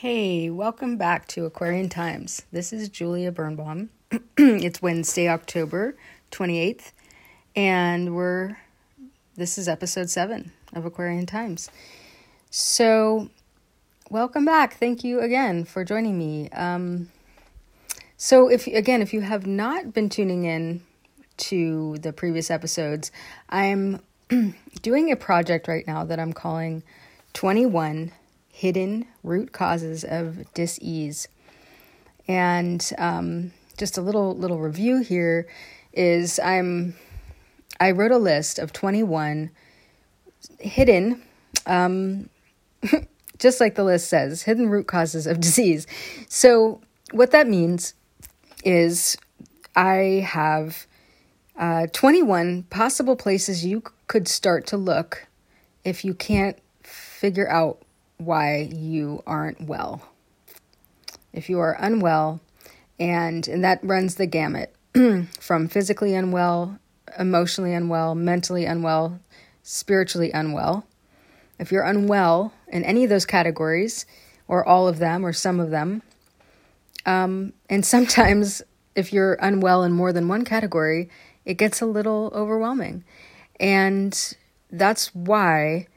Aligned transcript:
Hey, 0.00 0.50
welcome 0.50 0.96
back 0.96 1.28
to 1.28 1.46
Aquarian 1.46 1.88
Times. 1.88 2.42
This 2.50 2.72
is 2.72 2.88
Julia 2.88 3.30
Birnbaum. 3.30 3.90
it's 4.36 4.82
Wednesday, 4.82 5.28
October 5.28 5.96
28th, 6.32 6.90
and 7.54 8.14
we're 8.14 8.58
this 9.36 9.56
is 9.56 9.68
episode 9.68 10.10
7 10.10 10.50
of 10.74 10.84
Aquarian 10.84 11.26
Times. 11.26 11.70
So, 12.50 13.30
welcome 14.10 14.44
back. 14.44 14.74
Thank 14.78 15.04
you 15.04 15.20
again 15.20 15.64
for 15.64 15.84
joining 15.84 16.18
me. 16.18 16.50
Um, 16.50 17.08
so 18.16 18.48
if 18.48 18.66
again, 18.66 19.00
if 19.00 19.14
you 19.14 19.20
have 19.20 19.46
not 19.46 19.94
been 19.94 20.08
tuning 20.08 20.44
in 20.44 20.82
to 21.36 21.98
the 21.98 22.12
previous 22.12 22.50
episodes, 22.50 23.12
I'm 23.48 24.00
doing 24.82 25.12
a 25.12 25.16
project 25.16 25.68
right 25.68 25.86
now 25.86 26.04
that 26.04 26.18
I'm 26.18 26.32
calling 26.32 26.82
21 27.32 28.10
hidden 28.54 29.04
root 29.24 29.50
causes 29.50 30.04
of 30.04 30.52
disease. 30.54 31.26
And 32.28 32.88
um, 32.98 33.52
just 33.76 33.98
a 33.98 34.00
little 34.00 34.36
little 34.36 34.60
review 34.60 35.00
here 35.00 35.48
is 35.92 36.38
I'm 36.38 36.94
I 37.80 37.90
wrote 37.90 38.12
a 38.12 38.18
list 38.18 38.60
of 38.60 38.72
21 38.72 39.50
hidden 40.60 41.20
um, 41.66 42.28
just 43.38 43.60
like 43.60 43.74
the 43.74 43.82
list 43.82 44.08
says, 44.08 44.42
hidden 44.42 44.68
root 44.68 44.86
causes 44.86 45.26
of 45.26 45.40
disease. 45.40 45.86
So 46.28 46.80
what 47.10 47.32
that 47.32 47.48
means 47.48 47.94
is 48.64 49.16
I 49.74 50.24
have 50.26 50.86
uh, 51.58 51.88
21 51.92 52.64
possible 52.64 53.16
places 53.16 53.66
you 53.66 53.82
could 54.06 54.28
start 54.28 54.66
to 54.68 54.76
look 54.76 55.26
if 55.84 56.04
you 56.04 56.14
can't 56.14 56.58
figure 56.82 57.48
out 57.50 57.83
why 58.24 58.68
you 58.72 59.22
aren't 59.26 59.66
well. 59.66 60.02
If 61.32 61.48
you 61.48 61.58
are 61.58 61.76
unwell, 61.78 62.40
and 62.98 63.46
and 63.48 63.64
that 63.64 63.80
runs 63.82 64.14
the 64.14 64.26
gamut 64.26 64.74
from 65.40 65.68
physically 65.68 66.14
unwell, 66.14 66.78
emotionally 67.18 67.74
unwell, 67.74 68.14
mentally 68.14 68.64
unwell, 68.64 69.20
spiritually 69.62 70.30
unwell. 70.32 70.86
If 71.58 71.70
you're 71.72 71.84
unwell 71.84 72.52
in 72.68 72.84
any 72.84 73.04
of 73.04 73.10
those 73.10 73.26
categories, 73.26 74.06
or 74.48 74.66
all 74.66 74.88
of 74.88 74.98
them, 74.98 75.24
or 75.24 75.32
some 75.32 75.60
of 75.60 75.70
them, 75.70 76.02
um, 77.06 77.52
and 77.68 77.84
sometimes 77.84 78.62
if 78.94 79.12
you're 79.12 79.34
unwell 79.34 79.82
in 79.82 79.92
more 79.92 80.12
than 80.12 80.28
one 80.28 80.44
category, 80.44 81.10
it 81.44 81.54
gets 81.54 81.80
a 81.80 81.86
little 81.86 82.30
overwhelming. 82.34 83.04
And 83.60 84.36
that's 84.70 85.14
why 85.14 85.88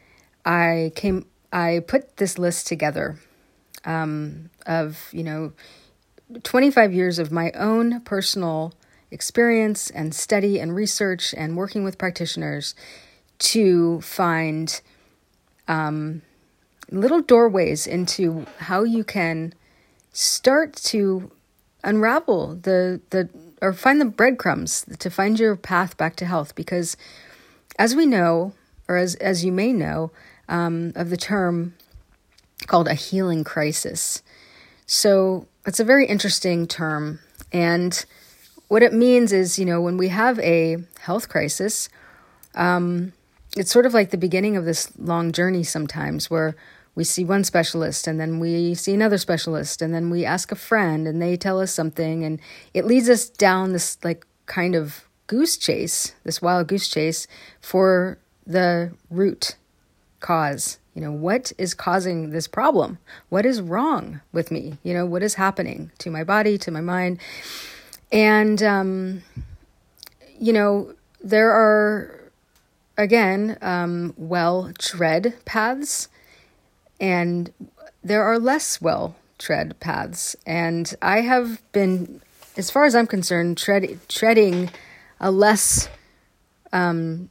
I 0.45 0.91
came 0.95 1.25
I 1.51 1.81
put 1.87 2.17
this 2.17 2.37
list 2.37 2.67
together 2.67 3.17
um, 3.85 4.49
of, 4.65 5.09
you 5.11 5.23
know, 5.23 5.53
25 6.43 6.93
years 6.93 7.19
of 7.19 7.31
my 7.31 7.51
own 7.51 8.01
personal 8.01 8.73
experience 9.11 9.89
and 9.89 10.13
study 10.13 10.59
and 10.59 10.75
research 10.75 11.33
and 11.37 11.55
working 11.55 11.83
with 11.83 11.97
practitioners 11.97 12.75
to 13.39 14.01
find 14.01 14.81
um, 15.67 16.21
little 16.91 17.21
doorways 17.21 17.87
into 17.87 18.45
how 18.59 18.83
you 18.83 19.03
can 19.03 19.53
start 20.11 20.73
to 20.73 21.31
unravel 21.83 22.55
the 22.55 22.99
the 23.11 23.29
or 23.61 23.73
find 23.73 24.01
the 24.01 24.05
breadcrumbs 24.05 24.85
to 24.99 25.09
find 25.09 25.39
your 25.39 25.55
path 25.55 25.95
back 25.97 26.15
to 26.15 26.25
health. 26.25 26.55
Because 26.55 26.97
as 27.77 27.95
we 27.95 28.05
know 28.05 28.53
or 28.87 28.97
as 28.97 29.15
as 29.15 29.45
you 29.45 29.51
may 29.51 29.71
know 29.71 30.11
um, 30.47 30.93
of 30.95 31.09
the 31.09 31.17
term 31.17 31.73
called 32.65 32.87
a 32.87 32.93
healing 32.93 33.43
crisis. 33.43 34.21
So 34.85 35.47
it's 35.65 35.79
a 35.79 35.83
very 35.83 36.07
interesting 36.07 36.67
term. 36.67 37.19
And 37.51 38.05
what 38.67 38.83
it 38.83 38.93
means 38.93 39.31
is, 39.31 39.59
you 39.59 39.65
know, 39.65 39.81
when 39.81 39.97
we 39.97 40.07
have 40.09 40.39
a 40.39 40.77
health 40.99 41.29
crisis, 41.29 41.89
um, 42.55 43.13
it's 43.55 43.71
sort 43.71 43.85
of 43.85 43.93
like 43.93 44.11
the 44.11 44.17
beginning 44.17 44.57
of 44.57 44.65
this 44.65 44.91
long 44.97 45.31
journey 45.31 45.63
sometimes 45.63 46.29
where 46.29 46.55
we 46.95 47.03
see 47.03 47.23
one 47.23 47.43
specialist 47.43 48.07
and 48.07 48.19
then 48.19 48.39
we 48.39 48.73
see 48.73 48.93
another 48.93 49.17
specialist 49.17 49.81
and 49.81 49.93
then 49.93 50.09
we 50.09 50.25
ask 50.25 50.51
a 50.51 50.55
friend 50.55 51.07
and 51.07 51.21
they 51.21 51.37
tell 51.37 51.59
us 51.59 51.71
something 51.71 52.23
and 52.23 52.39
it 52.73 52.85
leads 52.85 53.07
us 53.07 53.29
down 53.29 53.71
this 53.71 53.97
like 54.03 54.25
kind 54.47 54.73
of 54.75 55.05
goose 55.27 55.57
chase, 55.57 56.13
this 56.23 56.41
wild 56.41 56.67
goose 56.67 56.87
chase 56.87 57.27
for 57.61 58.17
the 58.45 58.91
root 59.11 59.56
cause? 60.19 60.79
You 60.93 61.01
know, 61.01 61.11
what 61.11 61.51
is 61.59 61.73
causing 61.75 62.31
this 62.31 62.47
problem? 62.47 62.97
What 63.29 63.45
is 63.45 63.61
wrong 63.61 64.21
with 64.31 64.49
me? 64.49 64.77
You 64.81 64.95
know, 64.95 65.05
what 65.05 65.21
is 65.21 65.35
happening 65.35 65.91
to 65.99 66.09
my 66.09 66.23
body, 66.23 66.57
to 66.57 66.71
my 66.71 66.81
mind? 66.81 67.19
And, 68.11 68.63
um, 68.63 69.21
you 70.39 70.53
know, 70.53 70.93
there 71.23 71.51
are, 71.51 72.31
again, 72.97 73.57
um, 73.61 74.13
well 74.17 74.71
tread 74.79 75.35
paths, 75.45 76.09
and 76.99 77.53
there 78.03 78.23
are 78.23 78.39
less 78.39 78.81
well 78.81 79.15
tread 79.37 79.79
paths. 79.79 80.35
And 80.45 80.95
I 81.01 81.21
have 81.21 81.61
been, 81.73 82.21
as 82.55 82.71
far 82.71 82.85
as 82.85 82.95
I'm 82.95 83.07
concerned, 83.07 83.57
tread, 83.57 83.99
treading 84.07 84.71
a 85.19 85.31
less 85.31 85.89
um, 86.73 87.29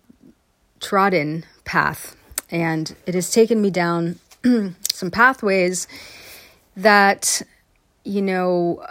trodden 0.80 1.44
path 1.64 2.15
and 2.50 2.94
it 3.06 3.14
has 3.14 3.30
taken 3.30 3.60
me 3.60 3.70
down 3.70 4.18
some 4.92 5.10
pathways 5.10 5.88
that, 6.76 7.42
you 8.04 8.22
know, 8.22 8.86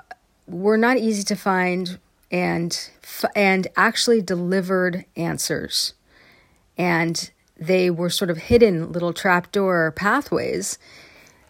were 0.47 0.77
not 0.77 0.97
easy 0.97 1.23
to 1.23 1.35
find 1.35 1.99
and 2.31 2.89
and 3.35 3.67
actually 3.77 4.21
delivered 4.21 5.05
answers. 5.16 5.93
And 6.77 7.31
they 7.57 7.89
were 7.89 8.09
sort 8.09 8.29
of 8.29 8.38
hidden 8.38 8.91
little 8.91 9.13
trapdoor 9.13 9.91
pathways. 9.91 10.77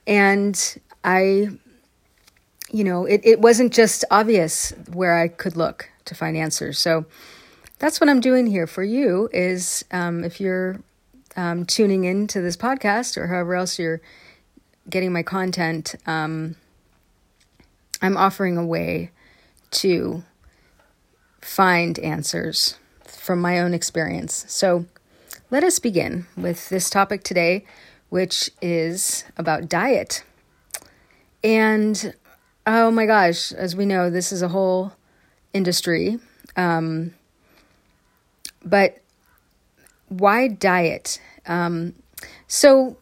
And 0.06 0.78
I, 1.04 1.50
you 2.72 2.84
know, 2.84 3.06
it, 3.06 3.22
it 3.24 3.42
wasn't 3.42 3.74
just 3.74 4.06
obvious 4.12 4.72
where 4.92 5.18
I 5.18 5.28
could 5.28 5.58
look 5.58 5.90
to 6.06 6.14
find 6.14 6.38
answers. 6.38 6.78
So 6.78 7.06
that's 7.80 8.00
what 8.00 8.10
I'm 8.10 8.20
doing 8.20 8.46
here 8.46 8.68
for 8.68 8.84
you 8.84 9.30
is 9.34 9.84
um, 9.92 10.24
if 10.24 10.40
you're 10.40 10.80
um, 11.36 11.66
tuning 11.66 12.04
in 12.04 12.28
to 12.28 12.42
this 12.42 12.58
podcast 12.58 13.18
or 13.18 13.28
however 13.28 13.56
else 13.56 13.80
you're 13.80 14.02
getting 14.90 15.12
my 15.12 15.24
content, 15.24 15.96
um, 16.06 16.56
I'm 18.02 18.18
offering 18.18 18.58
a 18.58 18.66
way 18.66 19.12
to 19.72 20.24
find 21.42 21.98
answers 22.00 22.78
from 23.06 23.42
my 23.42 23.60
own 23.60 23.74
experience. 23.74 24.46
So 24.48 24.86
let 25.52 25.64
us 25.64 25.80
begin 25.80 26.26
with 26.36 26.70
this 26.70 26.90
topic 26.90 27.24
today, 27.24 27.66
which 28.10 28.50
is 28.62 29.24
about 29.38 29.70
diet. 29.70 30.24
And 31.44 32.14
oh 32.66 32.92
my 32.92 33.06
gosh, 33.06 33.52
as 33.52 33.76
we 33.76 33.86
know, 33.86 34.10
this 34.10 34.32
is 34.32 34.42
a 34.42 34.48
whole 34.48 34.94
industry. 35.54 36.20
Um, 36.56 37.14
but 38.64 38.98
why 40.10 40.48
diet? 40.48 41.20
Um, 41.48 41.94
so 42.48 42.98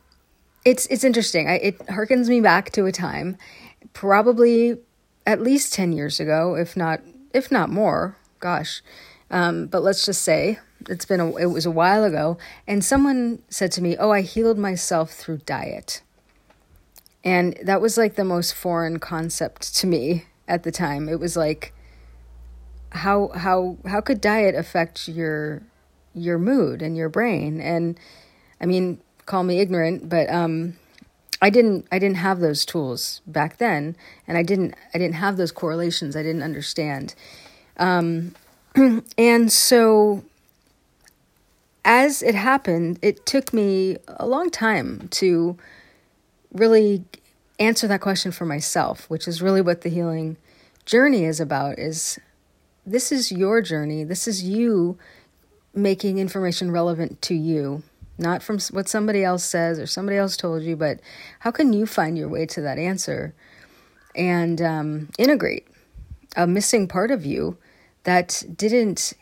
it's 0.66 0.86
it's 0.88 1.03
interesting. 1.03 1.50
I, 1.50 1.56
it 1.56 1.80
harkens 1.88 2.28
me 2.28 2.41
back 2.41 2.72
to 2.72 2.86
a 2.86 2.91
time, 2.91 3.38
probably 3.94 4.78
at 5.25 5.41
least 5.41 5.74
ten 5.74 5.91
years 5.91 6.19
ago, 6.19 6.56
if 6.56 6.75
not 6.78 7.02
if 7.34 7.52
not 7.52 7.69
more. 7.69 8.18
Gosh, 8.40 8.81
um, 9.31 9.68
but 9.68 9.84
let's 9.84 10.06
just 10.06 10.22
say 10.22 10.59
it's 10.90 11.06
been 11.06 11.19
a, 11.19 11.36
it 11.38 11.46
was 11.47 11.66
a 11.66 11.72
while 11.72 12.03
ago, 12.03 12.38
and 12.68 12.84
someone 12.84 13.41
said 13.50 13.72
to 13.74 13.81
me, 13.81 13.96
"Oh, 13.97 14.12
I 14.12 14.22
healed 14.22 14.58
myself 14.58 15.12
through 15.12 15.38
diet," 15.46 16.02
and 17.24 17.58
that 17.64 17.81
was 17.81 17.97
like 17.97 18.16
the 18.16 18.26
most 18.26 18.53
foreign 18.53 19.00
concept 19.00 19.76
to 19.76 19.88
me 19.88 20.26
at 20.47 20.64
the 20.64 20.72
time. 20.72 21.08
It 21.08 21.20
was 21.20 21.38
like, 21.38 21.73
how 22.91 23.29
how 23.29 23.78
how 23.85 24.02
could 24.02 24.22
diet 24.22 24.55
affect 24.55 25.08
your 25.08 25.64
your 26.14 26.38
mood 26.38 26.82
and 26.82 26.96
your 26.96 27.10
brain. 27.10 27.60
And 27.60 28.00
I 28.62 28.66
mean, 28.66 29.00
call 29.26 29.44
me 29.44 29.60
ignorant, 29.60 30.10
but 30.10 30.30
um, 30.30 30.76
I 31.42 31.50
didn't 31.50 31.88
I 31.92 32.00
didn't 32.00 32.18
have 32.18 32.40
those 32.40 32.66
tools 32.66 33.22
back 33.28 33.58
then, 33.58 33.96
and 34.28 34.38
I 34.38 34.44
didn't 34.44 34.76
I 34.94 34.98
didn't 34.98 35.16
have 35.16 35.38
those 35.38 35.52
correlations. 35.52 36.16
I 36.16 36.24
didn't 36.24 36.44
understand, 36.44 37.16
um, 37.78 38.36
and 39.18 39.52
so 39.52 40.24
as 41.86 42.24
it 42.24 42.36
happened, 42.36 43.00
it 43.02 43.26
took 43.26 43.54
me 43.54 43.98
a 44.08 44.26
long 44.26 44.50
time 44.50 45.10
to 45.10 45.58
really 46.54 47.04
answer 47.60 47.88
that 47.88 48.02
question 48.02 48.32
for 48.32 48.46
myself, 48.46 49.10
which 49.10 49.28
is 49.28 49.42
really 49.42 49.62
what 49.62 49.82
the 49.82 49.90
healing 49.90 50.38
journey 50.86 51.26
is 51.26 51.40
about. 51.40 51.78
Is 51.78 52.20
this 52.86 53.12
is 53.12 53.32
your 53.32 53.62
journey? 53.62 54.04
This 54.04 54.28
is 54.28 54.44
you 54.44 54.98
making 55.73 56.17
information 56.17 56.72
relevant 56.72 57.22
to 57.23 57.34
you 57.34 57.84
not 58.17 58.43
from 58.43 58.59
what 58.72 58.87
somebody 58.87 59.23
else 59.23 59.43
says 59.43 59.79
or 59.79 59.87
somebody 59.87 60.17
else 60.17 60.37
told 60.37 60.64
you, 60.64 60.75
but 60.75 60.99
how 61.40 61.52
can 61.52 61.73
you 61.73 61.85
find 61.85 62.17
your 62.17 62.29
way 62.29 62.46
to 62.46 62.61
that 62.61 62.78
answer 62.78 63.34
and 64.16 64.61
um, 64.61 65.09
integrate 65.17 65.67
a 66.35 66.46
missing 66.46 66.87
part 66.87 67.11
of 67.11 67.25
you 67.25 67.58
that 68.03 68.43
didn't 68.55 69.14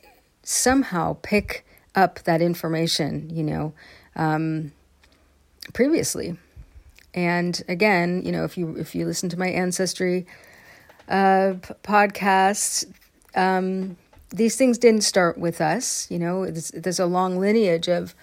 somehow 0.44 1.18
pick 1.22 1.66
up 1.96 2.20
that 2.24 2.42
information, 2.42 3.30
you 3.30 3.44
know, 3.44 3.74
um, 4.16 4.72
previously. 5.74 6.38
And 7.14 7.62
again, 7.68 8.24
you 8.26 8.32
know, 8.32 8.46
if 8.46 8.58
you 8.58 8.76
if 8.78 8.96
you 8.96 9.06
listen 9.06 9.30
to 9.30 9.40
my 9.40 9.50
ancestry 9.50 10.26
uh, 11.10 11.56
podcast, 11.84 12.86
um, 13.36 13.98
these 14.32 14.56
things 14.56 14.78
didn't 14.78 15.02
start 15.04 15.38
with 15.38 15.62
us. 15.62 16.10
You 16.10 16.20
know, 16.20 16.50
there's 16.50 17.00
a 17.00 17.06
long 17.06 17.38
lineage 17.38 17.88
of 17.88 18.16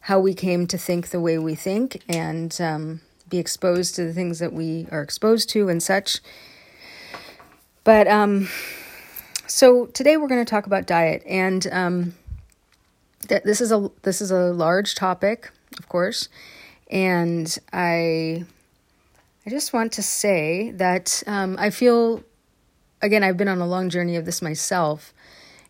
how 0.00 0.18
we 0.18 0.34
came 0.34 0.66
to 0.66 0.78
think 0.78 1.10
the 1.10 1.20
way 1.20 1.38
we 1.38 1.54
think 1.54 2.02
and 2.08 2.58
um, 2.60 3.00
be 3.28 3.38
exposed 3.38 3.94
to 3.94 4.04
the 4.04 4.12
things 4.12 4.40
that 4.40 4.52
we 4.52 4.86
are 4.90 5.02
exposed 5.02 5.48
to 5.50 5.68
and 5.68 5.82
such. 5.82 6.20
But 7.84 8.08
um, 8.08 8.48
so 9.46 9.86
today 9.86 10.16
we're 10.16 10.28
going 10.28 10.44
to 10.44 10.50
talk 10.50 10.66
about 10.66 10.86
diet, 10.86 11.22
and 11.26 11.66
um, 11.72 12.14
th- 13.28 13.42
this 13.42 13.60
is 13.60 13.72
a 13.72 13.90
this 14.02 14.20
is 14.20 14.30
a 14.30 14.52
large 14.52 14.94
topic, 14.94 15.50
of 15.78 15.88
course, 15.88 16.28
and 16.90 17.58
I 17.72 18.44
I 19.44 19.50
just 19.50 19.72
want 19.72 19.92
to 19.92 20.02
say 20.02 20.70
that 20.72 21.22
um, 21.26 21.56
I 21.58 21.70
feel 21.70 22.22
again 23.00 23.24
I've 23.24 23.36
been 23.36 23.48
on 23.48 23.60
a 23.60 23.66
long 23.66 23.90
journey 23.90 24.16
of 24.16 24.26
this 24.26 24.42
myself, 24.42 25.12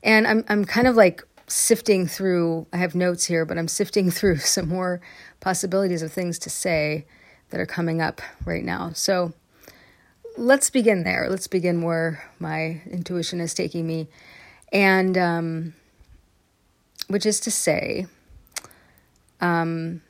and 0.03 0.27
I'm 0.27 0.45
I'm 0.49 0.65
kind 0.65 0.87
of 0.87 0.97
like 0.97 1.23
sifting 1.47 2.07
through. 2.07 2.67
I 2.73 2.79
have 2.79 2.95
notes 2.95 3.27
here, 3.27 3.45
but 3.45 3.59
I'm 3.59 3.69
sifting 3.69 4.11
through 4.19 4.39
some 4.39 4.69
more 4.69 5.01
possibilities 5.41 6.03
of 6.03 6.13
things 6.13 6.39
to 6.41 6.51
say 6.51 7.07
that 7.51 7.61
are 7.61 7.67
coming 7.67 8.01
up 8.01 8.21
right 8.45 8.65
now. 8.65 8.93
So 8.95 9.35
let's 10.37 10.71
begin 10.71 11.05
there. 11.05 11.29
Let's 11.29 11.47
begin 11.47 11.83
where 11.83 12.25
my 12.39 12.81
intuition 12.91 13.41
is 13.41 13.55
taking 13.55 13.87
me. 13.87 14.09
And, 14.73 15.19
um, 15.19 15.75
which 17.09 17.27
is 17.27 17.41
to 17.41 17.51
say, 17.51 18.07
um, 19.41 20.01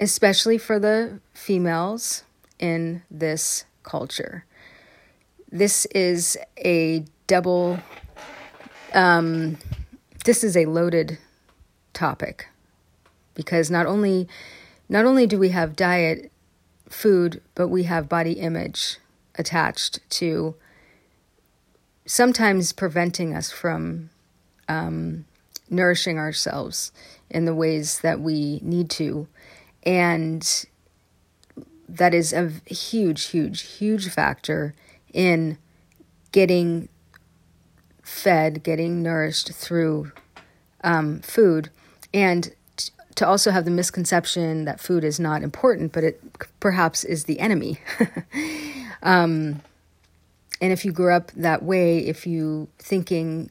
especially 0.00 0.58
for 0.58 0.78
the 0.78 1.20
females 1.32 2.22
in 2.58 3.02
this 3.10 3.64
culture, 3.82 4.44
this 5.50 5.86
is 5.86 6.36
a 6.58 7.04
double, 7.26 7.80
um, 8.94 9.58
this 10.24 10.42
is 10.42 10.56
a 10.56 10.66
loaded 10.66 11.18
topic 11.92 12.48
because 13.34 13.70
not 13.70 13.86
only 13.86 14.28
not 14.88 15.04
only 15.04 15.26
do 15.26 15.38
we 15.38 15.50
have 15.50 15.76
diet 15.76 16.30
food, 16.88 17.42
but 17.54 17.68
we 17.68 17.84
have 17.84 18.08
body 18.08 18.32
image 18.32 18.98
attached 19.36 19.98
to 20.10 20.54
sometimes 22.06 22.72
preventing 22.72 23.34
us 23.34 23.50
from 23.50 24.10
um, 24.68 25.24
nourishing 25.70 26.18
ourselves 26.18 26.92
in 27.30 27.44
the 27.44 27.54
ways 27.54 28.00
that 28.00 28.20
we 28.20 28.60
need 28.62 28.90
to. 28.90 29.26
And 29.84 30.66
that 31.88 32.14
is 32.14 32.32
a 32.32 32.50
huge, 32.66 33.26
huge, 33.26 33.62
huge 33.62 34.08
factor 34.10 34.74
in 35.12 35.58
getting 36.32 36.88
fed, 38.04 38.62
getting 38.62 39.02
nourished 39.02 39.52
through 39.52 40.12
um, 40.82 41.20
food. 41.20 41.70
And 42.12 42.54
to 43.16 43.26
also 43.26 43.50
have 43.50 43.64
the 43.64 43.70
misconception 43.70 44.64
that 44.64 44.80
food 44.80 45.04
is 45.04 45.18
not 45.18 45.42
important, 45.42 45.92
but 45.92 46.04
it 46.04 46.20
perhaps 46.60 47.04
is 47.04 47.24
the 47.24 47.40
enemy. 47.40 47.78
um, 49.02 49.60
and 50.60 50.72
if 50.72 50.84
you 50.84 50.92
grew 50.92 51.12
up 51.12 51.30
that 51.32 51.62
way, 51.62 51.98
if 51.98 52.26
you 52.26 52.68
thinking 52.78 53.50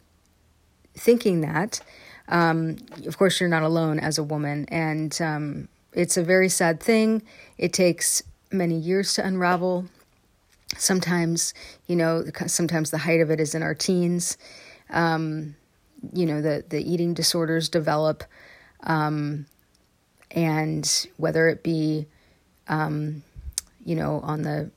thinking 0.95 1.41
that, 1.41 1.81
um, 2.27 2.77
of 3.07 3.17
course 3.17 3.39
you're 3.39 3.49
not 3.49 3.63
alone 3.63 3.99
as 3.99 4.17
a 4.17 4.23
woman, 4.23 4.65
and 4.69 5.19
um, 5.21 5.67
it's 5.91 6.17
a 6.17 6.23
very 6.23 6.49
sad 6.49 6.79
thing. 6.79 7.23
It 7.57 7.73
takes 7.73 8.21
many 8.51 8.77
years 8.77 9.13
to 9.15 9.25
unravel. 9.25 9.85
Sometimes, 10.77 11.53
you 11.87 11.95
know, 11.95 12.23
sometimes 12.47 12.91
the 12.91 12.97
height 12.97 13.21
of 13.21 13.31
it 13.31 13.39
is 13.39 13.55
in 13.55 13.63
our 13.63 13.75
teens. 13.75 14.37
Um, 14.89 15.55
you 16.13 16.25
know, 16.25 16.41
the 16.41 16.63
the 16.67 16.81
eating 16.81 17.13
disorders 17.13 17.69
develop. 17.69 18.23
Um, 18.81 19.45
and 20.31 21.07
whether 21.17 21.47
it 21.47 21.63
be, 21.63 22.07
um, 22.67 23.23
you 23.85 23.95
know, 23.95 24.19
on 24.21 24.41
the 24.41 24.71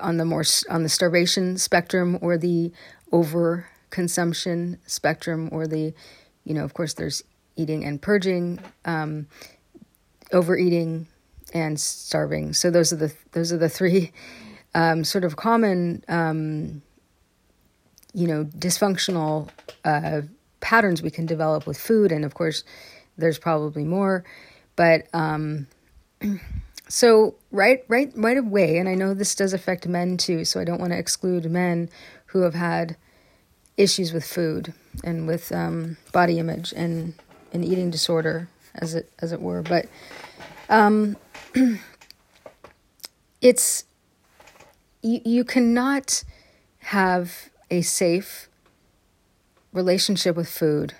on 0.00 0.18
the 0.18 0.24
more 0.24 0.44
on 0.68 0.82
the 0.82 0.88
starvation 0.88 1.56
spectrum 1.58 2.18
or 2.20 2.36
the 2.36 2.72
over 3.10 3.66
consumption 3.90 4.78
spectrum 4.86 5.48
or 5.50 5.66
the, 5.66 5.94
you 6.44 6.54
know, 6.54 6.64
of 6.64 6.74
course, 6.74 6.94
there's 6.94 7.22
eating 7.56 7.84
and 7.84 8.00
purging, 8.00 8.60
um, 8.84 9.26
overeating, 10.32 11.08
and 11.54 11.80
starving. 11.80 12.52
So 12.52 12.70
those 12.70 12.92
are 12.92 12.96
the 12.96 13.12
those 13.32 13.52
are 13.52 13.58
the 13.58 13.68
three 13.68 14.12
um, 14.74 15.04
sort 15.04 15.24
of 15.24 15.36
common, 15.36 16.04
um, 16.08 16.82
you 18.14 18.26
know, 18.26 18.44
dysfunctional 18.44 19.48
uh, 19.84 20.22
patterns 20.60 21.02
we 21.02 21.10
can 21.10 21.26
develop 21.26 21.66
with 21.66 21.78
food, 21.78 22.12
and 22.12 22.24
of 22.24 22.34
course, 22.34 22.64
there's 23.16 23.38
probably 23.38 23.84
more. 23.84 24.24
But 24.76 25.08
um, 25.12 25.66
so 26.88 27.34
right, 27.50 27.84
right, 27.88 28.12
right 28.14 28.36
away, 28.36 28.78
and 28.78 28.88
I 28.88 28.94
know 28.94 29.14
this 29.14 29.34
does 29.34 29.52
affect 29.52 29.86
men 29.86 30.16
too. 30.16 30.44
So 30.44 30.60
I 30.60 30.64
don't 30.64 30.80
want 30.80 30.92
to 30.92 30.98
exclude 30.98 31.50
men 31.50 31.90
who 32.26 32.42
have 32.42 32.54
had 32.54 32.96
issues 33.76 34.12
with 34.12 34.24
food 34.24 34.74
and 35.04 35.26
with 35.26 35.52
um, 35.52 35.96
body 36.12 36.38
image 36.38 36.72
and 36.76 37.14
an 37.52 37.64
eating 37.64 37.90
disorder, 37.90 38.48
as 38.74 38.94
it 38.94 39.10
as 39.20 39.32
it 39.32 39.40
were. 39.40 39.62
But 39.62 39.86
um, 40.68 41.16
it's 43.40 43.84
you, 45.02 45.20
you 45.24 45.44
cannot 45.44 46.24
have 46.78 47.50
a 47.70 47.82
safe 47.82 48.48
relationship 49.72 50.36
with 50.36 50.48
food 50.48 50.94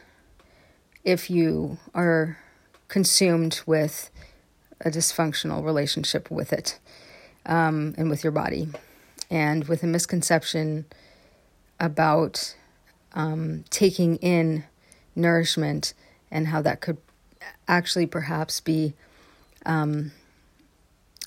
if 1.05 1.31
you 1.31 1.79
are 1.95 2.39
consumed 2.89 3.61
with 3.67 4.11
a 4.81 4.91
dysfunctional 4.91 5.65
relationship 5.65 6.31
with 6.31 6.53
it 6.53 6.79
um, 7.47 7.95
and 7.97 8.11
with 8.11 8.23
your 8.23 8.31
body, 8.31 8.69
and 9.31 9.67
with 9.69 9.83
a 9.83 9.87
misconception 9.87 10.85
about 11.81 12.55
um, 13.15 13.65
taking 13.71 14.17
in 14.17 14.65
nourishment 15.17 15.95
and 16.31 16.49
how 16.49 16.61
that 16.63 16.81
could 16.81 16.99
actually 17.67 18.07
perhaps 18.07 18.61
be, 18.61 18.93
um, 19.65 20.13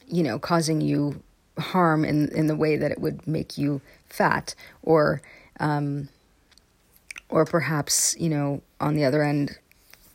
you 0.08 0.24
know, 0.24 0.38
causing 0.38 0.82
you 0.82 1.22
harm 1.58 2.06
in 2.06 2.30
in 2.30 2.48
the 2.48 2.56
way 2.56 2.76
that 2.78 2.92
it 2.92 3.00
would 3.00 3.28
make 3.28 3.58
you 3.58 3.82
fat 4.06 4.56
or 4.82 5.22
um, 5.60 6.10
or 7.30 7.46
perhaps 7.46 8.16
you 8.20 8.30
know 8.30 8.62
on 8.80 8.96
the 8.96 9.06
other 9.06 9.24
end 9.24 9.58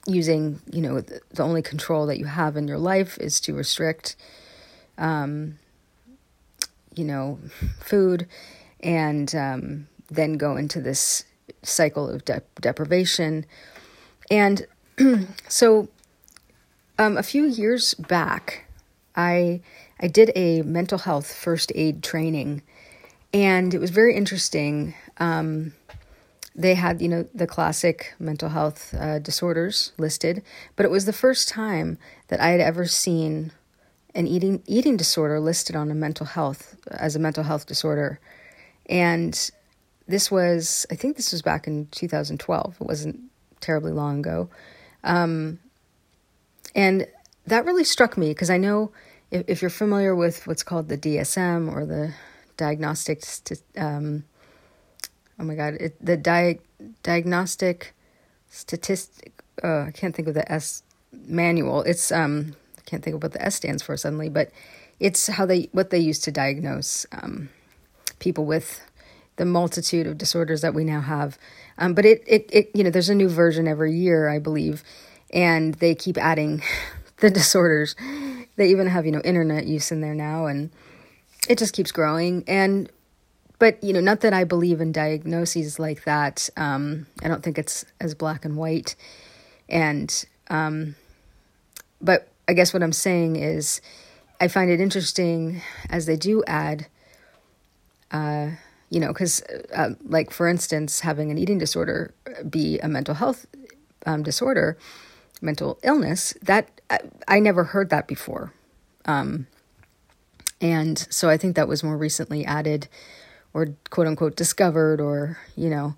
using, 0.07 0.61
you 0.71 0.81
know, 0.81 1.00
the, 1.00 1.21
the, 1.31 1.43
only 1.43 1.62
control 1.62 2.07
that 2.07 2.19
you 2.19 2.26
have 2.26 2.57
in 2.57 2.69
your 2.69 2.78
life 2.78 3.19
is 3.19 3.40
to 3.40 3.55
restrict, 3.55 4.16
um, 4.99 5.59
you 6.95 7.05
know, 7.05 7.38
food, 7.81 8.26
and 8.81 9.35
um, 9.35 9.88
then 10.09 10.35
go 10.35 10.57
into 10.57 10.81
this 10.81 11.25
cycle 11.62 12.09
of 12.09 12.25
de- 12.25 12.43
deprivation. 12.61 13.45
And 14.31 14.66
so, 15.49 15.88
um, 16.99 17.16
a 17.16 17.23
few 17.23 17.45
years 17.45 17.95
back, 17.95 18.64
I 19.14 19.61
I 19.98 20.08
did 20.08 20.30
a 20.34 20.62
mental 20.62 20.98
health 20.98 21.32
first 21.32 21.72
aid 21.74 22.02
training, 22.02 22.62
and 23.32 23.72
it 23.72 23.78
was 23.78 23.90
very 23.90 24.14
interesting. 24.14 24.94
Um, 25.18 25.72
they 26.54 26.74
had, 26.74 27.00
you 27.00 27.08
know, 27.08 27.26
the 27.34 27.46
classic 27.46 28.14
mental 28.18 28.48
health 28.48 28.94
uh, 28.94 29.18
disorders 29.18 29.92
listed, 29.98 30.42
but 30.74 30.84
it 30.84 30.90
was 30.90 31.04
the 31.04 31.12
first 31.12 31.48
time 31.48 31.98
that 32.28 32.40
I 32.40 32.48
had 32.48 32.60
ever 32.60 32.86
seen 32.86 33.52
an 34.14 34.26
eating 34.26 34.62
eating 34.66 34.96
disorder 34.96 35.38
listed 35.40 35.76
on 35.76 35.90
a 35.90 35.94
mental 35.94 36.26
health 36.26 36.76
as 36.90 37.16
a 37.16 37.18
mental 37.18 37.44
health 37.44 37.66
disorder, 37.66 38.20
and 38.88 39.50
this 40.08 40.30
was, 40.30 40.86
I 40.90 40.94
think, 40.94 41.16
this 41.16 41.32
was 41.32 41.42
back 41.42 41.66
in 41.66 41.88
2012. 41.90 42.76
It 42.80 42.86
wasn't 42.86 43.20
terribly 43.60 43.92
long 43.92 44.20
ago, 44.20 44.48
um, 45.04 45.58
and 46.74 47.06
that 47.46 47.64
really 47.64 47.84
struck 47.84 48.16
me 48.18 48.28
because 48.28 48.50
I 48.50 48.58
know 48.58 48.92
if, 49.30 49.45
if, 49.49 49.62
you're 49.62 49.71
familiar 49.71 50.14
with 50.14 50.47
what's 50.47 50.62
called 50.62 50.88
the 50.88 50.99
DSM 50.99 51.73
or 51.73 51.85
the 51.85 52.14
diagnostic. 52.56 53.25
Um, 53.76 54.25
oh 55.38 55.45
my 55.45 55.54
god, 55.54 55.75
it, 55.75 56.04
the 56.04 56.16
di- 56.16 56.61
diagnostic 57.02 57.95
statistic. 58.50 59.33
Uh, 59.62 59.85
I 59.85 59.90
can't 59.90 60.14
think 60.14 60.28
of 60.28 60.35
the 60.35 60.50
S 60.50 60.83
manual. 61.12 61.83
It's 61.83 62.12
um, 62.12 62.54
I 62.78 62.83
can't 62.83 63.02
think 63.02 63.16
of 63.16 63.23
what 63.23 63.33
the 63.33 63.45
S 63.45 63.56
stands 63.56 63.83
for 63.83 63.97
suddenly, 63.97 64.28
but 64.28 64.50
it's 65.00 65.26
how 65.26 65.47
they 65.47 65.68
what 65.73 65.90
they 65.90 65.99
use 65.99 66.18
to 66.21 66.33
diagnose 66.33 67.06
um, 67.12 67.49
people 68.18 68.45
with 68.45 68.80
the 69.37 69.45
multitude 69.45 70.06
of 70.06 70.18
disorders 70.18 70.62
that 70.62 70.75
we 70.75 70.85
now 70.85 71.00
have. 71.00 71.38
Um, 71.78 71.95
but 71.95 72.04
it, 72.04 72.23
it 72.26 72.49
it 72.52 72.71
you 72.75 72.85
know 72.85 72.90
there's 72.90 73.11
a 73.11 73.14
new 73.14 73.28
version 73.28 73.68
every 73.68 73.95
year, 73.95 74.28
I 74.28 74.38
believe, 74.38 74.83
and 75.30 75.75
they 75.75 75.95
keep 75.95 76.16
adding 76.18 76.62
the 77.18 77.30
disorders. 77.30 77.95
They 78.56 78.70
even 78.70 78.86
have 78.86 79.06
you 79.06 79.12
know 79.12 79.20
internet 79.20 79.66
use 79.66 79.92
in 79.92 80.00
there 80.00 80.14
now, 80.14 80.46
and 80.46 80.70
it 81.48 81.58
just 81.58 81.75
keeps 81.75 81.92
growing. 81.92 82.44
And 82.46 82.90
but 83.58 83.82
you 83.82 83.92
know, 83.92 84.00
not 84.00 84.20
that 84.20 84.32
I 84.32 84.44
believe 84.44 84.80
in 84.80 84.92
diagnoses 84.92 85.78
like 85.78 86.04
that. 86.04 86.48
Um, 86.56 87.06
I 87.22 87.28
don't 87.28 87.42
think 87.42 87.58
it's 87.58 87.84
as 88.00 88.14
black 88.14 88.44
and 88.44 88.56
white. 88.56 88.96
And 89.68 90.25
um, 90.48 90.94
but 92.00 92.28
I 92.48 92.52
guess 92.52 92.72
what 92.72 92.82
I'm 92.82 92.92
saying 92.92 93.36
is, 93.36 93.80
I 94.40 94.48
find 94.48 94.70
it 94.70 94.80
interesting 94.80 95.62
as 95.90 96.06
they 96.06 96.16
do 96.16 96.44
add. 96.46 96.86
Uh, 98.10 98.50
you 98.88 99.00
know, 99.00 99.08
because 99.08 99.42
uh, 99.75 99.90
like 100.04 100.30
for 100.30 100.46
instance, 100.46 101.00
having 101.00 101.30
an 101.30 101.38
eating 101.38 101.58
disorder 101.58 102.14
be 102.48 102.78
a 102.78 102.88
mental 102.88 103.14
health 103.14 103.46
um, 104.04 104.22
disorder, 104.22 104.78
mental 105.40 105.78
illness. 105.83 106.35
That 106.43 106.81
I, 106.90 107.00
I 107.28 107.38
never 107.40 107.64
heard 107.64 107.90
that 107.90 108.07
before. 108.07 108.52
Um, 109.05 109.47
and 110.61 110.99
so 111.11 111.28
I 111.28 111.37
think 111.37 111.57
that 111.57 111.69
was 111.69 111.85
more 111.85 111.97
recently 111.97 112.45
added 112.45 112.88
or 113.52 113.69
quote 113.90 114.07
unquote 114.07 114.37
discovered 114.37 115.00
or, 115.00 115.38
you 115.57 115.69
know, 115.69 115.95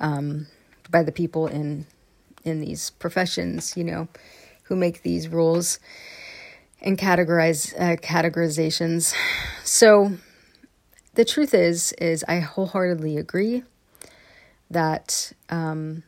um, 0.00 0.46
by 0.90 1.02
the 1.02 1.12
people 1.12 1.46
in 1.46 1.86
in 2.44 2.60
these 2.60 2.90
professions, 2.90 3.76
you 3.76 3.84
know, 3.84 4.08
who 4.64 4.76
make 4.76 5.02
these 5.02 5.28
rules 5.28 5.78
and 6.80 6.98
categorize 6.98 7.74
uh, 7.78 7.96
categorizations. 7.96 9.14
So 9.64 10.12
the 11.14 11.24
truth 11.24 11.54
is 11.54 11.92
is 11.92 12.24
I 12.26 12.40
wholeheartedly 12.40 13.16
agree 13.16 13.62
that 14.70 15.32
um, 15.48 16.02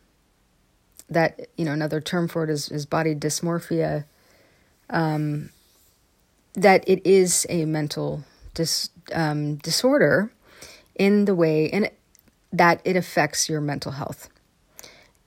that 1.12 1.49
you 1.57 1.64
know 1.64 1.73
another 1.73 2.00
term 2.00 2.28
for 2.28 2.45
it 2.45 2.50
is, 2.50 2.69
is 2.71 2.87
body 2.87 3.14
dysmorphia 3.14 4.04
um, 4.90 5.50
that 6.54 6.85
it 6.87 7.04
is 7.07 7.47
a 7.49 7.64
mental 7.64 8.25
dis, 8.54 8.90
um, 9.12 9.57
disorder 9.57 10.33
in 10.95 11.25
the 11.25 11.35
way 11.35 11.71
and 11.71 11.90
that 12.52 12.81
it 12.85 12.97
affects 12.97 13.49
your 13.49 13.61
mental 13.61 13.92
health. 13.92 14.28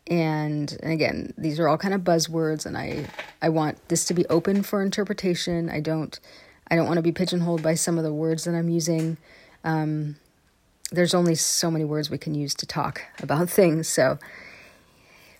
And, 0.07 0.77
and 0.83 0.93
again 0.93 1.33
these 1.35 1.59
are 1.59 1.67
all 1.67 1.79
kind 1.79 1.95
of 1.95 2.01
buzzwords 2.01 2.67
and 2.67 2.77
i 2.77 3.07
i 3.41 3.49
want 3.49 3.89
this 3.89 4.05
to 4.05 4.13
be 4.13 4.25
open 4.27 4.61
for 4.61 4.83
interpretation. 4.83 5.69
I 5.69 5.79
don't 5.79 6.19
i 6.69 6.75
don't 6.75 6.85
want 6.85 6.97
to 6.97 7.01
be 7.01 7.11
pigeonholed 7.11 7.63
by 7.63 7.73
some 7.73 7.97
of 7.97 8.03
the 8.03 8.13
words 8.13 8.43
that 8.43 8.53
i'm 8.53 8.69
using. 8.69 9.17
Um, 9.63 10.17
there's 10.91 11.15
only 11.15 11.33
so 11.33 11.71
many 11.71 11.83
words 11.83 12.11
we 12.11 12.19
can 12.19 12.35
use 12.35 12.53
to 12.53 12.67
talk 12.67 13.01
about 13.19 13.49
things 13.59 13.87
so 13.87 14.19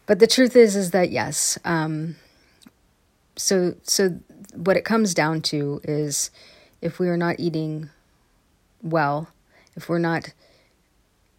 but 0.06 0.20
the 0.20 0.28
truth 0.28 0.56
is 0.56 0.76
is 0.76 0.92
that 0.92 1.12
yes 1.12 1.58
um, 1.66 2.16
so 3.36 3.76
so 3.84 4.20
what 4.54 4.78
it 4.78 4.86
comes 4.86 5.14
down 5.14 5.42
to 5.42 5.82
is 5.84 6.32
if 6.82 7.00
we 7.00 7.10
are 7.10 7.18
not 7.18 7.40
eating 7.40 7.90
well 8.82 9.28
if 9.76 9.90
we're 9.90 10.00
not 10.00 10.34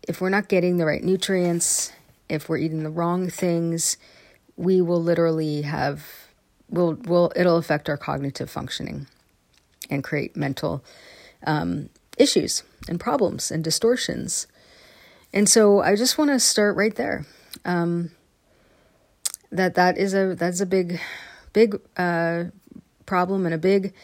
if 0.08 0.20
we're 0.20 0.30
not 0.30 0.48
getting 0.48 0.76
the 0.76 0.86
right 0.86 1.02
nutrients 1.02 1.92
if 2.28 2.48
we're 2.48 2.58
eating 2.58 2.82
the 2.82 2.90
wrong 2.90 3.28
things 3.30 3.96
we 4.56 4.80
will 4.80 5.02
literally 5.02 5.62
have 5.62 6.26
will 6.70 6.94
will 7.04 7.32
it'll 7.36 7.56
affect 7.56 7.88
our 7.88 7.96
cognitive 7.96 8.50
functioning 8.50 9.06
and 9.90 10.02
create 10.02 10.36
mental 10.36 10.82
um, 11.46 11.88
issues 12.18 12.62
and 12.88 12.98
problems 12.98 13.50
and 13.50 13.62
distortions. 13.62 14.46
And 15.32 15.48
so 15.48 15.80
i 15.80 15.94
just 15.96 16.18
want 16.18 16.30
to 16.30 16.40
start 16.40 16.76
right 16.76 16.94
there. 16.94 17.26
Um, 17.64 18.10
that 19.50 19.74
that 19.74 19.98
is 19.98 20.14
a 20.14 20.34
that's 20.34 20.60
a 20.60 20.66
big 20.66 21.00
big 21.52 21.80
uh, 21.96 22.44
problem 23.06 23.46
and 23.46 23.54
a 23.54 23.58
big 23.58 23.94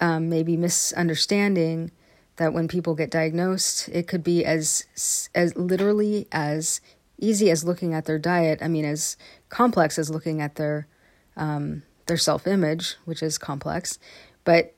um, 0.00 0.28
maybe 0.28 0.56
misunderstanding 0.56 1.90
that 2.36 2.52
when 2.52 2.68
people 2.68 2.94
get 2.94 3.10
diagnosed, 3.10 3.88
it 3.88 4.06
could 4.06 4.22
be 4.22 4.44
as 4.44 4.84
as 5.34 5.56
literally 5.56 6.28
as 6.32 6.80
easy 7.18 7.50
as 7.50 7.64
looking 7.64 7.94
at 7.94 8.04
their 8.04 8.18
diet. 8.18 8.60
I 8.62 8.68
mean, 8.68 8.84
as 8.84 9.16
complex 9.48 9.98
as 9.98 10.10
looking 10.10 10.40
at 10.40 10.56
their 10.56 10.86
um, 11.36 11.82
their 12.06 12.16
self 12.16 12.46
image, 12.46 12.96
which 13.04 13.22
is 13.22 13.38
complex, 13.38 13.98
but 14.44 14.74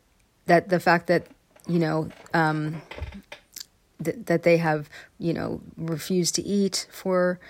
that 0.47 0.69
the 0.69 0.81
fact 0.81 1.09
that 1.09 1.27
you 1.67 1.79
know 1.79 2.09
um, 2.33 2.81
th- 4.03 4.17
that 4.27 4.45
they 4.45 4.59
have 4.59 4.89
you 5.19 5.33
know 5.33 5.61
refused 5.77 6.35
to 6.37 6.43
eat 6.43 6.87
for 6.91 7.41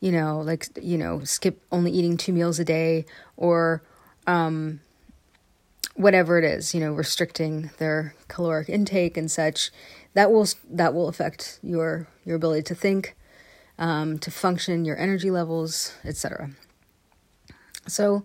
you 0.00 0.12
know 0.12 0.40
like 0.40 0.68
you 0.80 0.98
know 0.98 1.24
skip 1.24 1.60
only 1.72 1.90
eating 1.90 2.16
two 2.16 2.32
meals 2.32 2.58
a 2.58 2.64
day 2.64 3.04
or 3.36 3.82
um, 4.26 4.80
whatever 5.96 6.38
it 6.38 6.44
is, 6.44 6.74
you 6.74 6.80
know, 6.80 6.92
restricting 6.92 7.70
their 7.78 8.14
caloric 8.28 8.68
intake 8.68 9.16
and 9.16 9.30
such, 9.30 9.70
that 10.14 10.30
will 10.30 10.46
that 10.70 10.94
will 10.94 11.08
affect 11.08 11.58
your 11.62 12.06
your 12.24 12.36
ability 12.36 12.62
to 12.62 12.74
think, 12.74 13.16
um, 13.78 14.18
to 14.18 14.30
function, 14.30 14.84
your 14.84 14.96
energy 14.96 15.30
levels, 15.30 15.94
etc. 16.04 16.50
So, 17.86 18.24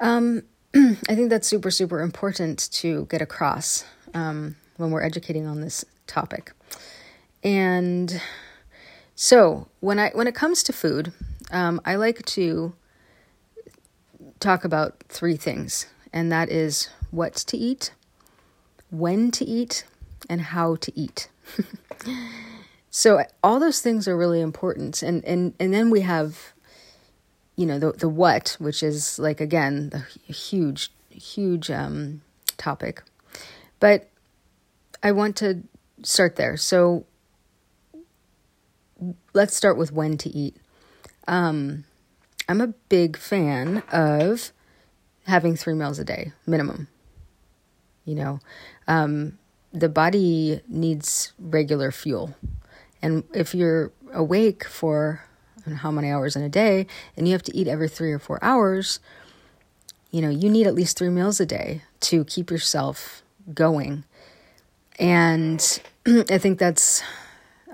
um, 0.00 0.42
I 0.74 1.14
think 1.14 1.30
that's 1.30 1.48
super 1.48 1.70
super 1.70 2.00
important 2.00 2.70
to 2.72 3.06
get 3.06 3.22
across 3.22 3.84
um, 4.14 4.56
when 4.76 4.90
we're 4.90 5.02
educating 5.02 5.46
on 5.46 5.60
this 5.60 5.84
topic. 6.06 6.52
And 7.44 8.20
so 9.20 9.66
when 9.80 9.98
I 9.98 10.10
when 10.10 10.28
it 10.28 10.34
comes 10.36 10.62
to 10.62 10.72
food, 10.72 11.12
um, 11.50 11.80
I 11.84 11.96
like 11.96 12.24
to 12.26 12.72
talk 14.38 14.64
about 14.64 15.02
three 15.08 15.36
things 15.36 15.86
and 16.12 16.30
that 16.30 16.50
is 16.50 16.88
what 17.10 17.34
to 17.34 17.56
eat, 17.56 17.90
when 18.92 19.32
to 19.32 19.44
eat, 19.44 19.84
and 20.30 20.40
how 20.40 20.76
to 20.76 20.96
eat. 20.96 21.28
so 22.90 23.24
all 23.42 23.58
those 23.58 23.80
things 23.80 24.06
are 24.06 24.16
really 24.16 24.40
important, 24.40 25.02
and 25.02 25.24
and 25.24 25.52
and 25.58 25.74
then 25.74 25.90
we 25.90 26.02
have, 26.02 26.52
you 27.56 27.66
know, 27.66 27.80
the 27.80 27.90
the 27.90 28.08
what, 28.08 28.56
which 28.60 28.84
is 28.84 29.18
like 29.18 29.40
again 29.40 29.90
the 29.90 29.98
huge 30.32 30.92
huge 31.10 31.72
um, 31.72 32.20
topic, 32.56 33.02
but 33.80 34.08
I 35.02 35.10
want 35.10 35.34
to 35.38 35.64
start 36.04 36.36
there. 36.36 36.56
So 36.56 37.04
let's 39.32 39.56
start 39.56 39.76
with 39.76 39.92
when 39.92 40.16
to 40.18 40.30
eat. 40.30 40.56
Um, 41.26 41.84
I'm 42.48 42.60
a 42.60 42.68
big 42.88 43.16
fan 43.16 43.82
of 43.92 44.52
having 45.26 45.56
three 45.56 45.74
meals 45.74 45.98
a 45.98 46.04
day 46.04 46.32
minimum. 46.46 46.88
You 48.04 48.14
know, 48.14 48.40
um, 48.86 49.38
the 49.72 49.88
body 49.88 50.60
needs 50.66 51.32
regular 51.38 51.92
fuel. 51.92 52.34
And 53.02 53.24
if 53.34 53.54
you're 53.54 53.92
awake 54.12 54.64
for 54.64 55.24
how 55.76 55.90
many 55.90 56.10
hours 56.10 56.34
in 56.34 56.42
a 56.42 56.48
day 56.48 56.86
and 57.16 57.28
you 57.28 57.32
have 57.32 57.42
to 57.42 57.54
eat 57.54 57.68
every 57.68 57.88
three 57.88 58.12
or 58.12 58.18
four 58.18 58.42
hours, 58.42 59.00
you 60.10 60.22
know, 60.22 60.30
you 60.30 60.48
need 60.48 60.66
at 60.66 60.74
least 60.74 60.96
three 60.96 61.10
meals 61.10 61.38
a 61.40 61.46
day 61.46 61.82
to 62.00 62.24
keep 62.24 62.50
yourself 62.50 63.22
going. 63.52 64.04
And 64.98 65.80
I 66.06 66.38
think 66.38 66.58
that's, 66.58 67.02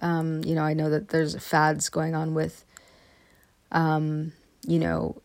um, 0.04 0.44
you 0.44 0.54
know, 0.54 0.62
I 0.62 0.74
know 0.74 0.90
that 0.90 1.08
there's 1.08 1.34
fads 1.42 1.88
going 1.88 2.14
on 2.14 2.34
with, 2.34 2.66
um, 3.72 4.32
you 4.66 4.78
know, 4.78 5.16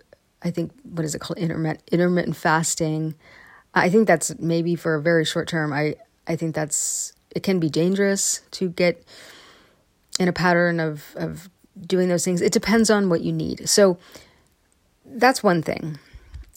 I 0.42 0.52
think 0.52 0.72
what 0.84 1.04
is 1.04 1.14
it 1.14 1.20
called 1.20 1.38
intermittent 1.38 1.84
intermittent 1.92 2.38
fasting. 2.38 3.16
I 3.74 3.90
think 3.90 4.08
that's 4.08 4.40
maybe 4.40 4.76
for 4.76 4.96
a 4.96 5.02
very 5.02 5.26
short 5.26 5.50
term. 5.50 5.74
I 5.74 5.96
I 6.28 6.38
think 6.38 6.56
that's 6.56 7.12
it 7.36 7.44
can 7.44 7.60
be 7.60 7.70
dangerous 7.70 8.40
to 8.52 8.70
get 8.70 9.04
in 10.18 10.30
a 10.30 10.34
pattern 10.34 10.80
of 10.80 11.14
of 11.18 11.50
doing 11.78 12.08
those 12.08 12.24
things. 12.24 12.42
It 12.42 12.54
depends 12.54 12.90
on 12.90 13.10
what 13.10 13.20
you 13.20 13.34
need. 13.34 13.68
So 13.68 13.98
that's 15.06 15.44
one 15.44 15.62
thing. 15.62 16.00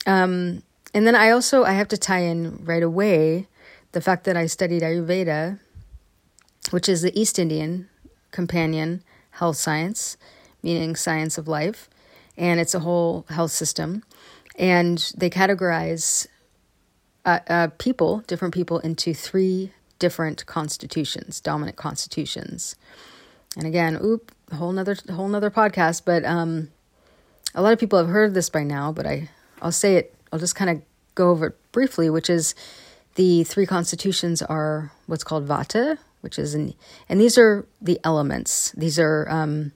Um, 0.07 0.63
and 0.95 1.09
then 1.09 1.17
I 1.17 1.31
also 1.31 1.65
I 1.65 1.73
have 1.73 1.89
to 1.89 1.99
tie 1.99 2.23
in 2.23 2.65
right 2.65 2.85
away 2.85 3.49
the 3.91 4.01
fact 4.01 4.23
that 4.25 4.37
I 4.37 4.47
studied 4.47 4.83
Ayurveda, 4.83 5.59
which 6.71 6.89
is 6.89 7.03
the 7.03 7.19
East 7.21 7.41
Indian 7.41 7.89
companion 8.33 9.05
health 9.31 9.57
science, 9.57 10.17
meaning 10.63 10.97
science 10.97 11.39
of 11.39 11.47
life 11.47 11.89
and 12.37 12.61
it's 12.61 12.75
a 12.75 12.81
whole 12.81 13.27
health 13.29 13.51
system. 13.51 14.03
And 14.57 15.13
they 15.17 15.31
categorize 15.31 16.27
uh, 17.25 17.41
uh, 17.49 17.69
people, 17.79 18.19
different 18.27 18.55
people, 18.55 18.79
into 18.81 19.15
three 19.15 19.73
different 19.99 20.45
constitutions, 20.47 21.41
dominant 21.41 21.77
constitutions. 21.77 22.77
And 23.57 23.67
again, 23.67 23.99
oop, 24.03 24.33
whole 24.53 24.73
nother 24.73 24.97
whole 25.11 25.29
nother 25.29 25.51
podcast. 25.51 26.03
But 26.05 26.25
um, 26.25 26.71
a 27.55 27.63
lot 27.63 27.73
of 27.73 27.79
people 27.79 27.99
have 27.99 28.09
heard 28.09 28.35
this 28.35 28.51
by 28.51 28.65
now. 28.65 28.93
But 28.93 29.07
I 29.07 29.31
I'll 29.61 29.73
say 29.73 29.97
it 29.97 30.15
I'll 30.33 30.39
just 30.39 30.55
kind 30.55 30.71
of 30.71 30.83
go 31.15 31.31
over 31.31 31.47
it 31.49 31.73
briefly, 31.73 32.11
which 32.11 32.29
is 32.29 32.55
the 33.15 33.45
three 33.45 33.67
constitutions 33.67 34.43
are 34.43 34.91
what's 35.07 35.25
called 35.25 35.47
vata, 35.47 35.99
which 36.23 36.39
is 36.39 36.55
an, 36.55 36.75
and 37.09 37.21
these 37.21 37.37
are 37.37 37.67
the 37.81 38.01
elements. 38.03 38.73
These 38.73 38.99
are 38.99 39.29
um, 39.29 39.73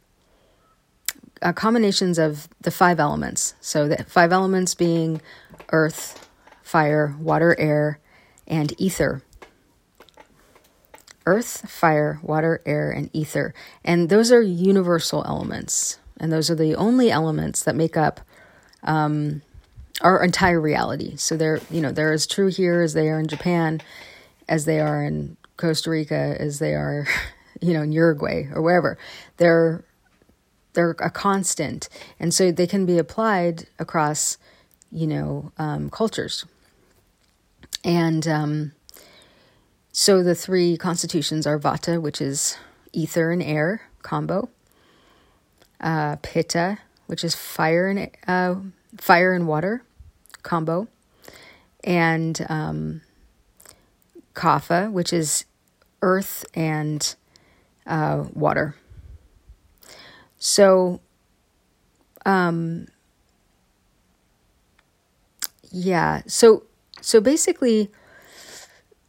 uh, 1.42 1.52
combinations 1.52 2.18
of 2.18 2.48
the 2.60 2.70
five 2.70 2.98
elements. 2.98 3.54
So 3.60 3.88
the 3.88 4.04
five 4.04 4.32
elements 4.32 4.74
being 4.74 5.20
earth, 5.70 6.28
fire, 6.62 7.14
water, 7.20 7.54
air, 7.58 8.00
and 8.46 8.72
ether. 8.80 9.22
Earth, 11.26 11.68
fire, 11.68 12.20
water, 12.22 12.62
air, 12.64 12.90
and 12.90 13.10
ether. 13.12 13.52
And 13.84 14.08
those 14.08 14.30
are 14.30 14.40
universal 14.40 15.24
elements. 15.26 15.98
And 16.18 16.32
those 16.32 16.50
are 16.50 16.54
the 16.54 16.76
only 16.76 17.10
elements 17.10 17.64
that 17.64 17.74
make 17.74 17.96
up 17.96 18.20
um, 18.84 19.42
our 20.00 20.22
entire 20.22 20.60
reality. 20.60 21.16
So 21.16 21.36
they're, 21.36 21.60
you 21.70 21.80
know, 21.80 21.90
they're 21.90 22.12
as 22.12 22.26
true 22.26 22.46
here 22.48 22.80
as 22.80 22.94
they 22.94 23.08
are 23.08 23.18
in 23.18 23.26
Japan, 23.26 23.80
as 24.48 24.64
they 24.64 24.78
are 24.78 25.02
in 25.02 25.36
Costa 25.56 25.90
Rica, 25.90 26.36
as 26.38 26.58
they 26.58 26.74
are, 26.74 27.06
you 27.60 27.72
know, 27.72 27.82
in 27.82 27.92
Uruguay 27.92 28.48
or 28.52 28.62
wherever. 28.62 28.98
They're 29.36 29.84
they're 30.74 30.90
a 31.00 31.10
constant, 31.10 31.88
and 32.20 32.34
so 32.34 32.52
they 32.52 32.66
can 32.66 32.84
be 32.84 32.98
applied 32.98 33.66
across, 33.78 34.36
you 34.92 35.06
know, 35.06 35.50
um, 35.56 35.88
cultures. 35.88 36.44
And 37.82 38.28
um, 38.28 38.72
so 39.90 40.22
the 40.22 40.34
three 40.34 40.76
constitutions 40.76 41.46
are 41.46 41.58
Vata, 41.58 41.98
which 42.00 42.20
is 42.20 42.58
ether 42.92 43.30
and 43.30 43.42
air 43.42 43.82
combo. 44.02 44.50
Uh, 45.80 46.16
Pitta, 46.16 46.78
which 47.06 47.24
is 47.24 47.34
fire 47.34 47.88
and 47.88 48.10
uh, 48.26 48.56
fire 48.98 49.32
and 49.32 49.46
water 49.46 49.82
combo, 50.42 50.88
and 51.84 52.44
um, 52.48 53.00
Kapha, 54.36 54.92
which 54.92 55.12
is 55.12 55.46
earth 56.02 56.44
and 56.54 57.16
uh, 57.86 58.26
water. 58.32 58.76
So, 60.38 61.00
um, 62.24 62.86
yeah. 65.72 66.22
So, 66.26 66.64
so 67.00 67.20
basically, 67.20 67.90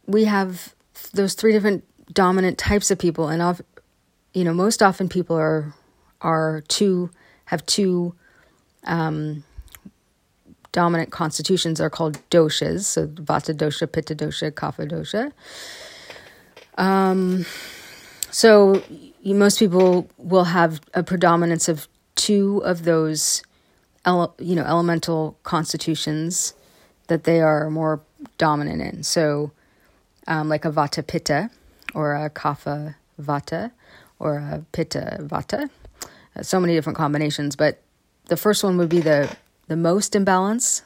we 0.06 0.24
have 0.24 0.74
those 1.12 1.34
three 1.34 1.52
different 1.52 1.84
dominant 2.12 2.58
types 2.58 2.90
of 2.90 2.98
people, 2.98 3.28
and 3.28 3.42
of, 3.42 3.60
you 4.32 4.42
know, 4.44 4.54
most 4.54 4.82
often 4.82 5.08
people 5.08 5.36
are 5.36 5.74
are 6.20 6.62
two 6.68 7.10
have 7.44 7.64
two 7.66 8.14
um, 8.84 9.44
dominant 10.72 11.10
constitutions 11.10 11.80
are 11.80 11.90
called 11.90 12.18
doshas. 12.30 12.84
So 12.84 13.06
vata 13.06 13.54
dosha, 13.54 13.90
pitta 13.90 14.14
dosha, 14.14 14.50
kapha 14.50 14.90
dosha. 14.90 15.32
Um, 16.76 17.44
so 18.30 18.82
you, 19.22 19.34
most 19.34 19.58
people 19.58 20.08
will 20.18 20.44
have 20.44 20.80
a 20.94 21.02
predominance 21.02 21.68
of 21.68 21.88
two 22.14 22.58
of 22.64 22.84
those, 22.84 23.42
ele- 24.04 24.34
you 24.38 24.54
know, 24.54 24.64
elemental 24.64 25.36
constitutions 25.42 26.54
that 27.08 27.24
they 27.24 27.40
are 27.40 27.70
more 27.70 28.00
dominant 28.36 28.82
in. 28.82 29.02
So, 29.02 29.50
um, 30.26 30.48
like 30.48 30.64
a 30.64 30.70
vata 30.70 31.06
pitta, 31.06 31.50
or 31.94 32.14
a 32.14 32.30
kapha 32.30 32.94
vata, 33.20 33.72
or 34.18 34.36
a 34.36 34.64
pitta 34.72 35.18
vata. 35.22 35.70
Uh, 36.36 36.42
so 36.42 36.60
many 36.60 36.74
different 36.74 36.98
combinations, 36.98 37.56
but 37.56 37.80
the 38.26 38.36
first 38.36 38.62
one 38.62 38.76
would 38.76 38.90
be 38.90 39.00
the 39.00 39.34
the 39.68 39.76
most 39.76 40.16
imbalance, 40.16 40.82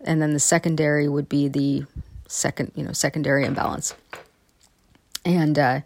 and 0.00 0.20
then 0.20 0.32
the 0.32 0.40
secondary 0.40 1.08
would 1.08 1.28
be 1.28 1.48
the 1.48 1.84
second, 2.26 2.72
you 2.74 2.84
know, 2.84 2.92
secondary 2.92 3.44
imbalance. 3.44 3.94
And 5.24 5.58
uh, 5.58 5.80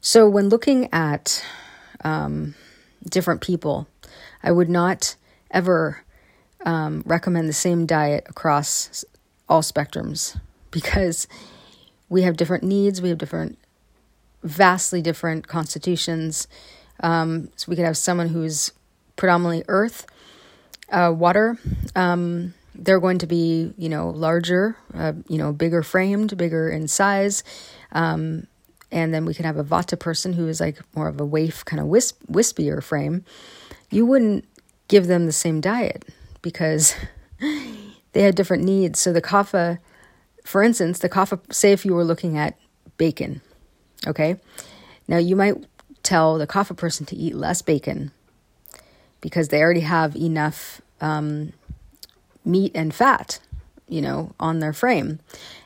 so 0.00 0.28
when 0.28 0.48
looking 0.48 0.92
at 0.92 1.44
um, 2.04 2.54
different 3.08 3.40
people, 3.40 3.86
I 4.42 4.52
would 4.52 4.68
not 4.68 5.16
ever 5.50 6.04
um, 6.64 7.02
recommend 7.06 7.48
the 7.48 7.52
same 7.54 7.86
diet 7.86 8.26
across 8.28 9.04
all 9.48 9.62
spectrums 9.62 10.38
because 10.70 11.26
we 12.08 12.22
have 12.22 12.36
different 12.36 12.64
needs, 12.64 13.02
we 13.02 13.08
have 13.08 13.18
different, 13.18 13.58
vastly 14.42 15.02
different 15.02 15.48
constitutions. 15.48 16.48
Um, 17.00 17.50
so 17.56 17.66
we 17.68 17.76
could 17.76 17.84
have 17.84 17.96
someone 17.96 18.28
who's 18.28 18.72
predominantly 19.16 19.64
earth, 19.68 20.06
uh, 20.90 21.12
water. 21.16 21.58
Um, 21.94 22.54
they're 22.74 23.00
going 23.00 23.18
to 23.18 23.26
be, 23.26 23.72
you 23.76 23.88
know, 23.88 24.10
larger, 24.10 24.76
uh, 24.94 25.14
you 25.28 25.38
know, 25.38 25.52
bigger 25.52 25.82
framed, 25.82 26.36
bigger 26.36 26.68
in 26.68 26.88
size. 26.88 27.42
Um, 27.92 28.46
and 28.92 29.12
then 29.12 29.24
we 29.24 29.34
could 29.34 29.44
have 29.44 29.56
a 29.56 29.64
Vata 29.64 29.98
person 29.98 30.34
who 30.34 30.46
is 30.46 30.60
like 30.60 30.78
more 30.94 31.08
of 31.08 31.20
a 31.20 31.24
waif, 31.24 31.64
kind 31.64 31.80
of 31.80 31.86
wisp, 31.86 32.20
wispier 32.30 32.82
frame. 32.82 33.24
You 33.90 34.06
wouldn't 34.06 34.46
give 34.88 35.06
them 35.06 35.26
the 35.26 35.32
same 35.32 35.60
diet 35.60 36.04
because 36.42 36.94
they 38.12 38.22
had 38.22 38.34
different 38.34 38.64
needs. 38.64 39.00
So 39.00 39.12
the 39.12 39.22
kapha, 39.22 39.78
for 40.44 40.62
instance, 40.62 40.98
the 40.98 41.08
kapha, 41.08 41.40
say 41.52 41.72
if 41.72 41.84
you 41.84 41.94
were 41.94 42.04
looking 42.04 42.36
at 42.36 42.56
bacon, 42.96 43.40
okay? 44.06 44.36
Now 45.08 45.18
you 45.18 45.34
might 45.34 45.56
tell 46.02 46.38
the 46.38 46.46
kapha 46.46 46.76
person 46.76 47.06
to 47.06 47.16
eat 47.16 47.34
less 47.34 47.62
bacon 47.62 48.12
because 49.20 49.48
they 49.48 49.60
already 49.62 49.80
have 49.80 50.16
enough 50.16 50.80
um, 51.00 51.52
meat 52.44 52.72
and 52.74 52.94
fat, 52.94 53.40
you 53.88 54.00
know, 54.00 54.32
on 54.38 54.60
their 54.60 54.72
frame. 54.72 55.20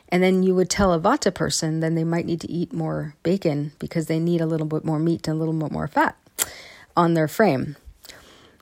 And 0.09 0.23
then 0.23 0.43
you 0.43 0.55
would 0.55 0.69
tell 0.69 0.93
a 0.93 0.99
Vata 0.99 1.33
person, 1.33 1.81
then 1.81 1.95
they 1.95 2.05
might 2.05 2.27
need 2.27 2.41
to 2.41 2.51
eat 2.51 2.73
more 2.73 3.15
bacon 3.23 3.73
because 3.79 4.07
they 4.07 4.19
need 4.19 4.41
a 4.41 4.47
little 4.47 4.67
bit 4.67 4.85
more 4.85 4.99
meat 4.99 5.29
and 5.29 5.37
a 5.37 5.39
little 5.39 5.55
bit 5.55 5.71
more 5.71 5.87
fat 5.87 6.17
on 6.97 7.15
their 7.15 7.29
frame. 7.29 7.77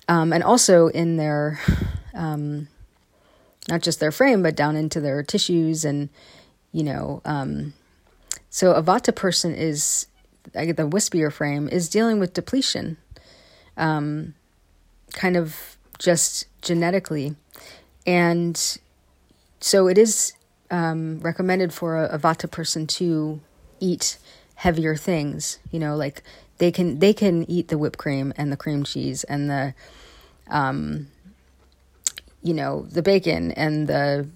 Um, 0.08 0.32
and 0.32 0.42
also 0.42 0.88
in 0.88 1.16
their, 1.16 1.58
um, 2.14 2.68
not 3.68 3.82
just 3.82 4.00
their 4.00 4.12
frame, 4.12 4.42
but 4.42 4.56
down 4.56 4.76
into 4.76 5.00
their 5.00 5.22
tissues 5.22 5.84
and, 5.84 6.10
you 6.72 6.82
know, 6.82 7.22
um, 7.24 7.72
so 8.50 8.72
a 8.72 8.82
Vata 8.82 9.14
person 9.14 9.54
is, 9.54 10.06
I 10.54 10.64
get 10.64 10.76
the 10.76 10.88
wispier 10.88 11.32
frame, 11.32 11.68
is 11.68 11.88
dealing 11.88 12.18
with 12.18 12.32
depletion, 12.32 12.96
um, 13.76 14.34
kind 15.12 15.36
of 15.36 15.76
just 15.98 16.46
genetically. 16.62 17.34
And 18.06 18.78
so 19.60 19.88
it 19.88 19.98
is 19.98 20.32
um, 20.70 21.20
recommended 21.20 21.72
for 21.72 22.02
a, 22.02 22.14
a 22.14 22.18
Vata 22.18 22.50
person 22.50 22.86
to 22.86 23.40
eat 23.80 24.18
heavier 24.54 24.96
things. 24.96 25.58
You 25.70 25.78
know, 25.80 25.96
like 25.96 26.22
they 26.58 26.72
can 26.72 26.98
they 26.98 27.12
can 27.12 27.48
eat 27.50 27.68
the 27.68 27.78
whipped 27.78 27.98
cream 27.98 28.32
and 28.36 28.50
the 28.52 28.56
cream 28.56 28.84
cheese 28.84 29.24
and 29.24 29.50
the, 29.50 29.74
um, 30.48 31.08
you 32.42 32.54
know, 32.54 32.86
the 32.90 33.02
bacon 33.02 33.52
and 33.52 33.88
the 33.88 34.28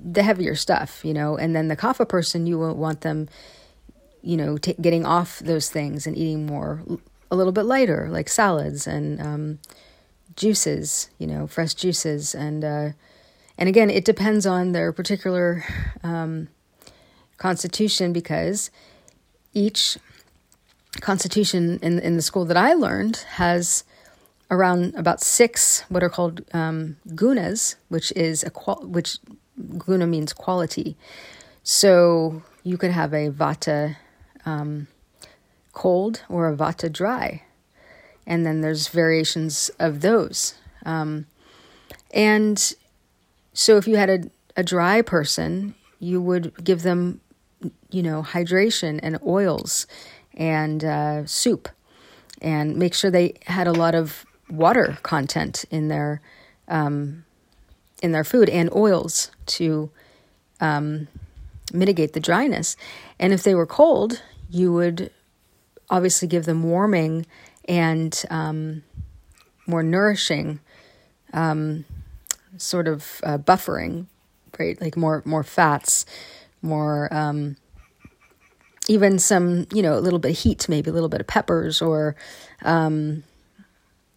the 0.00 0.22
heavier 0.22 0.54
stuff. 0.54 1.04
You 1.04 1.14
know, 1.14 1.36
and 1.36 1.54
then 1.54 1.68
the 1.68 1.76
kapha 1.76 2.08
person, 2.08 2.46
you 2.46 2.58
will 2.58 2.74
want 2.74 3.00
them, 3.02 3.28
you 4.22 4.36
know, 4.36 4.58
t- 4.58 4.76
getting 4.80 5.04
off 5.04 5.40
those 5.40 5.68
things 5.70 6.06
and 6.06 6.16
eating 6.16 6.46
more 6.46 6.82
a 7.34 7.36
little 7.36 7.52
bit 7.52 7.64
lighter, 7.64 8.08
like 8.10 8.28
salads 8.28 8.86
and 8.86 9.20
um, 9.20 9.58
juices. 10.36 11.10
You 11.18 11.26
know, 11.26 11.46
fresh 11.46 11.74
juices 11.74 12.34
and. 12.34 12.64
Uh, 12.64 12.88
and 13.56 13.68
again, 13.68 13.88
it 13.88 14.04
depends 14.04 14.46
on 14.46 14.72
their 14.72 14.92
particular 14.92 15.64
um, 16.02 16.48
constitution 17.36 18.12
because 18.12 18.70
each 19.52 19.96
constitution 21.00 21.78
in 21.82 21.98
in 21.98 22.16
the 22.16 22.22
school 22.22 22.44
that 22.46 22.56
I 22.56 22.72
learned 22.74 23.16
has 23.36 23.84
around 24.50 24.94
about 24.94 25.20
six 25.20 25.84
what 25.88 26.02
are 26.02 26.10
called 26.10 26.42
um, 26.52 26.96
gunas, 27.08 27.76
which 27.88 28.12
is 28.12 28.42
a 28.42 28.50
qual- 28.50 28.84
which 28.84 29.18
guna 29.78 30.06
means 30.06 30.32
quality. 30.32 30.96
So 31.62 32.42
you 32.62 32.76
could 32.76 32.90
have 32.90 33.12
a 33.12 33.30
vata 33.30 33.96
um, 34.44 34.86
cold 35.74 36.22
or 36.28 36.48
a 36.48 36.56
vata 36.56 36.90
dry, 36.90 37.42
and 38.26 38.46
then 38.46 38.60
there's 38.60 38.88
variations 38.88 39.70
of 39.78 40.00
those. 40.00 40.54
Um, 40.86 41.26
and 42.12 42.74
so 43.52 43.76
if 43.76 43.86
you 43.86 43.96
had 43.96 44.10
a, 44.10 44.30
a 44.56 44.62
dry 44.62 45.02
person, 45.02 45.74
you 45.98 46.20
would 46.20 46.64
give 46.64 46.82
them, 46.82 47.20
you 47.90 48.02
know, 48.02 48.22
hydration 48.22 49.00
and 49.02 49.18
oils 49.26 49.86
and 50.34 50.84
uh, 50.84 51.26
soup 51.26 51.68
and 52.40 52.76
make 52.76 52.94
sure 52.94 53.10
they 53.10 53.34
had 53.46 53.66
a 53.66 53.72
lot 53.72 53.94
of 53.94 54.26
water 54.50 54.98
content 55.02 55.64
in 55.70 55.88
their 55.88 56.20
um, 56.68 57.24
in 58.02 58.12
their 58.12 58.24
food 58.24 58.48
and 58.48 58.72
oils 58.74 59.30
to 59.46 59.90
um, 60.60 61.08
mitigate 61.72 62.12
the 62.12 62.20
dryness. 62.20 62.76
And 63.18 63.32
if 63.32 63.42
they 63.42 63.54
were 63.54 63.66
cold, 63.66 64.22
you 64.50 64.72
would 64.72 65.10
obviously 65.90 66.28
give 66.28 66.44
them 66.44 66.62
warming 66.62 67.26
and 67.66 68.24
um, 68.30 68.82
more 69.66 69.82
nourishing 69.82 70.60
um, 71.32 71.84
sort 72.56 72.88
of 72.88 73.20
uh, 73.24 73.38
buffering, 73.38 74.06
right? 74.58 74.80
Like 74.80 74.96
more 74.96 75.22
more 75.24 75.42
fats, 75.42 76.06
more 76.62 77.12
um, 77.12 77.56
even 78.88 79.18
some 79.18 79.66
you 79.72 79.82
know 79.82 79.96
a 79.96 80.00
little 80.00 80.18
bit 80.18 80.32
of 80.32 80.38
heat, 80.38 80.68
maybe 80.68 80.90
a 80.90 80.92
little 80.92 81.08
bit 81.08 81.20
of 81.20 81.26
peppers 81.26 81.82
or 81.82 82.16
um, 82.62 83.24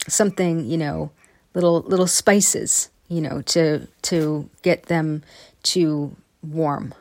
something 0.08 0.66
you 0.66 0.78
know 0.78 1.12
little 1.54 1.82
little 1.82 2.08
spices 2.08 2.90
you 3.08 3.22
know 3.22 3.42
to 3.42 3.88
to 4.04 4.50
get 4.62 4.84
them 4.84 5.24
to 5.64 6.16
warm 6.44 6.94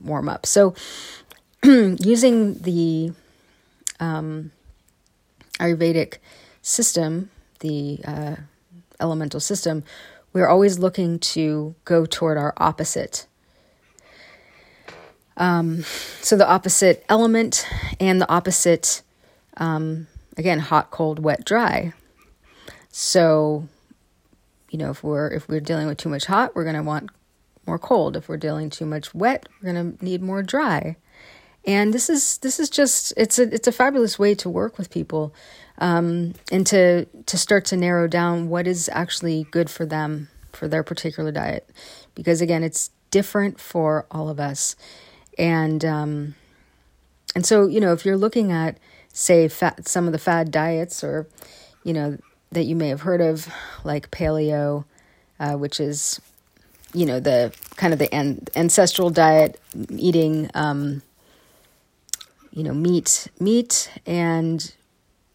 warm 0.00 0.28
up. 0.28 0.46
So 0.46 0.74
using 1.64 2.54
the 2.54 3.12
um, 4.00 4.50
Ayurvedic 5.58 6.18
system, 6.62 7.30
the 7.60 8.00
uh, 8.04 8.36
elemental 8.98 9.40
system, 9.40 9.84
we're 10.32 10.48
always 10.48 10.78
looking 10.78 11.18
to 11.18 11.74
go 11.84 12.06
toward 12.06 12.38
our 12.38 12.54
opposite. 12.56 13.26
Um, 15.36 15.84
so 16.20 16.36
the 16.36 16.48
opposite 16.48 17.04
element 17.08 17.66
and 17.98 18.20
the 18.20 18.30
opposite, 18.30 19.02
um, 19.56 20.06
again, 20.36 20.58
hot, 20.58 20.90
cold, 20.90 21.18
wet, 21.18 21.44
dry. 21.44 21.92
So, 22.90 23.68
you 24.70 24.78
know, 24.78 24.90
if 24.90 25.02
we're 25.02 25.28
if 25.28 25.48
we're 25.48 25.60
dealing 25.60 25.86
with 25.86 25.98
too 25.98 26.08
much 26.08 26.26
hot, 26.26 26.54
we're 26.54 26.64
going 26.64 26.76
to 26.76 26.82
want 26.82 27.10
more 27.66 27.78
cold. 27.78 28.16
If 28.16 28.28
we're 28.28 28.36
dealing 28.36 28.68
too 28.68 28.84
much 28.84 29.14
wet, 29.14 29.48
we're 29.62 29.72
going 29.72 29.96
to 29.96 30.04
need 30.04 30.22
more 30.22 30.42
dry. 30.42 30.96
And 31.66 31.92
this 31.92 32.08
is 32.08 32.38
this 32.38 32.58
is 32.58 32.70
just 32.70 33.12
it's 33.16 33.38
a 33.38 33.42
it's 33.54 33.68
a 33.68 33.72
fabulous 33.72 34.18
way 34.18 34.34
to 34.36 34.48
work 34.48 34.78
with 34.78 34.90
people 34.90 35.34
um, 35.78 36.34
and 36.50 36.66
to 36.68 37.04
to 37.04 37.38
start 37.38 37.64
to 37.66 37.76
narrow 37.76 38.06
down 38.08 38.48
what 38.48 38.66
is 38.66 38.88
actually 38.92 39.44
good 39.50 39.68
for 39.68 39.84
them 39.84 40.28
for 40.52 40.68
their 40.68 40.82
particular 40.82 41.30
diet. 41.30 41.68
Because 42.14 42.40
again 42.40 42.62
it's 42.62 42.90
different 43.10 43.60
for 43.60 44.06
all 44.10 44.28
of 44.28 44.40
us. 44.40 44.74
And 45.38 45.84
um, 45.84 46.34
and 47.34 47.44
so 47.44 47.66
you 47.66 47.80
know 47.80 47.92
if 47.92 48.04
you're 48.04 48.16
looking 48.16 48.52
at 48.52 48.78
say 49.12 49.48
fat, 49.48 49.86
some 49.86 50.06
of 50.06 50.12
the 50.12 50.18
fad 50.18 50.50
diets 50.50 51.04
or 51.04 51.26
you 51.84 51.92
know 51.92 52.16
that 52.52 52.64
you 52.64 52.74
may 52.74 52.88
have 52.88 53.02
heard 53.02 53.20
of 53.20 53.48
like 53.84 54.10
paleo 54.10 54.84
uh, 55.38 55.54
which 55.54 55.78
is 55.80 56.20
you 56.94 57.06
know 57.06 57.20
the 57.20 57.52
kind 57.76 57.92
of 57.92 57.98
the 57.98 58.12
an- 58.14 58.46
ancestral 58.56 59.10
diet 59.10 59.60
eating 59.90 60.50
um, 60.54 61.02
you 62.52 62.62
know 62.62 62.74
meat 62.74 63.28
meat 63.38 63.90
and 64.06 64.74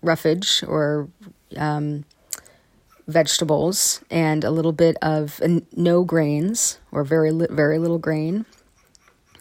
roughage 0.01 0.63
or 0.67 1.09
um, 1.57 2.05
vegetables 3.07 4.01
and 4.09 4.43
a 4.43 4.51
little 4.51 4.71
bit 4.71 4.97
of 5.01 5.41
uh, 5.41 5.59
no 5.75 6.03
grains 6.03 6.79
or 6.91 7.03
very 7.03 7.31
very 7.49 7.79
little 7.79 7.99
grain. 7.99 8.45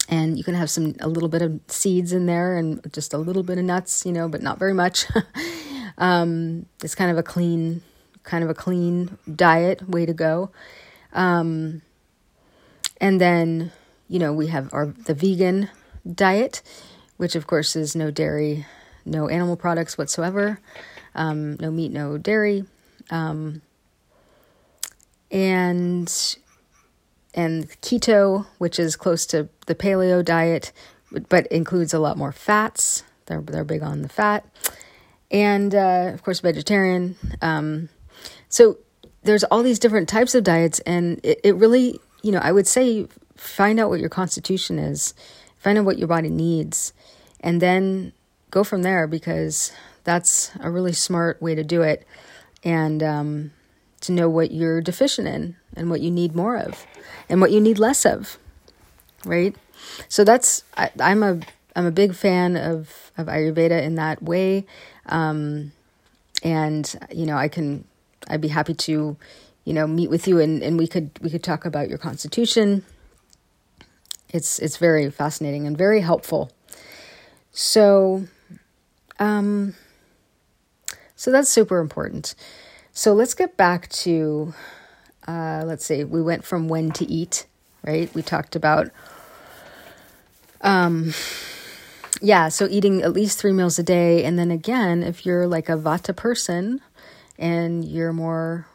And 0.06 0.36
you 0.36 0.44
can 0.44 0.54
have 0.54 0.68
some 0.68 0.94
a 1.00 1.08
little 1.08 1.30
bit 1.30 1.40
of 1.40 1.60
seeds 1.68 2.12
in 2.12 2.26
there 2.26 2.56
and 2.56 2.92
just 2.92 3.14
a 3.14 3.18
little 3.18 3.42
bit 3.42 3.58
of 3.58 3.64
nuts 3.64 4.04
you 4.04 4.12
know 4.12 4.28
but 4.28 4.42
not 4.42 4.58
very 4.58 4.74
much. 4.74 5.06
Um, 5.96 6.66
it's 6.82 6.94
kind 6.94 7.10
of 7.10 7.18
a 7.18 7.22
clean 7.22 7.82
kind 8.24 8.42
of 8.42 8.50
a 8.50 8.54
clean 8.54 9.18
diet 9.32 9.88
way 9.88 10.06
to 10.06 10.12
go. 10.12 10.50
Um, 11.12 11.82
and 13.00 13.20
then, 13.20 13.70
you 14.08 14.18
know, 14.18 14.32
we 14.32 14.48
have 14.48 14.72
our 14.72 14.86
the 14.86 15.14
vegan 15.14 15.70
diet, 16.10 16.62
which 17.16 17.34
of 17.36 17.46
course 17.46 17.76
is 17.76 17.94
no 17.94 18.10
dairy, 18.10 18.66
no 19.04 19.28
animal 19.28 19.56
products 19.56 19.98
whatsoever, 19.98 20.58
um, 21.14 21.56
no 21.56 21.70
meat, 21.70 21.92
no 21.92 22.18
dairy, 22.18 22.64
um, 23.10 23.62
and 25.30 26.36
and 27.34 27.68
keto, 27.80 28.46
which 28.58 28.78
is 28.78 28.96
close 28.96 29.26
to 29.26 29.48
the 29.66 29.74
paleo 29.74 30.24
diet, 30.24 30.72
but 31.28 31.46
includes 31.48 31.92
a 31.92 31.98
lot 31.98 32.16
more 32.16 32.32
fats. 32.32 33.02
They're 33.26 33.40
they're 33.40 33.64
big 33.64 33.82
on 33.82 34.02
the 34.02 34.08
fat, 34.08 34.44
and 35.30 35.74
uh, 35.74 36.10
of 36.12 36.22
course 36.22 36.40
vegetarian. 36.40 37.16
Um, 37.42 37.88
so 38.48 38.78
there's 39.22 39.44
all 39.44 39.62
these 39.62 39.78
different 39.78 40.08
types 40.08 40.34
of 40.34 40.44
diets, 40.44 40.78
and 40.80 41.20
it, 41.22 41.40
it 41.44 41.54
really 41.56 42.00
you 42.24 42.32
know, 42.32 42.40
I 42.42 42.50
would 42.50 42.66
say 42.66 43.06
find 43.36 43.78
out 43.78 43.90
what 43.90 44.00
your 44.00 44.08
constitution 44.08 44.78
is, 44.78 45.12
find 45.58 45.76
out 45.76 45.84
what 45.84 45.98
your 45.98 46.08
body 46.08 46.30
needs, 46.30 46.94
and 47.44 47.62
then 47.62 48.12
go 48.50 48.64
from 48.64 48.82
there 48.82 49.06
because 49.06 49.70
that's 50.02 50.50
a 50.58 50.68
really 50.68 50.92
smart 50.92 51.40
way 51.40 51.54
to 51.54 51.62
do 51.62 51.82
it. 51.82 52.04
And 52.64 53.02
um, 53.02 53.52
to 54.00 54.12
know 54.12 54.28
what 54.28 54.50
you're 54.50 54.80
deficient 54.80 55.28
in 55.28 55.56
and 55.76 55.90
what 55.90 56.00
you 56.00 56.10
need 56.10 56.34
more 56.34 56.56
of 56.56 56.86
and 57.28 57.40
what 57.40 57.52
you 57.52 57.60
need 57.60 57.78
less 57.78 58.04
of, 58.04 58.38
right? 59.24 59.54
So 60.08 60.24
that's 60.24 60.64
I, 60.76 60.90
am 60.98 61.22
a 61.22 61.40
I'm 61.76 61.86
a 61.86 61.92
big 61.92 62.14
fan 62.14 62.56
of 62.56 63.12
of 63.16 63.26
Ayurveda 63.26 63.82
in 63.82 63.94
that 63.96 64.22
way, 64.22 64.66
um, 65.06 65.72
and 66.42 66.94
you 67.12 67.26
know 67.26 67.36
I 67.36 67.48
can 67.48 67.84
I'd 68.28 68.40
be 68.40 68.48
happy 68.48 68.74
to 68.74 69.16
you 69.64 69.72
know, 69.72 69.86
meet 69.86 70.10
with 70.10 70.28
you 70.28 70.38
and, 70.38 70.62
and 70.62 70.78
we 70.78 70.86
could 70.86 71.10
we 71.20 71.30
could 71.30 71.42
talk 71.42 71.64
about 71.64 71.88
your 71.88 71.98
constitution. 71.98 72.84
It's 74.28 74.58
it's 74.58 74.76
very 74.76 75.10
fascinating 75.10 75.66
and 75.66 75.76
very 75.76 76.00
helpful. 76.00 76.50
So 77.54 78.26
um 79.20 79.74
so 81.14 81.30
that's 81.30 81.48
super 81.48 81.78
important. 81.78 82.34
So 82.92 83.14
let's 83.14 83.32
get 83.32 83.56
back 83.56 83.88
to 83.90 84.52
uh 85.26 85.62
let's 85.64 85.86
see, 85.86 86.02
we 86.04 86.20
went 86.20 86.44
from 86.44 86.68
when 86.68 86.90
to 86.92 87.06
eat, 87.06 87.46
right? 87.86 88.12
We 88.12 88.22
talked 88.22 88.56
about 88.56 88.90
um 90.60 91.14
yeah, 92.20 92.48
so 92.48 92.66
eating 92.68 93.02
at 93.02 93.12
least 93.12 93.38
3 93.38 93.52
meals 93.52 93.78
a 93.78 93.82
day 93.84 94.24
and 94.24 94.36
then 94.36 94.50
again, 94.50 95.04
if 95.04 95.24
you're 95.24 95.46
like 95.46 95.68
a 95.68 95.76
vata 95.76 96.14
person 96.14 96.80
and 97.38 97.84
you're 97.84 98.12
more 98.12 98.66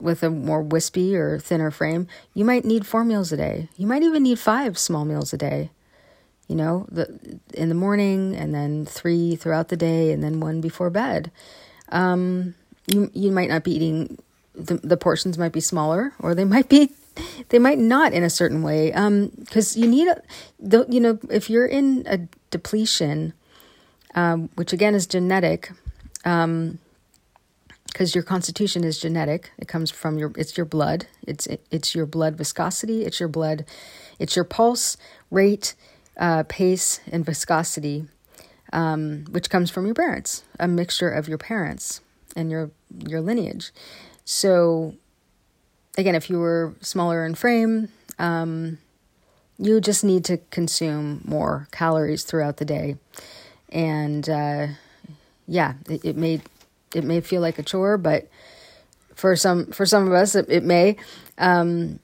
with 0.00 0.22
a 0.22 0.30
more 0.30 0.62
wispy 0.62 1.14
or 1.14 1.38
thinner 1.38 1.70
frame, 1.70 2.06
you 2.32 2.44
might 2.44 2.64
need 2.64 2.86
four 2.86 3.04
meals 3.04 3.32
a 3.32 3.36
day. 3.36 3.68
You 3.76 3.86
might 3.86 4.02
even 4.02 4.22
need 4.22 4.38
five 4.38 4.78
small 4.78 5.04
meals 5.04 5.32
a 5.34 5.38
day. 5.38 5.70
You 6.48 6.56
know, 6.56 6.86
the 6.90 7.40
in 7.54 7.68
the 7.68 7.74
morning 7.74 8.36
and 8.36 8.54
then 8.54 8.84
three 8.84 9.36
throughout 9.36 9.68
the 9.68 9.76
day 9.76 10.12
and 10.12 10.22
then 10.22 10.40
one 10.40 10.60
before 10.60 10.90
bed. 10.90 11.30
Um, 11.88 12.54
you 12.86 13.10
you 13.14 13.30
might 13.30 13.48
not 13.48 13.64
be 13.64 13.72
eating 13.72 14.18
the 14.54 14.74
the 14.76 14.96
portions 14.96 15.38
might 15.38 15.52
be 15.52 15.60
smaller 15.60 16.12
or 16.20 16.34
they 16.34 16.44
might 16.44 16.68
be 16.68 16.90
they 17.48 17.58
might 17.58 17.78
not 17.78 18.12
in 18.12 18.22
a 18.22 18.30
certain 18.30 18.62
way 18.62 18.92
um 18.92 19.30
because 19.38 19.76
you 19.76 19.88
need 19.88 20.06
a 20.08 20.20
the, 20.60 20.86
you 20.88 21.00
know 21.00 21.18
if 21.30 21.48
you're 21.48 21.66
in 21.66 22.04
a 22.06 22.18
depletion 22.50 23.32
um 24.14 24.48
which 24.54 24.72
again 24.72 24.94
is 24.94 25.06
genetic 25.06 25.72
um 26.24 26.78
because 27.94 28.12
your 28.12 28.24
constitution 28.24 28.82
is 28.82 28.98
genetic. 28.98 29.52
It 29.56 29.68
comes 29.68 29.88
from 29.88 30.18
your 30.18 30.32
it's 30.36 30.56
your 30.56 30.66
blood. 30.66 31.06
It's 31.28 31.46
it, 31.46 31.64
it's 31.70 31.94
your 31.94 32.06
blood 32.06 32.36
viscosity. 32.36 33.04
It's 33.04 33.20
your 33.20 33.28
blood. 33.28 33.64
It's 34.18 34.34
your 34.34 34.44
pulse 34.44 34.96
rate, 35.30 35.76
uh, 36.18 36.44
pace, 36.44 37.00
and 37.10 37.24
viscosity, 37.24 38.06
um, 38.72 39.24
which 39.30 39.50
comes 39.50 39.70
from 39.70 39.86
your 39.86 39.94
parents. 39.94 40.44
A 40.58 40.68
mixture 40.68 41.10
of 41.10 41.28
your 41.28 41.38
parents 41.38 42.00
and 42.36 42.50
your 42.50 42.70
your 43.06 43.20
lineage. 43.20 43.72
So, 44.24 44.94
again, 45.98 46.14
if 46.14 46.30
you 46.30 46.38
were 46.38 46.74
smaller 46.80 47.26
in 47.26 47.34
frame, 47.34 47.88
um, 48.18 48.78
you 49.58 49.80
just 49.80 50.04
need 50.04 50.24
to 50.26 50.38
consume 50.50 51.22
more 51.24 51.68
calories 51.72 52.24
throughout 52.24 52.56
the 52.56 52.64
day, 52.64 52.96
and 53.70 54.28
uh, 54.28 54.66
yeah, 55.46 55.74
it, 55.88 56.04
it 56.04 56.16
made 56.16 56.42
it 56.94 57.04
may 57.04 57.20
feel 57.20 57.40
like 57.40 57.58
a 57.58 57.62
chore, 57.62 57.98
but 57.98 58.28
for 59.14 59.36
some 59.36 59.66
for 59.66 59.86
some 59.86 60.06
of 60.06 60.12
us 60.12 60.34
it, 60.34 60.46
it 60.48 60.64
may 60.64 60.96
um, 61.38 61.98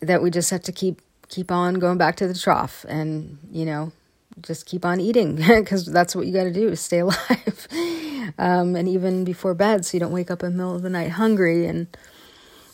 that 0.00 0.22
we 0.22 0.30
just 0.30 0.50
have 0.50 0.62
to 0.62 0.72
keep 0.72 1.00
keep 1.30 1.50
on 1.50 1.74
going 1.74 1.98
back 1.98 2.16
to 2.16 2.28
the 2.28 2.34
trough 2.34 2.84
and 2.88 3.38
you 3.50 3.64
know 3.64 3.92
just 4.42 4.66
keep 4.66 4.84
on 4.84 5.00
eating 5.00 5.36
because 5.56 5.86
that's 5.86 6.14
what 6.14 6.26
you 6.26 6.32
got 6.32 6.44
to 6.44 6.52
do 6.52 6.70
to 6.70 6.76
stay 6.76 6.98
alive. 7.00 7.68
Um, 8.38 8.76
and 8.76 8.88
even 8.88 9.24
before 9.24 9.54
bed 9.54 9.84
so 9.84 9.96
you 9.96 10.00
don't 10.00 10.12
wake 10.12 10.30
up 10.30 10.42
in 10.42 10.52
the 10.52 10.56
middle 10.56 10.74
of 10.74 10.82
the 10.82 10.90
night 10.90 11.10
hungry 11.12 11.66
and 11.66 11.86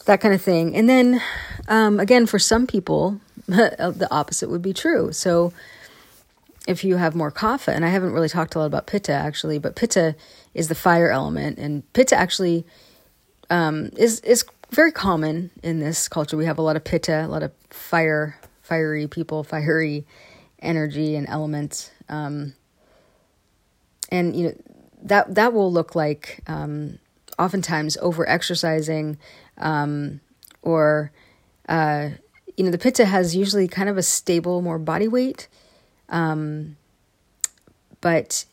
that 0.06 0.20
kind 0.20 0.34
of 0.34 0.42
thing. 0.42 0.76
And 0.76 0.88
then 0.88 1.20
um, 1.68 2.00
again 2.00 2.26
for 2.26 2.38
some 2.38 2.66
people 2.66 3.20
the 3.46 4.08
opposite 4.10 4.50
would 4.50 4.62
be 4.62 4.72
true. 4.72 5.12
So 5.12 5.52
if 6.66 6.82
you 6.82 6.96
have 6.96 7.14
more 7.14 7.30
kapha, 7.30 7.68
and 7.68 7.84
I 7.84 7.88
haven't 7.88 8.12
really 8.12 8.28
talked 8.28 8.54
a 8.54 8.58
lot 8.58 8.66
about 8.66 8.86
pitta 8.86 9.12
actually, 9.12 9.58
but 9.58 9.76
pitta 9.76 10.16
is 10.52 10.68
the 10.68 10.74
fire 10.74 11.10
element, 11.10 11.58
and 11.58 11.90
pitta 11.92 12.16
actually 12.16 12.64
um, 13.50 13.90
is 13.96 14.20
is 14.20 14.44
very 14.70 14.90
common 14.92 15.50
in 15.62 15.78
this 15.78 16.08
culture. 16.08 16.36
We 16.36 16.46
have 16.46 16.58
a 16.58 16.62
lot 16.62 16.76
of 16.76 16.84
pitta, 16.84 17.24
a 17.24 17.28
lot 17.28 17.42
of 17.42 17.52
fire, 17.70 18.36
fiery 18.66 19.07
people, 19.07 19.44
fiery 19.44 20.05
energy 20.61 21.16
and 21.16 21.29
elements, 21.29 21.90
um, 22.09 22.55
and 24.11 24.37
you 24.37 24.48
know 24.48 24.55
that 25.02 25.35
that 25.35 25.52
will 25.52 25.72
look 25.72 25.94
like 25.94 26.40
um, 26.46 26.98
oftentimes 27.38 27.96
over 27.98 28.29
exercising 28.29 29.18
um, 29.59 30.20
or 30.62 31.12
uh, 31.68 32.11
you 32.57 32.64
know, 32.64 32.70
the 32.70 32.79
pitta 32.79 33.05
has 33.05 33.37
usually 33.37 33.68
kind 33.68 33.88
of 33.88 33.98
a 33.98 34.02
stable, 34.02 34.62
more 34.62 34.79
body 34.79 35.09
weight, 35.09 35.48
um, 36.09 36.76
but 38.00 38.44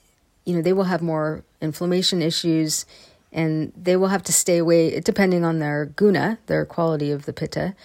you 0.46 0.56
know 0.56 0.62
they 0.62 0.74
will 0.74 0.84
have 0.86 1.02
more 1.02 1.44
inflammation 1.62 2.22
issues, 2.22 2.86
and 3.32 3.72
they 3.82 3.96
will 3.96 4.10
have 4.10 4.24
to 4.24 4.34
stay 4.34 4.58
away 4.58 5.00
depending 5.00 5.46
on 5.46 5.60
their 5.60 5.86
guna, 5.86 6.38
their 6.48 6.66
quality 6.66 7.12
of 7.12 7.26
the 7.26 7.34
pitta, 7.34 7.76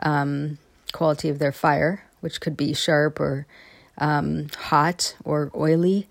um, 0.00 0.58
quality 0.96 1.28
of 1.28 1.38
their 1.38 1.52
fire, 1.52 2.04
which 2.20 2.40
could 2.40 2.56
be 2.56 2.72
sharp 2.72 3.20
or 3.20 3.46
um, 3.98 4.48
hot 4.56 5.14
or 5.24 5.50
oily. 5.54 6.08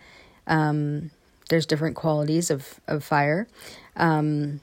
Um, 0.47 1.11
there's 1.49 1.65
different 1.65 1.95
qualities 1.95 2.49
of 2.51 2.79
of 2.87 3.03
fire, 3.03 3.47
um, 3.95 4.61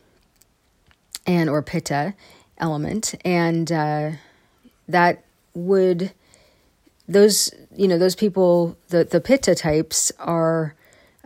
and 1.26 1.50
or 1.50 1.62
pitta 1.62 2.14
element, 2.58 3.14
and 3.24 3.70
uh, 3.70 4.12
that 4.88 5.24
would 5.54 6.12
those 7.08 7.52
you 7.76 7.88
know 7.88 7.98
those 7.98 8.14
people 8.14 8.76
the 8.88 9.04
the 9.04 9.20
pitta 9.20 9.54
types 9.54 10.12
are 10.18 10.74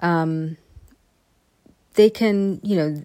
um 0.01 0.57
they 1.95 2.11
can 2.11 2.61
you 2.63 2.77
know 2.77 3.05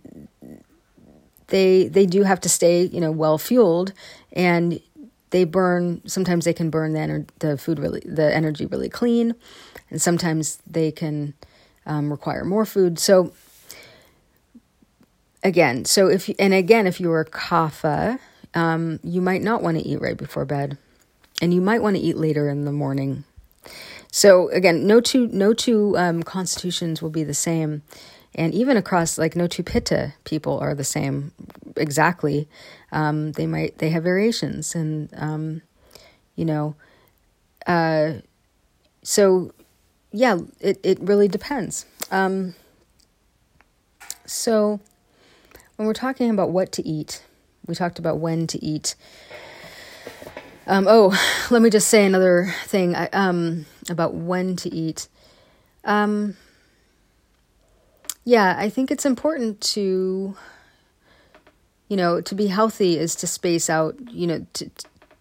they 1.48 1.88
they 1.88 2.06
do 2.06 2.24
have 2.24 2.40
to 2.40 2.50
stay 2.50 2.84
you 2.84 3.02
know 3.02 3.12
well 3.12 3.38
fueled 3.38 3.94
and 4.34 4.80
they 5.32 5.44
burn 5.44 6.02
sometimes 6.06 6.46
they 6.46 6.54
can 6.54 6.70
burn 6.70 6.94
the 6.94 7.00
ener- 7.00 7.30
the 7.40 7.58
food 7.58 7.80
really 7.80 8.02
the 8.06 8.34
energy 8.34 8.66
really 8.66 8.90
clean 8.90 9.36
and 9.90 10.02
sometimes 10.02 10.60
they 10.68 10.92
can 10.92 11.34
um, 11.86 12.12
require 12.12 12.46
more 12.46 12.66
food 12.66 13.00
so 13.00 13.34
again 15.44 15.84
so 15.84 16.08
if 16.08 16.30
you, 16.30 16.36
and 16.40 16.54
again 16.54 16.88
if 16.88 17.00
you're 17.00 17.26
kapha 17.26 18.20
um, 18.54 19.00
you 19.04 19.22
might 19.22 19.42
not 19.42 19.62
want 19.62 19.78
to 19.78 19.84
eat 19.84 20.02
right 20.02 20.18
before 20.18 20.46
bed, 20.46 20.78
and 21.42 21.54
you 21.54 21.62
might 21.62 21.82
want 21.82 21.96
to 21.96 22.02
eat 22.02 22.18
later 22.18 22.50
in 22.50 22.66
the 22.66 22.72
morning. 22.72 23.24
So 24.12 24.50
again, 24.50 24.86
no 24.86 25.00
two 25.00 25.28
no 25.28 25.54
two 25.54 25.98
um, 25.98 26.24
constitutions 26.24 27.02
will 27.02 27.10
be 27.10 27.24
the 27.24 27.34
same, 27.34 27.82
and 28.36 28.54
even 28.54 28.78
across 28.78 29.18
like 29.18 29.36
no 29.36 29.48
two 29.48 29.64
pitta 29.64 30.14
people 30.24 30.60
are 30.60 30.74
the 30.74 30.84
same 30.84 31.32
exactly. 31.76 32.48
Um, 32.92 33.34
they 33.34 33.48
might 33.48 33.78
they 33.78 33.90
have 33.90 34.04
variations, 34.04 34.76
and 34.76 35.10
um, 35.16 35.62
you 36.36 36.46
know, 36.46 36.76
uh, 37.68 38.14
so 39.04 39.52
yeah, 40.12 40.40
it 40.60 40.80
it 40.84 41.00
really 41.02 41.28
depends. 41.28 41.86
Um, 42.12 42.56
so 44.26 44.80
when 45.76 45.88
we're 45.88 45.94
talking 45.94 46.30
about 46.30 46.52
what 46.52 46.72
to 46.74 46.88
eat 46.88 47.24
we 47.66 47.76
talked 47.76 48.00
about 48.00 48.20
when 48.20 48.48
to 48.48 48.64
eat. 48.64 48.96
Um, 50.68 50.88
oh, 50.88 51.18
let 51.52 51.62
me 51.62 51.70
just 51.70 51.88
say 51.88 52.06
another 52.06 52.54
thing 52.66 52.96
um, 53.14 53.66
about 53.90 54.14
when 54.14 54.56
to 54.58 54.74
eat. 54.74 55.08
Yeah, 58.24 58.56
I 58.58 58.70
think 58.70 58.92
it's 58.92 59.06
important 59.06 59.62
to, 59.62 60.36
you 61.88 61.98
know, 61.98 62.22
to 62.22 62.36
be 62.36 62.48
healthy 62.48 62.98
is 62.98 63.16
to 63.16 63.28
space 63.28 63.70
out, 63.70 63.96
you 64.12 64.28
know, 64.28 64.46
to, 64.54 64.70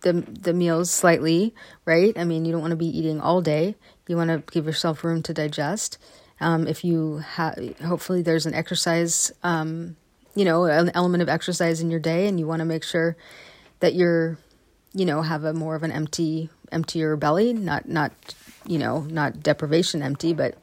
the 0.02 0.12
the 0.12 0.52
meals 0.54 0.90
slightly, 0.90 1.54
right? 1.84 2.16
I 2.18 2.24
mean, 2.24 2.44
you 2.44 2.52
don't 2.52 2.60
want 2.60 2.72
to 2.72 2.76
be 2.76 2.86
eating 2.86 3.20
all 3.20 3.42
day. 3.42 3.74
You 4.06 4.16
want 4.16 4.30
to 4.30 4.52
give 4.52 4.66
yourself 4.66 5.04
room 5.04 5.22
to 5.22 5.34
digest. 5.34 5.98
Um, 6.40 6.66
if 6.66 6.84
you 6.84 7.18
have, 7.18 7.58
hopefully, 7.84 8.22
there's 8.22 8.46
an 8.46 8.54
exercise 8.54 9.30
um, 9.42 9.96
you 10.34 10.44
know, 10.44 10.64
an 10.64 10.90
element 10.94 11.22
of 11.22 11.28
exercise 11.28 11.80
in 11.80 11.90
your 11.90 12.00
day 12.00 12.26
and 12.26 12.38
you 12.38 12.46
want 12.46 12.60
to 12.60 12.64
make 12.64 12.84
sure 12.84 13.16
that 13.80 13.94
you're, 13.94 14.38
you 14.92 15.04
know, 15.04 15.22
have 15.22 15.44
a 15.44 15.52
more 15.52 15.74
of 15.74 15.82
an 15.82 15.92
empty, 15.92 16.48
emptier 16.70 17.16
belly, 17.16 17.52
not, 17.52 17.88
not, 17.88 18.12
you 18.66 18.78
know, 18.78 19.00
not 19.02 19.42
deprivation 19.42 20.02
empty, 20.02 20.32
but 20.32 20.56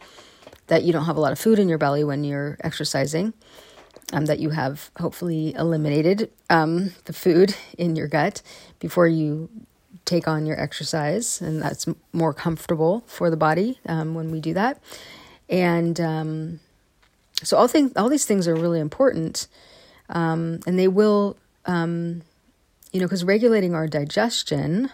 that 0.68 0.84
you 0.84 0.94
don't 0.94 1.06
have 1.06 1.18
a 1.18 1.22
lot 1.22 1.32
of 1.32 1.40
food 1.40 1.60
in 1.60 1.70
your 1.70 1.78
belly 1.78 2.04
when 2.04 2.24
you're 2.24 2.58
exercising. 2.62 3.34
Um, 4.14 4.26
that 4.28 4.40
you 4.40 4.52
have 4.52 4.90
hopefully 4.98 5.54
eliminated 5.56 6.32
um, 6.50 6.94
the 7.06 7.14
food 7.14 7.56
in 7.78 7.98
your 7.98 8.08
gut 8.08 8.42
before 8.80 9.08
you 9.08 9.50
take 10.06 10.28
on 10.28 10.46
your 10.46 10.60
exercise, 10.60 11.42
and 11.42 11.62
that's 11.62 11.86
more 12.14 12.34
comfortable 12.34 13.04
for 13.06 13.30
the 13.30 13.36
body 13.38 13.80
um, 13.86 14.16
when 14.16 14.32
we 14.32 14.40
do 14.40 14.54
that. 14.54 14.82
And 15.50 16.00
um, 16.00 16.60
so 17.44 17.58
all 17.58 17.68
things, 17.68 17.92
all 17.96 18.10
these 18.10 18.26
things 18.26 18.48
are 18.48 18.56
really 18.56 18.80
important, 18.80 19.48
um, 20.10 20.62
and 20.66 20.80
they 20.80 20.88
will, 20.88 21.38
um, 21.66 22.22
you 22.92 23.00
know, 23.00 23.06
because 23.06 23.24
regulating 23.24 23.76
our 23.76 23.88
digestion, 23.88 24.90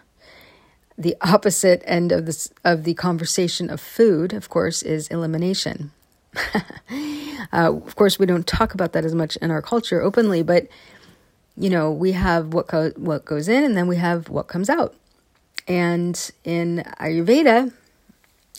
the 0.98 1.16
opposite 1.22 1.82
end 1.86 2.12
of 2.12 2.26
this 2.26 2.52
of 2.64 2.84
the 2.84 2.94
conversation 2.94 3.70
of 3.70 3.82
food, 3.82 4.34
of 4.34 4.50
course, 4.50 4.82
is 4.82 5.08
elimination. 5.08 5.92
uh, 7.54 7.72
of 7.74 7.96
course, 7.96 8.18
we 8.18 8.26
don't 8.26 8.48
talk 8.48 8.74
about 8.74 8.94
that 8.94 9.06
as 9.06 9.14
much 9.14 9.36
in 9.38 9.52
our 9.52 9.62
culture 9.62 10.02
openly, 10.02 10.44
but 10.44 10.68
you 11.56 11.70
know, 11.70 11.92
we 11.92 12.14
have 12.14 12.54
what 12.54 12.68
go- 12.68 12.94
what 12.96 13.26
goes 13.26 13.48
in, 13.48 13.64
and 13.64 13.78
then 13.78 13.88
we 13.88 13.98
have 13.98 14.30
what 14.30 14.48
comes 14.48 14.70
out. 14.70 14.96
And 15.68 16.32
in 16.44 16.84
Ayurveda, 17.00 17.72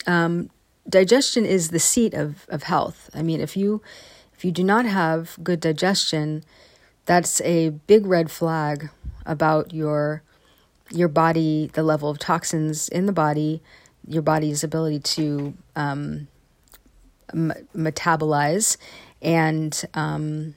um, 0.07 0.49
digestion 0.89 1.45
is 1.45 1.69
the 1.69 1.79
seat 1.79 2.13
of, 2.13 2.45
of 2.49 2.63
health. 2.63 3.09
I 3.13 3.21
mean, 3.21 3.41
if 3.41 3.57
you 3.57 3.81
if 4.33 4.43
you 4.43 4.51
do 4.51 4.63
not 4.63 4.85
have 4.85 5.37
good 5.43 5.59
digestion, 5.59 6.43
that's 7.05 7.41
a 7.41 7.69
big 7.69 8.05
red 8.05 8.29
flag 8.31 8.89
about 9.25 9.73
your 9.73 10.23
your 10.91 11.07
body, 11.07 11.69
the 11.73 11.83
level 11.83 12.09
of 12.09 12.19
toxins 12.19 12.87
in 12.89 13.05
the 13.05 13.11
body, 13.13 13.61
your 14.07 14.21
body's 14.21 14.63
ability 14.63 14.99
to 14.99 15.53
um, 15.75 16.27
m- 17.33 17.53
metabolize, 17.75 18.77
and 19.21 19.83
um, 19.93 20.55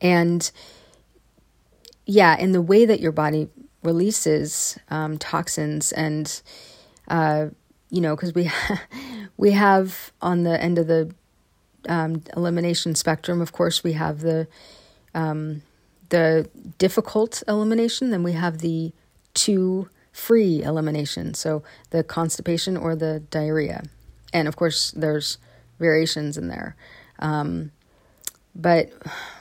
and 0.00 0.50
yeah, 2.06 2.36
in 2.38 2.52
the 2.52 2.62
way 2.62 2.84
that 2.86 3.00
your 3.00 3.12
body 3.12 3.48
releases 3.82 4.78
um, 4.90 5.18
toxins 5.18 5.92
and 5.92 6.42
uh, 7.08 7.46
you 7.90 8.00
know, 8.00 8.16
because 8.16 8.34
we 8.34 8.50
we 9.36 9.52
have 9.52 10.12
on 10.20 10.42
the 10.44 10.60
end 10.60 10.78
of 10.78 10.86
the 10.86 11.14
um, 11.88 12.22
elimination 12.36 12.94
spectrum, 12.94 13.40
of 13.40 13.52
course, 13.52 13.84
we 13.84 13.92
have 13.92 14.20
the 14.20 14.48
um, 15.14 15.62
the 16.08 16.48
difficult 16.78 17.42
elimination, 17.48 18.10
then 18.10 18.22
we 18.22 18.32
have 18.32 18.58
the 18.58 18.92
too 19.34 19.88
free 20.12 20.62
elimination, 20.62 21.34
so 21.34 21.62
the 21.90 22.02
constipation 22.02 22.76
or 22.76 22.96
the 22.96 23.20
diarrhea, 23.30 23.84
and 24.32 24.48
of 24.48 24.56
course, 24.56 24.90
there's 24.92 25.38
variations 25.78 26.38
in 26.38 26.48
there. 26.48 26.74
Um, 27.18 27.70
but 28.54 28.90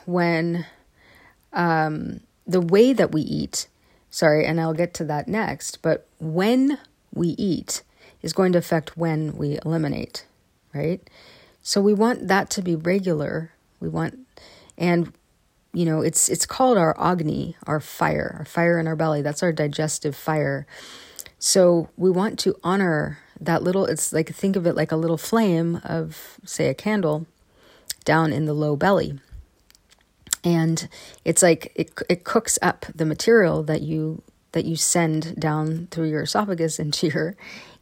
when 0.05 0.65
um, 1.53 2.19
the 2.45 2.61
way 2.61 2.93
that 2.93 3.11
we 3.11 3.21
eat, 3.21 3.67
sorry, 4.09 4.45
and 4.45 4.59
I'll 4.59 4.73
get 4.73 4.93
to 4.95 5.05
that 5.05 5.27
next, 5.27 5.81
but 5.81 6.07
when 6.19 6.77
we 7.13 7.29
eat, 7.29 7.83
is 8.25 8.33
going 8.33 8.51
to 8.53 8.57
affect 8.57 8.97
when 8.97 9.37
we 9.37 9.59
eliminate, 9.63 10.25
right? 10.73 10.99
So 11.61 11.79
we 11.79 11.93
want 11.93 12.27
that 12.27 12.49
to 12.51 12.61
be 12.63 12.75
regular. 12.75 13.51
We 13.79 13.87
want, 13.87 14.17
and 14.79 15.13
you 15.75 15.85
know, 15.85 16.01
it's 16.01 16.29
it's 16.29 16.45
called 16.45 16.77
our 16.77 16.95
agni, 16.97 17.57
our 17.67 17.81
fire, 17.81 18.37
our 18.39 18.45
fire 18.45 18.79
in 18.79 18.87
our 18.87 18.95
belly. 18.95 19.21
That's 19.21 19.43
our 19.43 19.51
digestive 19.51 20.15
fire. 20.15 20.65
So 21.37 21.89
we 21.97 22.09
want 22.09 22.39
to 22.39 22.55
honor 22.63 23.19
that 23.41 23.61
little. 23.61 23.85
It's 23.85 24.13
like 24.13 24.33
think 24.33 24.55
of 24.55 24.65
it 24.65 24.75
like 24.75 24.93
a 24.93 24.95
little 24.95 25.17
flame 25.17 25.81
of, 25.83 26.39
say, 26.45 26.69
a 26.69 26.73
candle, 26.73 27.27
down 28.05 28.31
in 28.31 28.45
the 28.45 28.53
low 28.53 28.77
belly. 28.77 29.19
And 30.45 30.87
it's 31.25 31.43
like 31.43 31.73
it 31.75 31.91
it 32.09 32.23
cooks 32.23 32.57
up 32.61 32.85
the 32.95 33.05
material 33.05 33.61
that 33.63 33.81
you 33.81 34.23
that 34.53 34.63
you 34.63 34.77
send 34.77 35.37
down 35.37 35.89
through 35.91 36.07
your 36.09 36.21
esophagus 36.21 36.79
into 36.79 37.07
your 37.07 37.35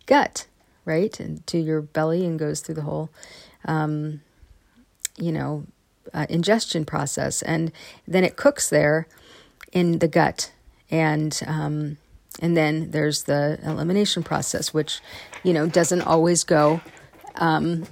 gut, 0.07 0.47
right, 0.83 1.19
and 1.19 1.45
to 1.45 1.59
your 1.59 1.81
belly 1.81 2.25
and 2.25 2.39
goes 2.39 2.61
through 2.61 2.75
the 2.75 2.81
whole, 2.81 3.11
um, 3.65 4.21
you 5.15 5.31
know, 5.31 5.67
uh, 6.13 6.25
ingestion 6.29 6.85
process, 6.85 7.41
and 7.41 7.71
then 8.07 8.23
it 8.23 8.35
cooks 8.35 8.69
there 8.69 9.07
in 9.71 9.99
the 9.99 10.07
gut, 10.07 10.51
and 10.89 11.41
um, 11.47 11.97
and 12.39 12.57
then 12.57 12.91
there's 12.91 13.23
the 13.23 13.59
elimination 13.63 14.23
process, 14.23 14.73
which 14.73 14.99
you 15.43 15.53
know 15.53 15.67
doesn't 15.67 16.01
always 16.01 16.43
go 16.43 16.81
um, 17.35 17.85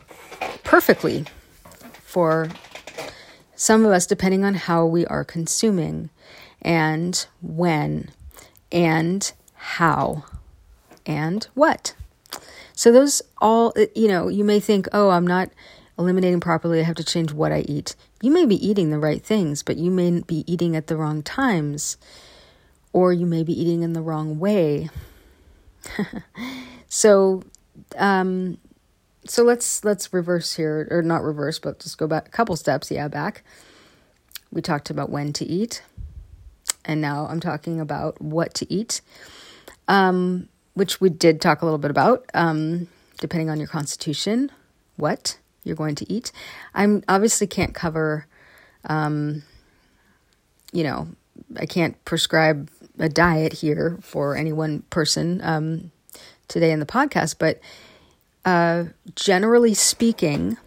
perfectly 0.63 1.25
for 2.03 2.49
some 3.55 3.85
of 3.85 3.91
us, 3.91 4.05
depending 4.05 4.43
on 4.43 4.55
how 4.55 4.85
we 4.85 5.05
are 5.05 5.23
consuming 5.23 6.09
and 6.61 7.27
when 7.41 8.09
and 8.71 9.31
how 9.53 10.25
and 11.05 11.47
what. 11.53 11.93
So 12.73 12.91
those 12.91 13.21
all, 13.39 13.73
you 13.95 14.07
know, 14.07 14.27
you 14.27 14.43
may 14.43 14.59
think, 14.59 14.87
oh, 14.93 15.09
I'm 15.09 15.27
not 15.27 15.49
eliminating 16.01 16.39
properly. 16.41 16.81
I 16.81 16.83
have 16.83 16.97
to 16.97 17.03
change 17.05 17.33
what 17.33 17.51
I 17.53 17.61
eat. 17.67 17.95
You 18.21 18.31
may 18.31 18.45
be 18.45 18.55
eating 18.67 18.89
the 18.91 18.99
right 18.99 19.23
things, 19.23 19.63
but 19.63 19.77
you 19.77 19.91
may 19.91 20.21
be 20.21 20.43
eating 20.51 20.75
at 20.75 20.87
the 20.87 20.97
wrong 20.97 21.23
times. 21.23 21.97
or 22.93 23.13
you 23.13 23.25
may 23.25 23.43
be 23.43 23.59
eating 23.59 23.83
in 23.83 23.93
the 23.93 24.01
wrong 24.01 24.39
way. 24.39 24.89
so, 26.89 27.43
um, 27.97 28.57
so 29.25 29.43
let's 29.43 29.83
let's 29.85 30.13
reverse 30.13 30.55
here, 30.55 30.87
or 30.91 31.01
not 31.01 31.23
reverse, 31.23 31.59
but 31.59 31.79
just 31.79 31.97
go 31.97 32.07
back 32.07 32.27
a 32.27 32.31
couple 32.31 32.55
steps. 32.55 32.91
Yeah, 32.91 33.07
back. 33.07 33.43
We 34.51 34.61
talked 34.61 34.89
about 34.89 35.09
when 35.09 35.33
to 35.33 35.45
eat, 35.45 35.83
and 36.85 37.01
now 37.01 37.27
I'm 37.29 37.39
talking 37.39 37.79
about 37.79 38.21
what 38.21 38.53
to 38.55 38.73
eat, 38.73 39.01
um, 39.87 40.49
which 40.73 40.99
we 40.99 41.09
did 41.09 41.41
talk 41.41 41.61
a 41.61 41.65
little 41.65 41.77
bit 41.79 41.91
about. 41.91 42.25
Um, 42.33 42.87
depending 43.19 43.49
on 43.49 43.59
your 43.59 43.67
constitution, 43.67 44.51
what 44.97 45.37
you're 45.63 45.75
going 45.75 45.95
to 45.95 46.11
eat. 46.11 46.31
I'm 46.73 47.03
obviously 47.07 47.47
can't 47.47 47.73
cover, 47.73 48.25
um, 48.85 49.43
you 50.71 50.83
know, 50.83 51.07
I 51.57 51.65
can't 51.65 52.03
prescribe 52.05 52.69
a 52.99 53.09
diet 53.09 53.53
here 53.53 53.97
for 54.01 54.35
any 54.35 54.53
one 54.53 54.81
person 54.89 55.41
um, 55.43 55.91
today 56.47 56.71
in 56.71 56.79
the 56.79 56.85
podcast, 56.85 57.35
but 57.39 57.59
uh, 58.45 58.85
generally 59.15 59.73
speaking, 59.73 60.57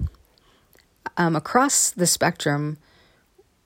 um, 1.16 1.37
across 1.37 1.90
the 1.90 2.07
spectrum, 2.07 2.78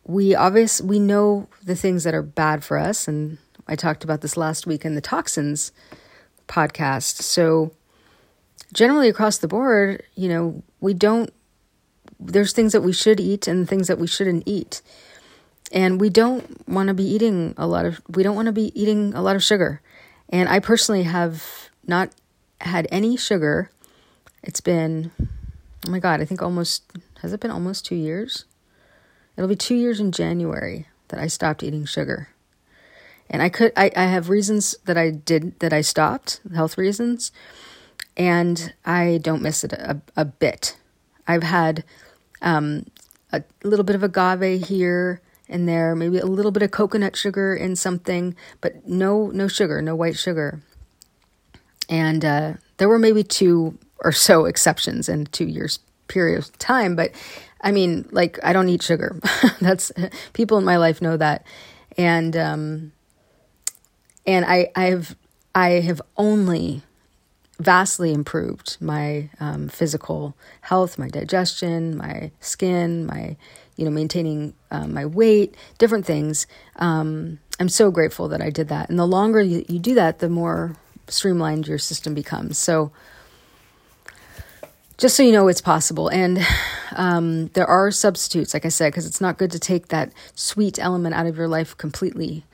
we 0.05 0.35
obvious 0.35 0.81
we 0.81 0.99
know 0.99 1.49
the 1.63 1.77
things 1.77 2.05
that 2.05 2.15
are 2.15 2.23
bad 2.23 2.65
for 2.65 2.79
us, 2.79 3.07
and 3.07 3.39
I 3.67 3.77
talked 3.77 4.05
about 4.05 4.23
this 4.23 4.37
last 4.37 4.67
week 4.67 4.85
in 4.85 4.95
the 4.95 5.01
toxins 5.01 5.73
podcast. 6.47 7.23
So 7.23 7.73
generally 8.73 9.09
across 9.09 9.39
the 9.39 9.49
board, 9.49 10.03
you 10.15 10.29
know, 10.29 10.63
we 10.81 10.95
don't, 10.95 11.33
there's 12.21 12.53
things 12.53 12.73
that 12.73 12.83
we 12.83 12.93
should 12.93 13.21
eat 13.21 13.47
and 13.47 13.69
things 13.69 13.89
that 13.89 13.99
we 13.99 14.07
shouldn't 14.07 14.43
eat. 14.47 14.83
And 15.71 16.01
we 16.01 16.11
don't 16.11 16.67
want 16.69 16.89
to 16.89 16.95
be 16.95 17.05
eating 17.05 17.55
a 17.57 17.67
lot 17.67 17.85
of, 17.85 18.01
we 18.09 18.23
don't 18.23 18.37
want 18.37 18.47
to 18.47 18.53
be 18.53 18.79
eating 18.81 19.15
a 19.15 19.23
lot 19.23 19.37
of 19.37 19.43
sugar. 19.43 19.81
And 20.29 20.49
I 20.49 20.59
personally 20.61 21.05
have 21.05 21.71
not 21.87 22.11
had 22.61 22.87
any 22.91 23.17
sugar. 23.17 23.71
It's 24.43 24.61
been, 24.61 25.11
oh 25.87 25.91
my 25.91 25.99
God, 25.99 26.21
I 26.21 26.25
think 26.25 26.43
almost, 26.43 26.85
has 27.23 27.33
it 27.33 27.41
been 27.41 27.51
almost 27.51 27.85
two 27.85 27.97
years? 27.97 28.45
It'll 29.37 29.49
be 29.49 29.57
two 29.57 29.77
years 29.77 30.01
in 30.01 30.11
January 30.11 30.89
that 31.09 31.21
I 31.21 31.29
stopped 31.29 31.63
eating 31.63 31.85
sugar. 31.85 32.29
And 33.31 33.43
I 33.43 33.51
could, 33.51 33.73
I, 33.77 33.91
I 33.95 34.05
have 34.05 34.31
reasons 34.31 34.75
that 34.87 34.97
I 34.97 35.11
did, 35.11 35.59
that 35.61 35.73
I 35.73 35.83
stopped, 35.83 36.41
health 36.55 36.79
reasons 36.79 37.31
and 38.19 38.75
I 38.85 39.21
don't 39.23 39.41
miss 39.41 39.65
it 39.65 39.73
a, 39.73 40.03
a 40.17 40.25
bit. 40.25 40.77
I've 41.27 41.45
had 41.45 41.85
um, 42.43 42.87
a 43.33 43.43
little 43.63 43.85
bit 43.85 43.95
of 43.95 44.03
agave 44.03 44.67
here 44.67 45.23
and 45.49 45.69
there, 45.69 45.95
maybe 45.95 46.19
a 46.19 46.27
little 46.27 46.51
bit 46.51 46.63
of 46.63 46.73
coconut 46.73 47.17
sugar 47.17 47.55
in 47.55 47.77
something, 47.77 48.35
but 48.61 48.87
no 48.87 49.29
no 49.29 49.49
sugar, 49.49 49.81
no 49.81 49.95
white 49.95 50.17
sugar. 50.17 50.61
And 51.89 52.25
uh, 52.25 52.55
there 52.77 52.89
were 52.89 52.99
maybe 52.99 53.23
two 53.23 53.79
or 54.01 54.13
so 54.13 54.45
exceptions 54.47 55.09
in 55.09 55.27
two 55.27 55.47
years 55.47 55.79
period 56.09 56.39
of 56.39 56.59
time, 56.59 56.97
but 56.97 57.13
I 57.61 57.71
mean, 57.71 58.09
like 58.11 58.39
I 58.43 58.53
don't 58.53 58.69
eat 58.69 58.83
sugar. 58.83 59.21
That's 59.61 59.93
people 60.33 60.59
in 60.59 60.65
my 60.65 60.77
life 60.77 61.01
know 61.01 61.17
that, 61.17 61.47
and 61.97 62.37
um, 62.37 62.93
and 64.27 64.45
I 64.45 64.71
I've 64.75 65.17
I 65.55 65.81
have 65.81 66.03
only 66.17 66.83
vastly 67.59 68.13
improved 68.13 68.77
my 68.81 69.31
um, 69.41 69.69
physical 69.69 70.37
health, 70.63 70.99
my 70.99 71.09
digestion, 71.09 71.97
my 71.97 72.31
skin, 72.41 73.07
my 73.07 73.37
you 73.77 73.85
know 73.85 73.91
maintaining 73.91 74.55
um, 74.71 74.95
my 74.95 75.05
weight, 75.07 75.57
different 75.79 76.07
things. 76.07 76.47
Um, 76.77 77.39
I'm 77.61 77.69
so 77.69 77.91
grateful 77.91 78.29
that 78.29 78.41
I 78.41 78.51
did 78.51 78.69
that, 78.69 78.89
and 78.89 78.99
the 78.99 79.07
longer 79.07 79.41
you, 79.41 79.65
you 79.69 79.79
do 79.79 79.95
that, 79.95 80.21
the 80.21 80.29
more 80.29 80.77
streamlined 81.09 81.67
your 81.67 81.79
system 81.79 82.15
becomes. 82.15 82.59
So. 82.59 82.93
Just 84.97 85.15
so 85.15 85.23
you 85.23 85.31
know, 85.31 85.47
it's 85.47 85.61
possible. 85.61 86.09
And 86.09 86.45
um, 86.97 87.47
there 87.51 87.69
are 87.69 87.93
substitutes, 87.93 88.53
like 88.53 88.67
I 88.67 88.69
said, 88.69 88.91
because 88.91 89.07
it's 89.07 89.21
not 89.21 89.39
good 89.39 89.53
to 89.53 89.61
take 89.61 89.89
that 89.89 90.13
sweet 90.35 90.77
element 90.77 91.15
out 91.15 91.27
of 91.27 91.37
your 91.37 91.47
life 91.47 91.77
completely. 91.77 92.45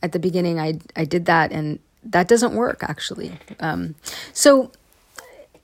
At 0.00 0.12
the 0.12 0.20
beginning, 0.20 0.60
I, 0.60 0.78
I 0.94 1.04
did 1.04 1.24
that, 1.26 1.50
and 1.50 1.80
that 2.04 2.28
doesn't 2.28 2.54
work 2.54 2.82
actually. 2.82 3.38
Um, 3.60 3.94
so 4.32 4.70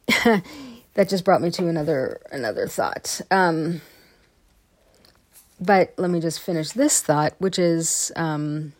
that 0.95 1.09
just 1.09 1.25
brought 1.25 1.43
me 1.43 1.51
to 1.53 1.69
another 1.69 2.21
another 2.31 2.67
thought. 2.67 3.21
Um, 3.31 3.81
but 5.61 5.95
let 5.97 6.11
me 6.11 6.21
just 6.21 6.41
finish 6.41 6.71
this 6.71 7.01
thought, 7.01 7.35
which 7.39 7.59
is 7.59 8.13
um, 8.17 8.73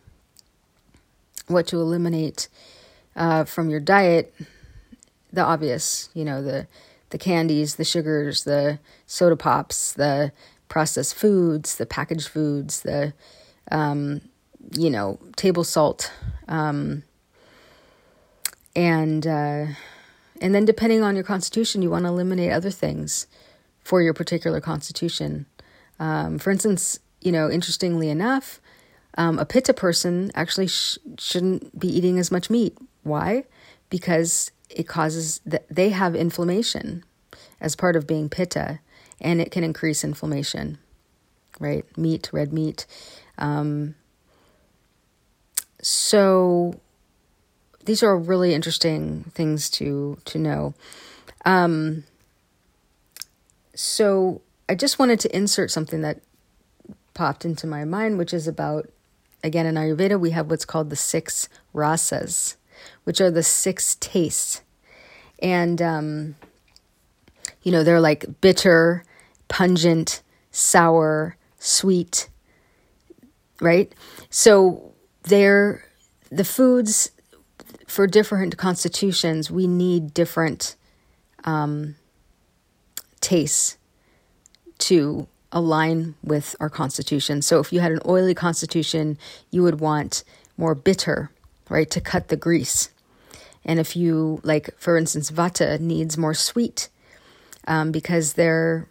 what 1.47 1.67
to 1.69 1.77
eliminate 1.81 2.49
uh, 3.15 3.45
from 3.45 3.71
your 3.71 3.81
diet. 3.81 4.35
The 5.33 5.43
obvious, 5.43 6.09
you 6.15 6.25
know, 6.25 6.43
the 6.43 6.67
the 7.11 7.19
candies, 7.19 7.77
the 7.77 7.85
sugars, 7.85 8.45
the 8.45 8.79
soda 9.07 9.37
pops, 9.37 9.93
the 9.93 10.33
processed 10.69 11.15
foods, 11.15 11.77
the 11.77 11.87
packaged 11.87 12.29
foods, 12.29 12.83
the 12.83 13.13
um, 13.71 14.21
you 14.73 14.91
know 14.91 15.19
table 15.37 15.65
salt. 15.65 16.13
Um, 16.49 17.03
and 18.77 19.27
uh, 19.27 19.67
and 20.41 20.55
then 20.55 20.67
depending 20.67 21.03
on 21.03 21.17
your 21.17 21.25
constitution, 21.25 21.83
you 21.83 21.91
want 21.91 22.05
to 22.05 22.11
eliminate 22.11 22.53
other 22.53 22.71
things 22.71 23.27
for 23.83 24.03
your 24.03 24.13
particular 24.13 24.61
constitution. 24.61 25.47
Um, 25.99 26.39
for 26.39 26.51
instance, 26.51 27.01
you 27.23 27.33
know, 27.33 27.51
interestingly 27.51 28.11
enough, 28.11 28.61
um, 29.17 29.39
a 29.39 29.47
pitta 29.47 29.73
person 29.73 30.31
actually 30.35 30.67
sh- 30.67 30.99
shouldn't 31.19 31.81
be 31.81 31.89
eating 31.89 32.19
as 32.19 32.31
much 32.31 32.51
meat. 32.51 32.77
Why? 33.03 33.45
Because 33.89 34.53
it 34.69 34.87
causes 34.87 35.41
that 35.47 35.67
they 35.71 35.91
have 35.91 36.15
inflammation 36.15 37.03
as 37.61 37.75
part 37.75 37.97
of 37.97 38.07
being 38.07 38.29
pitta, 38.29 38.81
and 39.21 39.41
it 39.41 39.51
can 39.51 39.65
increase 39.65 40.05
inflammation. 40.05 40.79
Right, 41.59 41.87
meat, 41.97 42.29
red 42.35 42.53
meat. 42.53 42.85
Um, 43.39 43.95
so 45.81 46.79
these 47.87 48.03
are 48.03 48.17
really 48.17 48.53
interesting 48.53 49.25
things 49.35 49.71
to 49.71 50.19
to 50.27 50.39
know. 50.39 50.75
Um, 51.45 52.05
so 53.75 54.43
I 54.69 54.75
just 54.75 54.99
wanted 54.99 55.21
to 55.21 55.37
insert 55.37 55.71
something 55.71 56.03
that 56.03 56.21
popped 57.15 57.45
into 57.45 57.67
my 57.67 57.85
mind, 57.85 58.19
which 58.19 58.35
is 58.35 58.47
about 58.47 58.91
again 59.43 59.67
in 59.67 59.77
Ayurveda 59.77 60.21
we 60.21 60.31
have 60.31 60.51
what's 60.51 60.65
called 60.65 60.91
the 60.91 60.97
six 60.97 61.49
rasas, 61.75 62.57
which 63.05 63.21
are 63.21 63.31
the 63.31 63.43
six 63.43 63.97
tastes, 64.01 64.63
and 65.41 65.81
um, 65.81 66.35
you 67.63 67.71
know 67.71 67.85
they're 67.85 68.01
like 68.01 68.41
bitter, 68.41 69.05
pungent, 69.49 70.23
sour, 70.51 71.37
sweet, 71.59 72.29
right? 73.61 73.95
So 74.29 74.93
they're 75.23 75.85
the 76.31 76.45
foods 76.45 77.13
for 77.87 78.07
different 78.07 78.57
constitutions, 78.57 79.51
we 79.51 79.67
need 79.67 80.13
different 80.13 80.77
um, 81.45 81.95
tastes 83.21 83.77
to 84.79 85.27
align 85.53 86.15
with 86.23 86.57
our 86.61 86.69
constitution. 86.69 87.41
So 87.43 87.61
if 87.61 87.73
you 87.73 87.81
had 87.81 87.93
an 87.93 88.01
oily 88.07 88.35
constitution, 88.35 89.17
you 89.51 89.63
would 89.63 89.81
want 89.81 90.25
more 90.57 90.75
bitter, 90.75 91.31
right, 91.69 91.91
to 91.91 92.01
cut 92.01 92.29
the 92.29 92.37
grease. 92.37 92.91
And 93.65 93.79
if 93.79 93.97
you, 93.97 94.41
like, 94.43 94.71
for 94.79 94.97
instance, 94.97 95.31
vata 95.31 95.81
needs 95.81 96.19
more 96.19 96.35
sweet 96.35 96.89
um, 97.67 97.91
because 97.91 98.35
they're 98.35 98.89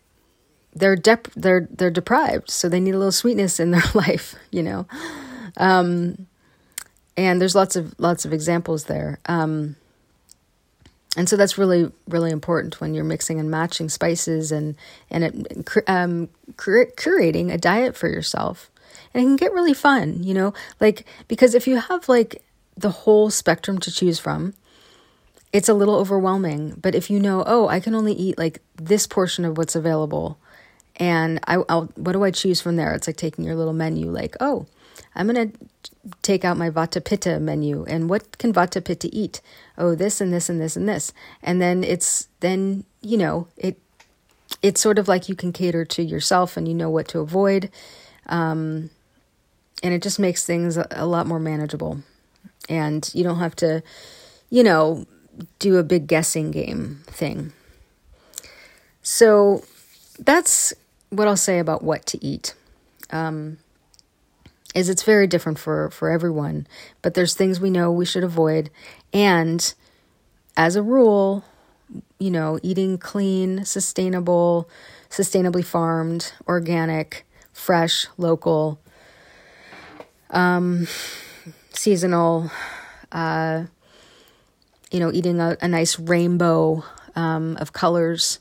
they're 0.73 0.97
dep- 0.97 1.31
they're 1.35 1.69
they're 1.71 1.89
deprived, 1.89 2.49
so 2.49 2.67
they 2.67 2.81
need 2.81 2.93
a 2.93 2.97
little 2.97 3.11
sweetness 3.11 3.59
in 3.61 3.71
their 3.71 3.83
life, 3.93 4.35
you 4.51 4.61
know. 4.61 4.85
Um, 5.55 6.27
and 7.17 7.41
there's 7.41 7.55
lots 7.55 7.75
of 7.75 7.93
lots 7.99 8.25
of 8.25 8.33
examples 8.33 8.85
there. 8.85 9.19
Um, 9.25 9.75
and 11.17 11.29
so 11.29 11.37
that's 11.37 11.57
really 11.57 11.91
really 12.07 12.31
important 12.31 12.81
when 12.81 12.93
you're 12.93 13.03
mixing 13.03 13.39
and 13.39 13.49
matching 13.49 13.89
spices 13.89 14.51
and 14.51 14.75
and 15.09 15.23
it, 15.23 15.79
um, 15.87 16.29
curating 16.57 17.53
a 17.53 17.57
diet 17.57 17.95
for 17.95 18.07
yourself. 18.07 18.69
And 19.13 19.21
it 19.23 19.25
can 19.25 19.35
get 19.37 19.53
really 19.53 19.73
fun, 19.73 20.23
you 20.23 20.33
know, 20.33 20.53
like 20.79 21.05
because 21.27 21.55
if 21.55 21.67
you 21.67 21.77
have 21.77 22.09
like 22.09 22.43
the 22.77 22.89
whole 22.89 23.29
spectrum 23.29 23.77
to 23.79 23.91
choose 23.91 24.19
from, 24.19 24.53
it's 25.53 25.69
a 25.69 25.73
little 25.73 25.95
overwhelming. 25.95 26.77
But 26.81 26.95
if 26.95 27.09
you 27.09 27.19
know, 27.19 27.43
oh, 27.47 27.69
I 27.69 27.79
can 27.79 27.95
only 27.95 28.13
eat 28.13 28.37
like 28.37 28.61
this 28.75 29.07
portion 29.07 29.45
of 29.45 29.57
what's 29.57 29.75
available, 29.75 30.37
and 30.97 31.39
I, 31.45 31.57
will 31.57 31.89
what 31.95 32.11
do 32.11 32.23
I 32.25 32.31
choose 32.31 32.59
from 32.59 32.75
there? 32.75 32.93
It's 32.93 33.07
like 33.07 33.15
taking 33.15 33.45
your 33.45 33.55
little 33.55 33.73
menu, 33.73 34.11
like, 34.11 34.35
oh, 34.41 34.65
I'm 35.15 35.27
going 35.27 35.51
to 35.51 35.57
take 36.21 36.43
out 36.43 36.57
my 36.57 36.69
Vata 36.69 37.03
Pitta 37.03 37.39
menu 37.39 37.85
and 37.85 38.09
what 38.09 38.37
can 38.37 38.53
Vata 38.53 38.83
Pitta 38.83 39.09
eat? 39.11 39.41
Oh, 39.77 39.95
this 39.95 40.19
and 40.19 40.33
this 40.33 40.49
and 40.49 40.59
this 40.59 40.75
and 40.75 40.87
this. 40.87 41.13
And 41.41 41.61
then 41.61 41.83
it's, 41.83 42.27
then, 42.41 42.83
you 43.01 43.17
know, 43.17 43.47
it, 43.57 43.79
it's 44.61 44.81
sort 44.81 44.99
of 44.99 45.07
like 45.07 45.29
you 45.29 45.35
can 45.35 45.53
cater 45.53 45.85
to 45.85 46.03
yourself 46.03 46.57
and 46.57 46.67
you 46.67 46.73
know 46.73 46.89
what 46.89 47.07
to 47.09 47.19
avoid. 47.19 47.71
Um, 48.27 48.89
and 49.83 49.93
it 49.93 50.01
just 50.01 50.19
makes 50.19 50.45
things 50.45 50.77
a, 50.77 51.05
lot 51.05 51.27
more 51.27 51.39
manageable. 51.39 51.99
And 52.67 53.09
you 53.13 53.23
don't 53.23 53.39
have 53.39 53.55
to, 53.57 53.83
you 54.49 54.63
know, 54.63 55.05
do 55.59 55.77
a 55.77 55.83
big 55.83 56.07
guessing 56.07 56.51
game 56.51 57.03
thing. 57.07 57.53
So 59.01 59.63
that's 60.17 60.73
what 61.09 61.27
I'll 61.27 61.37
say 61.37 61.59
about 61.59 61.83
what 61.83 62.05
to 62.07 62.25
eat. 62.25 62.55
Um, 63.11 63.57
is 64.75 64.89
it's 64.89 65.03
very 65.03 65.25
different 65.25 65.57
for 65.57 65.89
for 65.89 66.11
everyone, 66.11 66.67
but 67.01 67.15
there's 67.15 67.33
things 67.33 67.59
we 67.59 67.71
know 67.71 67.91
we 67.91 68.05
should 68.05 68.23
avoid, 68.23 68.69
and 69.13 69.73
as 70.57 70.75
a 70.75 70.83
rule, 70.83 71.43
you 72.19 72.29
know, 72.29 72.59
eating 72.61 72.97
clean, 72.97 73.65
sustainable, 73.65 74.69
sustainably 75.09 75.63
farmed, 75.63 76.33
organic, 76.47 77.25
fresh, 77.53 78.05
local, 78.17 78.79
um, 80.29 80.87
seasonal, 81.71 82.51
uh, 83.11 83.63
you 84.91 84.99
know, 84.99 85.11
eating 85.11 85.39
a, 85.39 85.57
a 85.61 85.67
nice 85.67 85.97
rainbow 85.99 86.83
um, 87.15 87.57
of 87.57 87.73
colors 87.73 88.39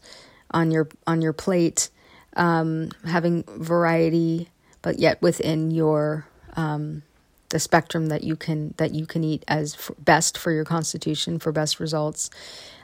on 0.50 0.70
your 0.70 0.88
on 1.06 1.22
your 1.22 1.32
plate, 1.32 1.90
um, 2.36 2.90
having 3.06 3.44
variety, 3.56 4.48
but 4.84 4.98
yet 4.98 5.20
within 5.22 5.70
your 5.70 6.26
um, 6.56 7.02
the 7.48 7.58
spectrum 7.58 8.08
that 8.08 8.22
you 8.22 8.36
can 8.36 8.74
that 8.76 8.92
you 8.92 9.06
can 9.06 9.24
eat 9.24 9.42
as 9.48 9.90
best 9.98 10.36
for 10.36 10.52
your 10.52 10.64
constitution 10.64 11.38
for 11.38 11.50
best 11.50 11.80
results. 11.80 12.28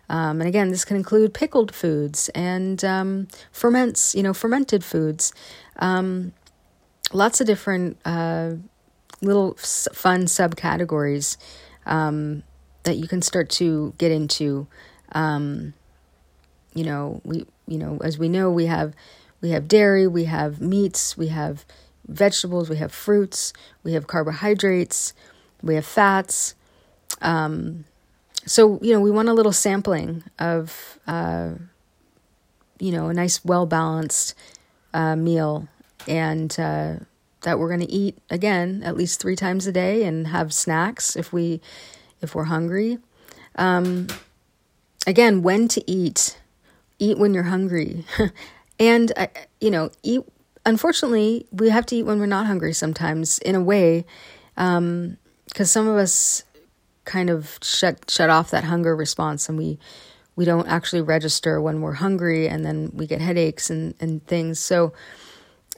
Um, 0.09 0.41
and 0.41 0.49
again, 0.49 0.71
this 0.71 0.85
can 0.85 0.97
include 0.97 1.35
pickled 1.35 1.73
foods 1.73 2.31
and 2.31 2.83
um, 2.85 3.29
ferments, 3.53 4.15
you 4.15 4.25
know, 4.25 4.33
fermented 4.33 4.83
foods. 4.83 5.33
Um, 5.77 6.33
lots 7.13 7.41
of 7.41 7.47
different 7.47 7.99
uh, 8.05 8.55
little 9.21 9.55
fun 9.55 10.23
subcategories 10.25 11.37
um, 11.85 12.43
that 12.85 12.97
you 12.97 13.07
can 13.07 13.21
start 13.21 13.51
to 13.51 13.95
get 13.99 14.11
into. 14.11 14.67
Um, 15.13 15.75
you 16.75 16.85
know, 16.85 17.21
we 17.25 17.47
you 17.69 17.77
know 17.77 17.99
as 18.03 18.19
we 18.19 18.31
know 18.31 18.51
we 18.51 18.67
have 18.67 18.95
we 19.43 19.51
have 19.51 19.69
dairy, 19.69 20.07
we 20.07 20.25
have 20.25 20.61
meats, 20.61 21.17
we 21.17 21.29
have 21.29 21.65
vegetables, 22.11 22.69
we 22.69 22.77
have 22.77 22.93
fruits, 22.93 23.53
we 23.83 23.93
have 23.95 24.07
carbohydrates, 24.07 25.15
we 25.63 25.75
have 25.75 25.87
fats. 25.87 26.55
Um, 27.23 27.85
so 28.47 28.79
you 28.83 28.93
know 28.93 29.01
we 29.01 29.11
want 29.11 29.29
a 29.29 29.33
little 29.33 29.53
sampling 29.53 30.25
of 30.39 30.99
uh, 31.07 31.51
you 32.79 32.93
know 32.93 33.09
a 33.09 33.15
nice 33.15 33.45
well 33.45 33.67
balanced 33.67 34.35
uh, 34.95 35.17
meal 35.17 35.69
and 36.09 36.59
uh, 36.59 36.95
that 37.43 37.59
we're 37.59 37.69
going 37.69 37.81
to 37.81 37.91
eat 37.91 38.19
again 38.31 38.83
at 38.85 38.97
least 38.97 39.21
three 39.21 39.37
times 39.37 39.67
a 39.67 39.73
day 39.73 40.05
and 40.05 40.29
have 40.29 40.53
snacks 40.53 41.17
if 41.17 41.33
we 41.33 41.61
if 42.21 42.35
we're 42.35 42.45
hungry 42.45 42.99
um, 43.57 44.07
again 45.07 45.43
when 45.43 45.69
to 45.69 45.89
eat 45.91 46.39
eat 46.99 47.19
when 47.19 47.35
you're 47.35 47.45
hungry 47.45 48.05
and 48.79 49.13
uh, 49.17 49.27
you 49.61 49.71
know 49.71 49.91
eat 50.03 50.23
unfortunately 50.67 51.47
we 51.53 51.71
have 51.71 51.87
to 51.87 51.97
eat 51.97 52.03
when 52.03 52.19
we're 52.19 52.27
not 52.27 52.47
hungry 52.47 52.73
sometimes 52.73 53.39
in 53.41 53.55
a 53.55 53.61
way 53.63 54.05
because 54.55 54.77
um, 54.77 55.17
some 55.65 55.89
of 55.89 55.97
us 55.97 56.43
kind 57.05 57.31
of 57.31 57.59
shut 57.63 58.11
shut 58.11 58.31
off 58.31 58.51
that 58.51 58.65
hunger 58.65 58.95
response 58.95 59.49
and 59.49 59.57
we 59.59 59.79
we 60.37 60.45
don't 60.45 60.69
actually 60.69 61.03
register 61.03 61.61
when 61.61 61.81
we're 61.81 61.95
hungry 61.95 62.49
and 62.49 62.65
then 62.65 62.91
we 62.95 63.07
get 63.07 63.21
headaches 63.21 63.71
and 63.71 63.95
and 64.01 64.27
things 64.27 64.61
so 64.61 64.93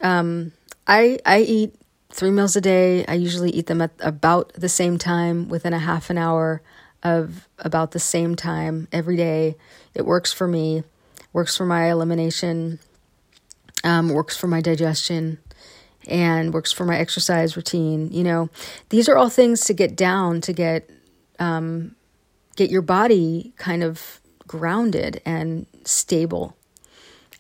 um, 0.03 0.53
I 0.87 1.19
I 1.25 1.41
eat 1.41 1.75
three 2.11 2.31
meals 2.31 2.57
a 2.57 2.61
day. 2.61 3.05
I 3.07 3.15
usually 3.15 3.51
eat 3.51 3.67
them 3.67 3.81
at 3.81 3.93
about 4.01 4.53
the 4.55 4.69
same 4.69 4.99
time, 4.99 5.49
within 5.49 5.73
a 5.73 5.79
half 5.79 6.11
an 6.11 6.19
hour 6.19 6.63
of 7.03 7.49
about 7.59 7.93
the 7.93 7.99
same 7.99 8.37
time 8.37 8.89
every 8.93 9.17
day. 9.17 9.57
It 9.95 10.05
works 10.05 10.33
for 10.33 10.47
me. 10.47 10.85
Works 11.33 11.57
for 11.57 11.65
my 11.65 11.91
elimination. 11.91 12.79
Um, 13.85 14.11
works 14.11 14.37
for 14.37 14.47
my 14.47 14.61
digestion 14.61 15.39
and 16.07 16.55
works 16.55 16.73
for 16.73 16.85
my 16.85 16.99
exercise 16.99 17.57
routine. 17.57 18.13
You 18.13 18.23
know, 18.23 18.51
these 18.91 19.09
are 19.09 19.17
all 19.17 19.29
things 19.29 19.65
to 19.65 19.75
get 19.75 19.97
down 19.97 20.41
to 20.43 20.53
get 20.53 20.89
um, 21.39 21.97
get 22.57 22.71
your 22.71 22.83
body 22.83 23.53
kind 23.57 23.83
of 23.83 24.21
grounded 24.47 25.21
and 25.25 25.67
stable 25.85 26.57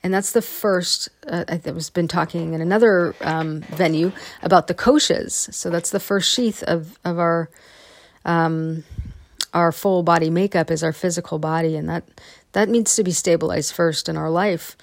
and 0.02 0.12
that's 0.12 0.32
the 0.32 0.42
first. 0.42 1.08
Uh, 1.26 1.44
I 1.48 1.70
was 1.70 1.90
been 1.90 2.08
talking 2.08 2.54
in 2.54 2.60
another 2.60 3.14
um, 3.20 3.60
venue 3.60 4.12
about 4.42 4.66
the 4.66 4.74
koshas. 4.74 5.52
So 5.54 5.70
that's 5.70 5.90
the 5.90 6.00
first 6.00 6.30
sheath 6.32 6.62
of 6.64 6.98
of 7.04 7.18
our 7.18 7.48
um, 8.24 8.84
our 9.54 9.70
full 9.70 10.02
body 10.02 10.30
makeup 10.30 10.70
is 10.70 10.82
our 10.82 10.92
physical 10.92 11.38
body, 11.38 11.76
and 11.76 11.88
that 11.88 12.04
that 12.52 12.68
needs 12.68 12.96
to 12.96 13.04
be 13.04 13.12
stabilized 13.12 13.74
first 13.74 14.08
in 14.08 14.16
our 14.16 14.30
life 14.30 14.76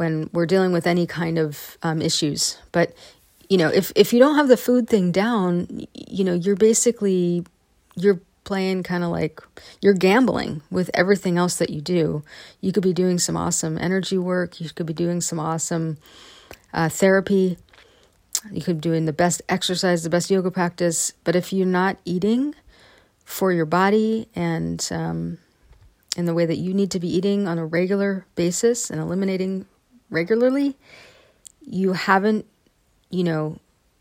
when 0.00 0.30
we're 0.32 0.46
dealing 0.46 0.72
with 0.72 0.86
any 0.86 1.06
kind 1.06 1.38
of 1.38 1.76
um, 1.82 2.00
issues. 2.00 2.56
But 2.72 2.94
you 3.50 3.58
know, 3.58 3.68
if 3.68 3.92
if 3.94 4.14
you 4.14 4.18
don't 4.18 4.36
have 4.36 4.48
the 4.48 4.56
food 4.56 4.88
thing 4.88 5.12
down, 5.12 5.86
you 5.92 6.24
know, 6.24 6.32
you're 6.32 6.56
basically 6.56 7.44
you're 7.96 8.18
playing 8.44 8.82
kind 8.82 9.04
of 9.04 9.10
like 9.10 9.42
you're 9.82 9.92
gambling 9.92 10.62
with 10.70 10.90
everything 10.94 11.36
else 11.36 11.56
that 11.56 11.68
you 11.68 11.82
do. 11.82 12.24
You 12.62 12.72
could 12.72 12.82
be 12.82 12.94
doing 12.94 13.18
some 13.18 13.36
awesome 13.36 13.76
energy 13.76 14.16
work, 14.16 14.58
you 14.58 14.70
could 14.70 14.86
be 14.86 14.94
doing 14.94 15.20
some 15.20 15.38
awesome 15.38 15.98
uh, 16.72 16.88
therapy, 16.88 17.58
you 18.50 18.62
could 18.62 18.78
be 18.78 18.88
doing 18.88 19.04
the 19.04 19.12
best 19.12 19.42
exercise, 19.50 20.02
the 20.02 20.08
best 20.08 20.30
yoga 20.30 20.50
practice. 20.50 21.12
But 21.24 21.36
if 21.36 21.52
you're 21.52 21.66
not 21.66 21.98
eating 22.06 22.54
for 23.26 23.52
your 23.52 23.66
body 23.66 24.28
and 24.34 24.80
um, 24.90 25.36
in 26.16 26.24
the 26.24 26.32
way 26.32 26.46
that 26.46 26.56
you 26.56 26.72
need 26.72 26.90
to 26.92 27.00
be 27.00 27.14
eating 27.14 27.46
on 27.46 27.58
a 27.58 27.66
regular 27.66 28.24
basis 28.34 28.88
and 28.90 28.98
eliminating 28.98 29.66
regularly, 30.10 30.76
you 31.60 31.92
haven't, 31.92 32.46
you 33.10 33.24
know, 33.24 33.58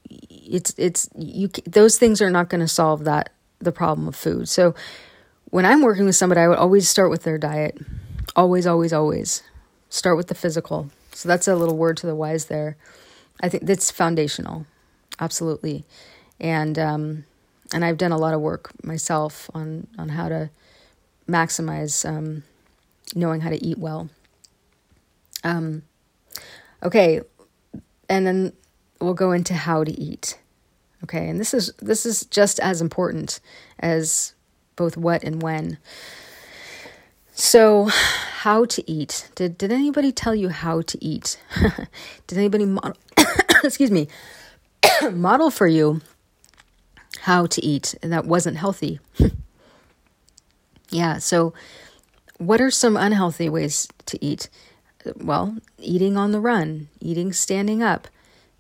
it's 0.09 0.73
it's 0.77 1.09
you 1.17 1.49
those 1.65 1.97
things 1.97 2.21
are 2.21 2.31
not 2.31 2.49
going 2.49 2.61
to 2.61 2.67
solve 2.67 3.03
that 3.03 3.31
the 3.59 3.71
problem 3.71 4.07
of 4.07 4.15
food. 4.15 4.49
So 4.49 4.73
when 5.51 5.65
I'm 5.65 5.81
working 5.81 6.05
with 6.05 6.15
somebody, 6.15 6.41
I 6.41 6.47
would 6.47 6.57
always 6.57 6.87
start 6.87 7.09
with 7.09 7.23
their 7.23 7.37
diet. 7.37 7.77
Always, 8.35 8.67
always, 8.67 8.93
always. 8.93 9.43
Start 9.89 10.17
with 10.17 10.27
the 10.27 10.35
physical. 10.35 10.89
So 11.13 11.27
that's 11.27 11.47
a 11.47 11.55
little 11.55 11.75
word 11.77 11.97
to 11.97 12.07
the 12.07 12.15
wise 12.15 12.45
there. 12.45 12.77
I 13.41 13.49
think 13.49 13.65
that's 13.65 13.91
foundational. 13.91 14.65
Absolutely. 15.19 15.83
And 16.39 16.77
um, 16.77 17.25
and 17.73 17.83
I've 17.83 17.97
done 17.97 18.11
a 18.11 18.17
lot 18.17 18.33
of 18.33 18.41
work 18.41 18.71
myself 18.83 19.49
on 19.53 19.87
on 19.97 20.09
how 20.09 20.29
to 20.29 20.49
maximize 21.27 22.07
um, 22.07 22.43
knowing 23.15 23.41
how 23.41 23.49
to 23.49 23.63
eat 23.63 23.77
well. 23.77 24.09
Um, 25.43 25.83
okay, 26.83 27.21
and 28.07 28.25
then 28.25 28.53
we'll 28.99 29.13
go 29.13 29.31
into 29.31 29.53
how 29.53 29.83
to 29.83 29.91
eat. 29.91 30.39
Okay, 31.03 31.29
and 31.29 31.39
this 31.39 31.53
is 31.53 31.71
this 31.79 32.05
is 32.05 32.25
just 32.25 32.59
as 32.59 32.81
important 32.81 33.39
as 33.79 34.33
both 34.75 34.97
what 34.97 35.23
and 35.23 35.41
when. 35.41 35.77
So, 37.33 37.85
how 37.85 38.65
to 38.65 38.91
eat? 38.91 39.29
Did 39.35 39.57
did 39.57 39.71
anybody 39.71 40.11
tell 40.11 40.35
you 40.35 40.49
how 40.49 40.81
to 40.81 41.03
eat? 41.03 41.39
did 42.27 42.37
anybody 42.37 42.65
model 42.65 42.97
excuse 43.63 43.91
me 43.91 44.07
model 45.11 45.49
for 45.51 45.67
you 45.67 46.01
how 47.21 47.45
to 47.45 47.65
eat 47.65 47.95
and 48.03 48.11
that 48.11 48.25
wasn't 48.25 48.57
healthy? 48.57 48.99
yeah, 50.89 51.17
so 51.17 51.53
what 52.39 52.59
are 52.59 52.71
some 52.71 52.97
unhealthy 52.97 53.47
ways 53.49 53.87
to 54.05 54.23
eat? 54.23 54.49
Well, 55.17 55.57
eating 55.79 56.17
on 56.17 56.31
the 56.31 56.39
run, 56.39 56.89
eating 56.99 57.31
standing 57.33 57.81
up, 57.81 58.07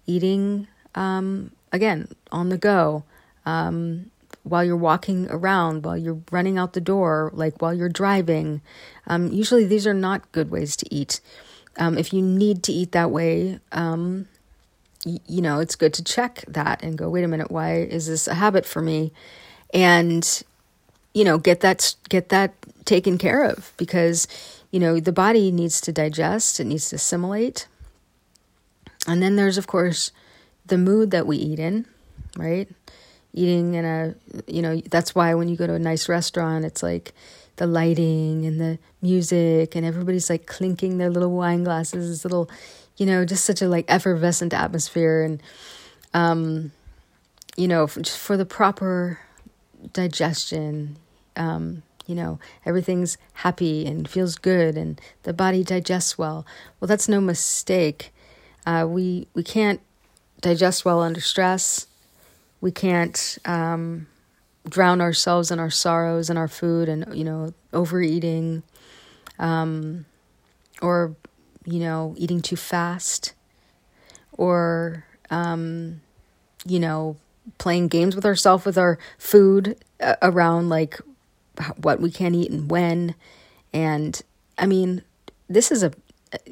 eating 0.05 0.67
um, 0.95 1.51
again, 1.71 2.07
on 2.31 2.49
the 2.49 2.57
go, 2.57 3.03
um, 3.45 4.11
while 4.43 4.63
you're 4.63 4.77
walking 4.77 5.27
around, 5.29 5.85
while 5.85 5.97
you're 5.97 6.21
running 6.31 6.57
out 6.57 6.73
the 6.73 6.81
door, 6.81 7.29
like 7.33 7.61
while 7.61 7.73
you're 7.73 7.89
driving. 7.89 8.61
Um, 9.07 9.31
usually, 9.31 9.65
these 9.65 9.85
are 9.85 9.93
not 9.93 10.31
good 10.31 10.49
ways 10.49 10.75
to 10.77 10.93
eat. 10.93 11.19
Um, 11.77 11.97
if 11.97 12.13
you 12.13 12.21
need 12.21 12.63
to 12.63 12.73
eat 12.73 12.91
that 12.93 13.11
way, 13.11 13.59
um, 13.71 14.27
y- 15.05 15.19
you 15.27 15.41
know, 15.41 15.59
it's 15.59 15.75
good 15.75 15.93
to 15.95 16.03
check 16.03 16.43
that 16.47 16.83
and 16.83 16.97
go, 16.97 17.09
wait 17.09 17.23
a 17.23 17.27
minute, 17.27 17.51
why 17.51 17.77
is 17.77 18.07
this 18.07 18.27
a 18.27 18.35
habit 18.35 18.65
for 18.65 18.81
me? 18.81 19.11
And, 19.73 20.43
you 21.13 21.23
know, 21.23 21.37
get 21.37 21.61
that, 21.61 21.95
get 22.09 22.29
that 22.29 22.53
taken 22.85 23.17
care 23.17 23.43
of 23.43 23.73
because, 23.77 24.27
you 24.71 24.79
know, 24.79 24.99
the 24.99 25.11
body 25.11 25.51
needs 25.51 25.81
to 25.81 25.91
digest, 25.91 26.59
it 26.59 26.65
needs 26.65 26.89
to 26.89 26.95
assimilate. 26.95 27.67
And 29.07 29.21
then 29.21 29.35
there's, 29.35 29.57
of 29.57 29.67
course, 29.67 30.11
the 30.65 30.77
mood 30.77 31.11
that 31.11 31.25
we 31.25 31.37
eat 31.37 31.59
in, 31.59 31.85
right? 32.37 32.69
Eating 33.33 33.73
in 33.73 33.85
a, 33.85 34.15
you 34.47 34.61
know, 34.61 34.81
that's 34.81 35.15
why 35.15 35.33
when 35.33 35.49
you 35.49 35.55
go 35.55 35.67
to 35.67 35.73
a 35.73 35.79
nice 35.79 36.09
restaurant, 36.09 36.65
it's 36.65 36.83
like 36.83 37.13
the 37.55 37.67
lighting 37.67 38.45
and 38.45 38.59
the 38.59 38.79
music, 39.01 39.75
and 39.75 39.85
everybody's 39.85 40.29
like 40.29 40.45
clinking 40.45 40.97
their 40.97 41.09
little 41.09 41.31
wine 41.31 41.63
glasses, 41.63 42.09
this 42.09 42.23
little, 42.23 42.49
you 42.97 43.05
know, 43.05 43.25
just 43.25 43.45
such 43.45 43.61
a 43.61 43.67
like 43.67 43.85
effervescent 43.87 44.53
atmosphere. 44.53 45.23
And, 45.23 45.41
um, 46.13 46.71
you 47.55 47.67
know, 47.67 47.87
just 47.87 48.17
for 48.17 48.37
the 48.37 48.45
proper 48.45 49.19
digestion. 49.93 50.97
Um, 51.35 51.83
you 52.09 52.15
know, 52.15 52.39
everything's 52.65 53.17
happy 53.33 53.85
and 53.85 54.09
feels 54.09 54.35
good, 54.35 54.75
and 54.75 54.99
the 55.23 55.33
body 55.33 55.63
digests 55.63 56.17
well. 56.17 56.43
Well, 56.79 56.87
that's 56.87 57.07
no 57.07 57.21
mistake. 57.21 58.11
Uh, 58.65 58.87
we 58.89 59.27
we 59.35 59.43
can't 59.43 59.79
digest 60.41 60.85
well 60.85 61.01
under 61.01 61.21
stress. 61.21 61.85
We 62.61 62.71
can't 62.71 63.37
um, 63.45 64.07
drown 64.67 65.01
ourselves 65.01 65.51
in 65.51 65.59
our 65.59 65.69
sorrows 65.69 66.31
and 66.31 66.39
our 66.39 66.47
food, 66.47 66.89
and 66.89 67.05
you 67.15 67.23
know, 67.23 67.53
overeating, 67.73 68.63
um, 69.37 70.05
or 70.81 71.15
you 71.65 71.79
know, 71.79 72.15
eating 72.17 72.41
too 72.41 72.55
fast, 72.55 73.33
or 74.33 75.05
um, 75.29 76.01
you 76.65 76.79
know, 76.79 77.17
playing 77.57 77.87
games 77.87 78.15
with 78.15 78.25
ourselves 78.25 78.65
with 78.65 78.77
our 78.77 78.97
food 79.17 79.77
uh, 80.01 80.15
around 80.21 80.69
like 80.69 80.99
what 81.77 81.99
we 81.99 82.11
can 82.11 82.35
eat 82.35 82.51
and 82.51 82.69
when. 82.69 83.15
And 83.73 84.21
I 84.57 84.65
mean, 84.65 85.03
this 85.47 85.71
is 85.71 85.83
a 85.83 85.91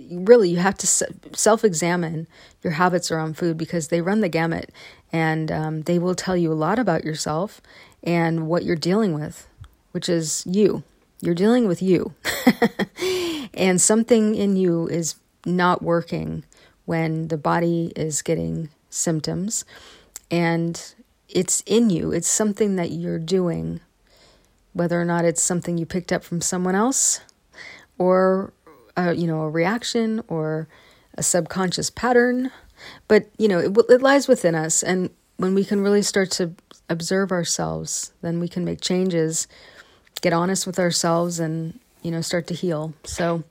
really 0.10 0.50
you 0.50 0.58
have 0.58 0.78
to 0.78 0.88
self 0.88 1.64
examine 1.64 2.28
your 2.64 2.74
habits 2.74 3.12
around 3.12 3.38
food 3.38 3.58
because 3.58 3.90
they 3.90 4.02
run 4.02 4.22
the 4.22 4.30
gamut 4.30 4.72
and 5.14 5.52
um, 5.52 5.82
they 5.84 6.00
will 6.00 6.16
tell 6.16 6.36
you 6.36 6.52
a 6.52 6.56
lot 6.56 6.80
about 6.80 7.04
yourself 7.04 7.62
and 8.04 8.48
what 8.48 8.64
you're 8.64 8.76
dealing 8.76 9.14
with, 9.14 9.48
which 9.92 10.10
is 10.10 10.44
you. 10.46 10.84
You're 11.22 11.36
dealing 11.36 11.68
with 11.68 11.82
you. 11.82 12.14
and 13.54 13.82
something 13.82 14.36
in 14.36 14.56
you 14.56 14.88
is 14.88 15.16
not 15.46 15.82
working 15.82 16.44
when 16.86 17.28
the 17.30 17.38
body 17.38 17.92
is 17.96 18.22
getting 18.22 18.70
symptoms 18.90 19.66
and 20.30 20.94
it's 21.30 21.62
in 21.66 21.90
you. 21.90 22.12
It's 22.12 22.28
something 22.28 22.76
that 22.76 22.92
you're 22.92 23.20
doing, 23.20 23.82
whether 24.78 25.02
or 25.02 25.06
not 25.06 25.26
it's 25.26 25.42
something 25.42 25.78
you 25.78 25.86
picked 25.86 26.14
up 26.14 26.24
from 26.24 26.40
someone 26.40 26.76
else 26.76 27.22
or 27.98 28.54
a, 28.96 29.14
you 29.14 29.28
know 29.28 29.42
a 29.42 29.50
reaction 29.50 30.24
or 30.28 30.68
a 31.18 31.24
subconscious 31.24 31.90
pattern. 31.90 32.52
But 33.08 33.30
you 33.38 33.48
know 33.48 33.60
it, 33.60 33.76
it 33.90 34.02
lies 34.02 34.28
within 34.28 34.54
us, 34.56 34.84
and 34.84 35.10
when 35.38 35.56
we 35.56 35.66
can 35.66 35.82
really 35.82 36.04
start 36.04 36.32
to 36.32 36.54
observe 36.90 37.32
ourselves, 37.32 38.14
then 38.22 38.40
we 38.40 38.48
can 38.48 38.64
make 38.64 38.82
changes, 38.82 39.48
get 40.22 40.32
honest 40.32 40.68
with 40.68 40.80
ourselves, 40.80 41.40
and 41.40 41.80
you 42.04 42.12
know 42.12 42.22
start 42.22 42.46
to 42.48 42.54
heal. 42.54 42.94
So, 43.04 43.44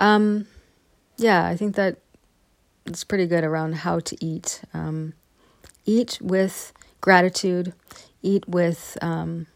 um, 0.00 0.48
yeah, 1.16 1.46
I 1.46 1.56
think 1.56 1.76
that 1.76 1.98
it's 2.86 3.04
pretty 3.04 3.26
good 3.26 3.44
around 3.44 3.76
how 3.76 4.00
to 4.00 4.24
eat. 4.24 4.62
Um, 4.74 5.14
eat 5.86 6.18
with 6.20 6.72
gratitude, 7.00 7.72
eat 8.20 8.48
with 8.48 8.98
um, 9.00 9.46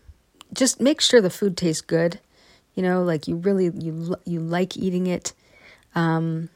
just 0.52 0.80
make 0.80 1.00
sure 1.00 1.20
the 1.20 1.30
food 1.30 1.56
tastes 1.56 1.82
good. 1.82 2.20
You 2.74 2.82
know, 2.82 3.02
like 3.02 3.28
you 3.28 3.36
really 3.36 3.70
you 3.78 4.16
you 4.24 4.40
like 4.40 4.76
eating 4.76 5.06
it, 5.06 5.32
um, 5.94 6.48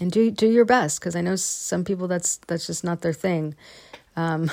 and 0.00 0.10
do 0.10 0.30
do 0.30 0.48
your 0.48 0.64
best 0.64 1.00
because 1.00 1.14
I 1.14 1.20
know 1.20 1.36
some 1.36 1.84
people 1.84 2.08
that's 2.08 2.38
that's 2.48 2.66
just 2.66 2.82
not 2.82 3.02
their 3.02 3.12
thing. 3.12 3.54
Um, 4.16 4.50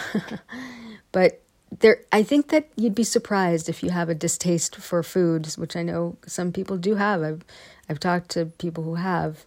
but 1.11 1.41
there, 1.79 2.01
I 2.11 2.23
think 2.23 2.49
that 2.49 2.69
you'd 2.75 2.95
be 2.95 3.03
surprised 3.03 3.69
if 3.69 3.81
you 3.83 3.89
have 3.89 4.09
a 4.09 4.15
distaste 4.15 4.75
for 4.75 5.01
foods, 5.03 5.57
which 5.57 5.75
I 5.75 5.83
know 5.83 6.17
some 6.25 6.51
people 6.51 6.77
do 6.77 6.95
have. 6.95 7.23
I've 7.23 7.43
I've 7.89 7.99
talked 7.99 8.29
to 8.31 8.45
people 8.45 8.83
who 8.83 8.95
have. 8.95 9.45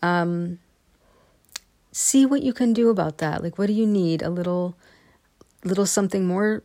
Um, 0.00 0.60
see 1.92 2.24
what 2.24 2.42
you 2.42 2.52
can 2.52 2.72
do 2.72 2.90
about 2.90 3.18
that. 3.18 3.42
Like, 3.42 3.58
what 3.58 3.66
do 3.66 3.72
you 3.72 3.86
need? 3.86 4.22
A 4.22 4.30
little, 4.30 4.76
little 5.64 5.86
something 5.86 6.26
more, 6.26 6.62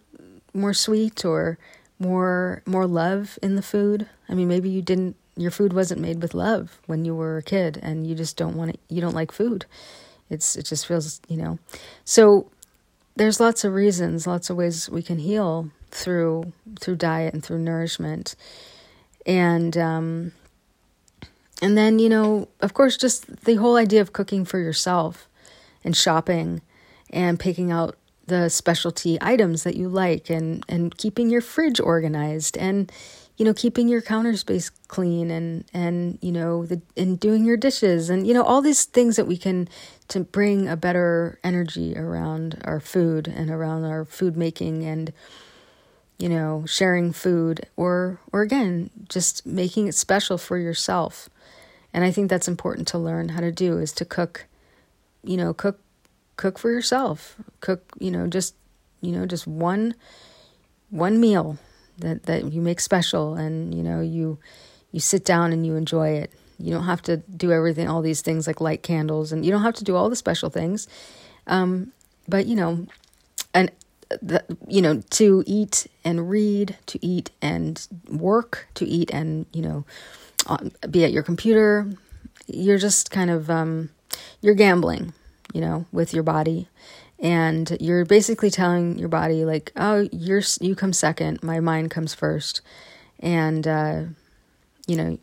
more 0.53 0.73
sweet 0.73 1.25
or 1.25 1.57
more, 2.03 2.61
more 2.65 2.85
love 2.85 3.39
in 3.41 3.55
the 3.55 3.61
food. 3.61 4.07
I 4.29 4.33
mean, 4.33 4.47
maybe 4.47 4.69
you 4.69 4.81
didn't. 4.81 5.15
Your 5.35 5.51
food 5.51 5.73
wasn't 5.73 6.01
made 6.01 6.21
with 6.21 6.35
love 6.35 6.77
when 6.85 7.05
you 7.05 7.15
were 7.15 7.37
a 7.37 7.43
kid, 7.43 7.79
and 7.81 8.05
you 8.05 8.13
just 8.13 8.37
don't 8.37 8.55
want 8.55 8.71
it. 8.71 8.79
You 8.87 9.01
don't 9.01 9.15
like 9.15 9.31
food. 9.31 9.65
It's 10.29 10.55
it 10.55 10.65
just 10.65 10.85
feels 10.85 11.21
you 11.27 11.37
know. 11.37 11.57
So 12.05 12.51
there's 13.15 13.39
lots 13.39 13.63
of 13.63 13.73
reasons, 13.73 14.27
lots 14.27 14.49
of 14.49 14.57
ways 14.57 14.89
we 14.89 15.01
can 15.01 15.17
heal 15.17 15.71
through 15.89 16.53
through 16.79 16.97
diet 16.97 17.33
and 17.33 17.43
through 17.43 17.59
nourishment, 17.59 18.35
and 19.25 19.75
um, 19.75 20.33
and 21.63 21.77
then, 21.77 21.97
you 21.97 22.09
know, 22.09 22.49
of 22.59 22.73
course, 22.73 22.97
just 22.97 23.45
the 23.45 23.55
whole 23.55 23.77
idea 23.77 24.01
of 24.01 24.11
cooking 24.11 24.43
for 24.43 24.59
yourself 24.59 25.29
and 25.81 25.95
shopping 25.95 26.61
and 27.09 27.39
picking 27.39 27.71
out 27.71 27.95
the 28.25 28.49
specialty 28.49 29.17
items 29.21 29.63
that 29.63 29.75
you 29.75 29.89
like 29.89 30.29
and, 30.29 30.63
and 30.69 30.95
keeping 30.97 31.29
your 31.29 31.41
fridge 31.41 31.79
organized 31.79 32.57
and, 32.57 32.91
you 33.37 33.43
know, 33.43 33.53
keeping 33.53 33.87
your 33.87 34.01
counter 34.01 34.37
space 34.37 34.69
clean 34.69 35.29
and, 35.29 35.65
and, 35.73 36.19
you 36.21 36.31
know, 36.31 36.65
the, 36.65 36.81
and 36.95 37.19
doing 37.19 37.43
your 37.43 37.57
dishes 37.57 38.09
and, 38.09 38.25
you 38.25 38.33
know, 38.33 38.43
all 38.43 38.61
these 38.61 38.85
things 38.85 39.15
that 39.17 39.27
we 39.27 39.37
can 39.37 39.67
to 40.07 40.21
bring 40.21 40.67
a 40.69 40.77
better 40.77 41.39
energy 41.43 41.97
around 41.97 42.61
our 42.63 42.79
food 42.79 43.27
and 43.27 43.49
around 43.49 43.83
our 43.83 44.05
food 44.05 44.37
making 44.37 44.83
and, 44.85 45.11
you 46.17 46.29
know, 46.29 46.63
sharing 46.65 47.11
food 47.11 47.67
or, 47.75 48.19
or 48.31 48.41
again, 48.41 48.89
just 49.09 49.45
making 49.45 49.87
it 49.87 49.95
special 49.95 50.37
for 50.37 50.57
yourself. 50.57 51.29
And 51.93 52.03
I 52.03 52.11
think 52.11 52.29
that's 52.29 52.47
important 52.47 52.87
to 52.89 52.97
learn 52.97 53.29
how 53.29 53.41
to 53.41 53.51
do 53.51 53.77
is 53.77 53.91
to 53.93 54.05
cook, 54.05 54.45
you 55.23 55.37
know, 55.37 55.53
cook 55.53 55.79
cook 56.37 56.57
for 56.57 56.71
yourself. 56.71 57.35
Cook, 57.59 57.91
you 57.99 58.11
know, 58.11 58.27
just 58.27 58.55
you 59.01 59.11
know, 59.11 59.25
just 59.25 59.47
one 59.47 59.95
one 60.89 61.19
meal 61.19 61.57
that 61.99 62.23
that 62.23 62.51
you 62.51 62.61
make 62.61 62.79
special 62.79 63.35
and 63.35 63.73
you 63.73 63.83
know, 63.83 64.01
you 64.01 64.39
you 64.91 64.99
sit 64.99 65.25
down 65.25 65.53
and 65.53 65.65
you 65.65 65.75
enjoy 65.75 66.09
it. 66.09 66.31
You 66.59 66.71
don't 66.71 66.85
have 66.85 67.01
to 67.03 67.17
do 67.17 67.51
everything 67.51 67.87
all 67.87 68.01
these 68.01 68.21
things 68.21 68.47
like 68.47 68.61
light 68.61 68.83
candles 68.83 69.31
and 69.31 69.45
you 69.45 69.51
don't 69.51 69.63
have 69.63 69.75
to 69.75 69.83
do 69.83 69.95
all 69.95 70.09
the 70.09 70.15
special 70.15 70.49
things. 70.49 70.87
Um, 71.47 71.91
but 72.27 72.45
you 72.45 72.55
know, 72.55 72.87
and 73.53 73.71
the, 74.21 74.43
you 74.67 74.81
know 74.81 75.01
to 75.11 75.43
eat 75.45 75.87
and 76.03 76.29
read 76.29 76.77
to 76.87 77.03
eat 77.05 77.31
and 77.41 77.87
work 78.09 78.67
to 78.75 78.85
eat 78.85 79.09
and 79.11 79.45
you 79.53 79.61
know 79.61 79.85
be 80.89 81.03
at 81.03 81.11
your 81.11 81.23
computer. 81.23 81.87
You're 82.47 82.77
just 82.77 83.11
kind 83.11 83.29
of 83.29 83.49
um, 83.49 83.89
you're 84.41 84.55
gambling, 84.55 85.13
you 85.53 85.61
know, 85.61 85.85
with 85.91 86.13
your 86.13 86.23
body, 86.23 86.67
and 87.19 87.77
you're 87.79 88.05
basically 88.05 88.49
telling 88.49 88.97
your 88.99 89.09
body 89.09 89.45
like, 89.45 89.71
"Oh, 89.75 90.07
you're 90.11 90.41
you 90.59 90.75
come 90.75 90.93
second. 90.93 91.41
My 91.41 91.59
mind 91.59 91.91
comes 91.91 92.13
first. 92.13 92.61
and 93.19 93.65
uh, 93.67 94.01
you 94.87 94.97
know, 94.97 95.17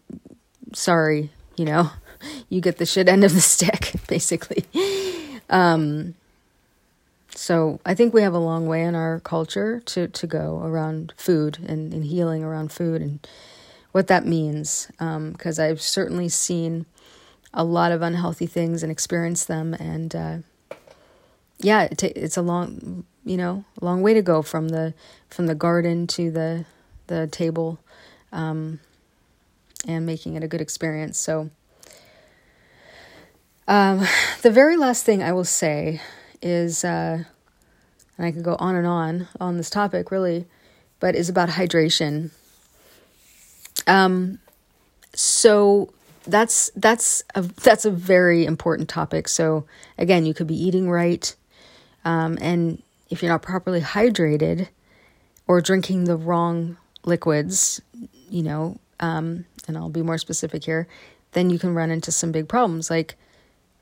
sorry, 0.72 1.30
you 1.56 1.64
know, 1.64 1.90
you 2.48 2.60
get 2.60 2.78
the 2.78 2.86
shit 2.86 3.08
end 3.08 3.24
of 3.24 3.34
the 3.34 3.40
stick, 3.54 3.92
basically. 4.08 4.64
Um, 5.48 6.14
so 7.34 7.80
I 7.86 7.94
think 7.94 8.12
we 8.12 8.22
have 8.22 8.34
a 8.34 8.38
long 8.38 8.66
way 8.66 8.82
in 8.82 8.94
our 8.94 9.20
culture 9.20 9.80
to, 9.86 10.08
to 10.08 10.26
go 10.26 10.60
around 10.64 11.14
food 11.16 11.58
and, 11.66 11.92
and 11.92 12.04
healing 12.04 12.42
around 12.42 12.72
food 12.72 13.00
and 13.00 13.26
what 13.92 14.08
that 14.08 14.26
means 14.26 14.88
because 14.98 15.58
um, 15.58 15.64
I've 15.64 15.80
certainly 15.80 16.28
seen 16.28 16.86
a 17.52 17.64
lot 17.64 17.92
of 17.92 18.02
unhealthy 18.02 18.46
things 18.46 18.82
and 18.82 18.92
experienced 18.92 19.48
them. 19.48 19.74
And 19.74 20.14
uh, 20.14 20.38
yeah 21.60 21.82
it 21.82 21.98
t- 21.98 22.06
it's 22.08 22.36
a 22.36 22.42
long 22.42 23.04
you 23.24 23.36
know 23.36 23.64
a 23.80 23.84
long 23.84 24.02
way 24.02 24.14
to 24.14 24.22
go 24.22 24.42
from 24.42 24.68
the 24.68 24.94
from 25.28 25.46
the 25.46 25.54
garden 25.54 26.06
to 26.06 26.30
the 26.30 26.64
the 27.06 27.26
table 27.26 27.78
um, 28.32 28.80
and 29.86 30.06
making 30.06 30.36
it 30.36 30.44
a 30.44 30.48
good 30.48 30.60
experience. 30.60 31.18
So 31.18 31.50
um, 33.66 34.06
the 34.42 34.50
very 34.50 34.76
last 34.76 35.04
thing 35.04 35.22
I 35.22 35.32
will 35.32 35.44
say 35.44 36.00
is 36.40 36.84
uh, 36.84 37.24
and 38.16 38.26
I 38.26 38.32
could 38.32 38.44
go 38.44 38.56
on 38.58 38.74
and 38.74 38.86
on 38.86 39.28
on 39.40 39.56
this 39.56 39.70
topic 39.70 40.10
really 40.10 40.46
but 40.98 41.14
is 41.14 41.28
about 41.28 41.48
hydration. 41.50 42.30
Um, 43.86 44.38
so 45.14 45.92
that's 46.30 46.70
that's 46.76 47.22
a 47.34 47.42
that's 47.42 47.84
a 47.84 47.90
very 47.90 48.44
important 48.44 48.88
topic. 48.88 49.28
So 49.28 49.66
again, 49.98 50.26
you 50.26 50.34
could 50.34 50.46
be 50.46 50.60
eating 50.60 50.88
right, 50.90 51.34
um, 52.04 52.38
and 52.40 52.82
if 53.10 53.22
you're 53.22 53.30
not 53.30 53.42
properly 53.42 53.80
hydrated 53.80 54.68
or 55.46 55.60
drinking 55.60 56.04
the 56.04 56.16
wrong 56.16 56.76
liquids, 57.04 57.80
you 58.28 58.42
know, 58.42 58.78
um, 59.00 59.44
and 59.66 59.76
I'll 59.76 59.90
be 59.90 60.02
more 60.02 60.18
specific 60.18 60.64
here, 60.64 60.86
then 61.32 61.50
you 61.50 61.58
can 61.58 61.74
run 61.74 61.90
into 61.90 62.12
some 62.12 62.32
big 62.32 62.48
problems. 62.48 62.90
Like 62.90 63.16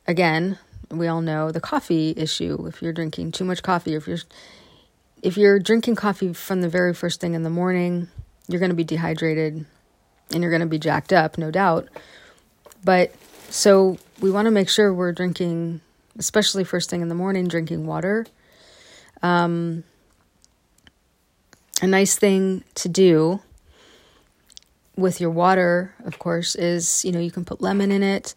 again, 0.07 0.59
we 0.91 1.07
all 1.07 1.21
know 1.21 1.51
the 1.51 1.61
coffee 1.61 2.15
issue. 2.17 2.67
If 2.67 2.83
you're 2.83 2.93
drinking 2.93 3.33
too 3.33 3.45
much 3.45 3.63
coffee, 3.63 3.95
if 3.95 4.07
you're 4.07 4.19
if 5.23 5.37
you're 5.37 5.59
drinking 5.59 5.97
coffee 5.97 6.33
from 6.33 6.61
the 6.61 6.69
very 6.69 6.95
first 6.95 7.21
thing 7.21 7.35
in 7.35 7.43
the 7.43 7.51
morning, 7.51 8.09
you're 8.47 8.61
going 8.61 8.71
to 8.71 8.77
be 8.77 8.85
dehydrated 8.85 9.67
and 10.33 10.43
you're 10.43 10.51
going 10.51 10.61
to 10.61 10.67
be 10.67 10.79
jacked 10.79 11.13
up, 11.13 11.39
no 11.39 11.51
doubt. 11.51 11.89
But 12.89 13.13
so 13.51 13.99
we 14.19 14.31
want 14.31 14.47
to 14.47 14.51
make 14.51 14.71
sure 14.71 14.95
we're 14.95 15.13
drinking, 15.13 15.83
especially 16.19 16.65
first 16.65 16.89
thing 16.89 17.03
in 17.03 17.09
the 17.09 17.15
morning, 17.15 17.47
drinking 17.47 17.85
water. 17.85 18.25
Um, 19.21 19.85
a 21.83 21.87
nice 21.87 22.17
thing 22.17 22.65
to 22.77 22.89
do 22.89 23.41
with 24.97 25.21
your 25.21 25.29
water, 25.29 25.93
of 26.07 26.19
course, 26.19 26.55
is 26.55 27.05
you 27.05 27.13
know 27.13 27.21
you 27.21 27.31
can 27.31 27.45
put 27.45 27.61
lemon 27.61 27.93
in 27.93 28.03
it, 28.03 28.35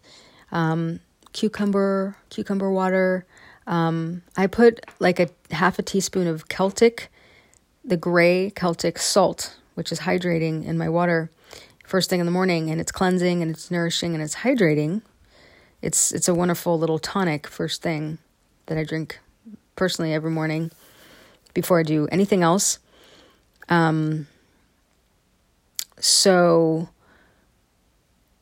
um, 0.50 1.00
cucumber, 1.32 2.18
cucumber 2.28 2.70
water. 2.70 3.24
Um, 3.66 4.20
I 4.36 4.48
put 4.48 4.84
like 4.98 5.18
a 5.18 5.30
half 5.50 5.78
a 5.78 5.82
teaspoon 5.82 6.26
of 6.26 6.50
Celtic, 6.50 7.10
the 7.82 7.96
gray 7.96 8.50
Celtic 8.50 8.98
salt, 8.98 9.56
which 9.76 9.90
is 9.90 10.00
hydrating 10.00 10.66
in 10.66 10.76
my 10.76 10.90
water 10.90 11.30
first 11.92 12.08
thing 12.08 12.20
in 12.20 12.26
the 12.26 12.32
morning, 12.32 12.70
and 12.70 12.80
it's 12.80 12.90
cleansing 12.90 13.42
and 13.42 13.50
it's 13.50 13.70
nourishing 13.70 14.14
and 14.14 14.22
it's 14.22 14.36
hydrating. 14.36 15.02
It's 15.82 16.10
it's 16.10 16.26
a 16.26 16.32
wonderful 16.34 16.78
little 16.78 16.98
tonic 16.98 17.46
first 17.46 17.82
thing 17.82 18.16
that 18.64 18.78
I 18.78 18.82
drink 18.82 19.20
personally 19.76 20.14
every 20.14 20.30
morning 20.30 20.70
before 21.52 21.78
I 21.78 21.82
do 21.82 22.08
anything 22.10 22.42
else. 22.42 22.78
Um, 23.68 24.26
so 25.98 26.88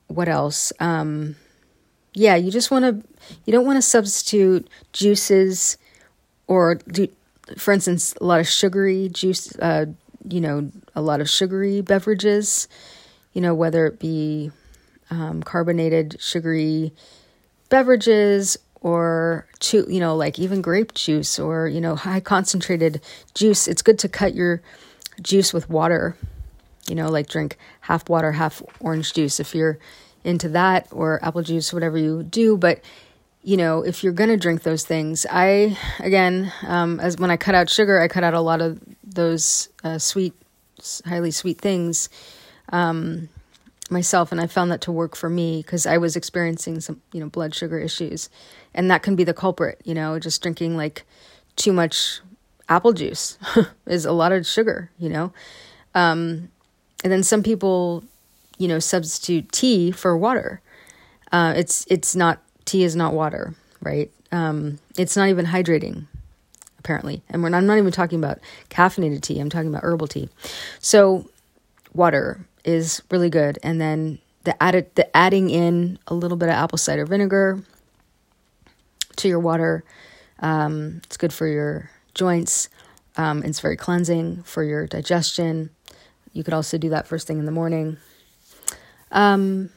what 0.06 0.28
else? 0.28 0.72
Um, 0.78 1.34
yeah, 2.14 2.36
you 2.36 2.52
just 2.52 2.70
want 2.70 2.84
to, 2.84 3.08
you 3.46 3.52
don't 3.52 3.66
want 3.66 3.78
to 3.78 3.82
substitute 3.82 4.68
juices 4.92 5.76
or 6.46 6.76
do, 6.76 7.08
for 7.56 7.72
instance, 7.72 8.14
a 8.20 8.24
lot 8.24 8.38
of 8.38 8.46
sugary 8.46 9.08
juice, 9.08 9.58
uh, 9.58 9.86
you 10.28 10.40
know, 10.40 10.70
a 10.94 11.02
lot 11.02 11.20
of 11.20 11.28
sugary 11.28 11.80
beverages, 11.80 12.68
you 13.32 13.40
know, 13.40 13.54
whether 13.54 13.86
it 13.86 13.98
be 13.98 14.50
um, 15.10 15.42
carbonated 15.42 16.16
sugary 16.20 16.92
beverages 17.68 18.56
or 18.80 19.46
to 19.60 19.84
you 19.88 20.00
know 20.00 20.16
like 20.16 20.38
even 20.38 20.62
grape 20.62 20.94
juice 20.94 21.38
or 21.38 21.68
you 21.68 21.80
know 21.80 21.94
high 21.94 22.20
concentrated 22.20 23.00
juice. 23.34 23.68
It's 23.68 23.82
good 23.82 23.98
to 24.00 24.08
cut 24.08 24.34
your 24.34 24.62
juice 25.20 25.52
with 25.52 25.68
water 25.68 26.16
you 26.88 26.94
know 26.94 27.08
like 27.08 27.28
drink 27.28 27.56
half 27.80 28.08
water 28.08 28.32
half 28.32 28.62
orange 28.80 29.12
juice 29.12 29.38
if 29.38 29.54
you're 29.54 29.78
into 30.24 30.48
that 30.48 30.88
or 30.90 31.22
apple 31.22 31.42
juice 31.42 31.72
whatever 31.72 31.98
you 31.98 32.22
do. 32.22 32.56
But 32.56 32.82
you 33.42 33.56
know 33.56 33.82
if 33.82 34.04
you're 34.04 34.12
going 34.12 34.28
to 34.28 34.36
drink 34.36 34.64
those 34.64 34.84
things 34.84 35.24
i 35.30 35.74
again 36.00 36.52
um, 36.66 37.00
as 37.00 37.16
when 37.16 37.30
i 37.30 37.38
cut 37.38 37.54
out 37.54 37.70
sugar 37.70 37.98
i 37.98 38.06
cut 38.06 38.22
out 38.22 38.34
a 38.34 38.40
lot 38.40 38.60
of 38.60 38.78
those 39.02 39.70
uh, 39.82 39.96
sweet 39.96 40.34
highly 41.06 41.30
sweet 41.30 41.58
things 41.58 42.10
um, 42.70 43.28
myself 43.90 44.32
and 44.32 44.40
I 44.40 44.46
found 44.46 44.70
that 44.70 44.80
to 44.82 44.92
work 44.92 45.16
for 45.16 45.28
me 45.28 45.62
because 45.62 45.86
I 45.86 45.98
was 45.98 46.16
experiencing 46.16 46.80
some, 46.80 47.00
you 47.12 47.20
know, 47.20 47.28
blood 47.28 47.54
sugar 47.54 47.78
issues. 47.78 48.30
And 48.74 48.90
that 48.90 49.02
can 49.02 49.16
be 49.16 49.24
the 49.24 49.34
culprit, 49.34 49.80
you 49.84 49.94
know, 49.94 50.18
just 50.18 50.42
drinking 50.42 50.76
like 50.76 51.04
too 51.56 51.72
much 51.72 52.20
apple 52.68 52.92
juice 52.92 53.36
is 53.86 54.04
a 54.04 54.12
lot 54.12 54.32
of 54.32 54.46
sugar, 54.46 54.90
you 54.98 55.08
know. 55.08 55.32
Um, 55.94 56.50
and 57.02 57.12
then 57.12 57.22
some 57.22 57.42
people, 57.42 58.04
you 58.58 58.68
know, 58.68 58.78
substitute 58.78 59.50
tea 59.50 59.90
for 59.90 60.16
water. 60.16 60.60
Uh, 61.32 61.54
it's 61.56 61.86
it's 61.88 62.14
not 62.14 62.42
tea 62.64 62.84
is 62.84 62.94
not 62.94 63.14
water, 63.14 63.54
right? 63.82 64.10
Um, 64.32 64.78
it's 64.96 65.16
not 65.16 65.28
even 65.28 65.46
hydrating, 65.46 66.06
apparently. 66.78 67.22
And 67.28 67.42
we're 67.42 67.48
not, 67.48 67.58
I'm 67.58 67.66
not 67.66 67.78
even 67.78 67.92
talking 67.92 68.18
about 68.18 68.38
caffeinated 68.68 69.22
tea. 69.22 69.40
I'm 69.40 69.50
talking 69.50 69.68
about 69.68 69.82
herbal 69.82 70.06
tea. 70.06 70.28
So 70.78 71.28
water 71.92 72.44
is 72.64 73.02
really 73.10 73.30
good. 73.30 73.58
And 73.62 73.80
then 73.80 74.18
the 74.44 74.60
added 74.62 74.94
the 74.94 75.14
adding 75.16 75.50
in 75.50 75.98
a 76.06 76.14
little 76.14 76.36
bit 76.36 76.48
of 76.48 76.54
apple 76.54 76.78
cider 76.78 77.04
vinegar 77.06 77.62
to 79.16 79.28
your 79.28 79.40
water. 79.40 79.84
Um, 80.40 81.02
it's 81.04 81.16
good 81.16 81.32
for 81.32 81.46
your 81.46 81.90
joints. 82.14 82.68
Um, 83.16 83.42
it's 83.42 83.60
very 83.60 83.76
cleansing 83.76 84.44
for 84.44 84.62
your 84.62 84.86
digestion. 84.86 85.70
You 86.32 86.44
could 86.44 86.54
also 86.54 86.78
do 86.78 86.88
that 86.90 87.06
first 87.06 87.26
thing 87.26 87.38
in 87.38 87.44
the 87.44 87.52
morning. 87.52 87.98
Um, 89.10 89.70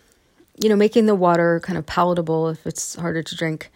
you 0.62 0.70
know, 0.70 0.76
making 0.76 1.08
the 1.08 1.16
water 1.16 1.60
kind 1.64 1.78
of 1.78 1.86
palatable 1.86 2.50
if 2.50 2.66
it's 2.68 2.96
harder 2.96 3.24
to 3.24 3.36
drink, 3.36 3.72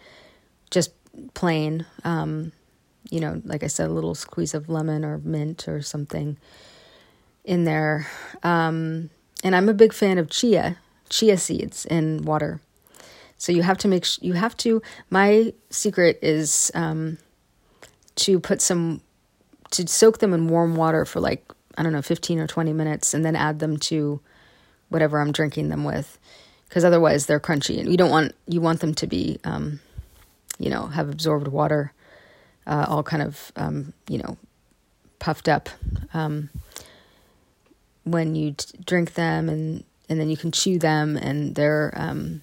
just 0.70 0.92
plain. 1.34 1.84
Um, 2.04 2.52
you 3.10 3.20
know, 3.20 3.42
like 3.44 3.64
I 3.64 3.66
said, 3.66 3.88
a 3.88 3.92
little 3.92 4.14
squeeze 4.14 4.54
of 4.54 4.68
lemon 4.68 5.04
or 5.04 5.18
mint 5.18 5.66
or 5.66 5.82
something 5.82 6.38
in 7.44 7.64
there. 7.64 8.06
Um, 8.42 9.10
and 9.44 9.54
I'm 9.54 9.68
a 9.68 9.74
big 9.74 9.92
fan 9.92 10.18
of 10.18 10.30
chia, 10.30 10.78
chia 11.08 11.36
seeds 11.36 11.86
in 11.86 12.22
water. 12.24 12.60
So 13.36 13.52
you 13.52 13.62
have 13.62 13.78
to 13.78 13.88
make 13.88 14.04
sh- 14.04 14.18
you 14.20 14.32
have 14.34 14.56
to. 14.58 14.82
My 15.10 15.52
secret 15.70 16.18
is 16.22 16.72
um, 16.74 17.18
to 18.16 18.40
put 18.40 18.60
some 18.60 19.00
to 19.70 19.86
soak 19.86 20.18
them 20.18 20.34
in 20.34 20.48
warm 20.48 20.74
water 20.74 21.04
for 21.04 21.20
like 21.20 21.44
I 21.78 21.84
don't 21.84 21.92
know, 21.92 22.02
15 22.02 22.40
or 22.40 22.48
20 22.48 22.72
minutes, 22.72 23.14
and 23.14 23.24
then 23.24 23.36
add 23.36 23.60
them 23.60 23.76
to 23.76 24.20
whatever 24.88 25.20
I'm 25.20 25.30
drinking 25.30 25.68
them 25.68 25.84
with, 25.84 26.18
because 26.68 26.84
otherwise 26.84 27.26
they're 27.26 27.38
crunchy, 27.38 27.78
and 27.78 27.88
you 27.88 27.96
don't 27.96 28.10
want 28.10 28.34
you 28.46 28.60
want 28.60 28.80
them 28.80 28.94
to 28.96 29.06
be, 29.06 29.38
um, 29.44 29.78
you 30.58 30.68
know, 30.68 30.86
have 30.86 31.08
absorbed 31.08 31.46
water, 31.46 31.92
uh, 32.66 32.86
all 32.88 33.04
kind 33.04 33.22
of 33.22 33.52
um, 33.54 33.92
you 34.08 34.18
know, 34.18 34.36
puffed 35.20 35.48
up. 35.48 35.68
Um, 36.12 36.50
when 38.10 38.34
you 38.34 38.52
t- 38.52 38.78
drink 38.84 39.14
them 39.14 39.48
and 39.48 39.84
and 40.08 40.18
then 40.18 40.30
you 40.30 40.36
can 40.36 40.50
chew 40.52 40.78
them 40.78 41.16
and 41.16 41.54
they're 41.54 41.92
um, 41.96 42.42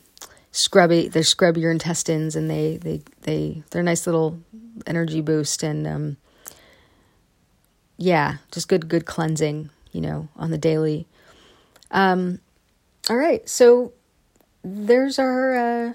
scrubby 0.51 1.07
they 1.07 1.21
scrub 1.21 1.57
your 1.57 1.71
intestines 1.71 2.35
and 2.35 2.49
they 2.49 2.77
they 2.77 3.01
they 3.21 3.63
they're 3.69 3.81
a 3.81 3.85
nice 3.85 4.05
little 4.05 4.39
energy 4.85 5.21
boost 5.21 5.63
and 5.63 5.87
um, 5.87 6.17
yeah 7.97 8.37
just 8.51 8.67
good 8.67 8.87
good 8.87 9.05
cleansing 9.05 9.69
you 9.91 10.01
know 10.01 10.27
on 10.35 10.51
the 10.51 10.57
daily. 10.57 11.07
Um, 11.91 12.39
all 13.09 13.15
right. 13.15 13.47
So 13.47 13.93
there's 14.63 15.17
our 15.17 15.55
uh, 15.55 15.93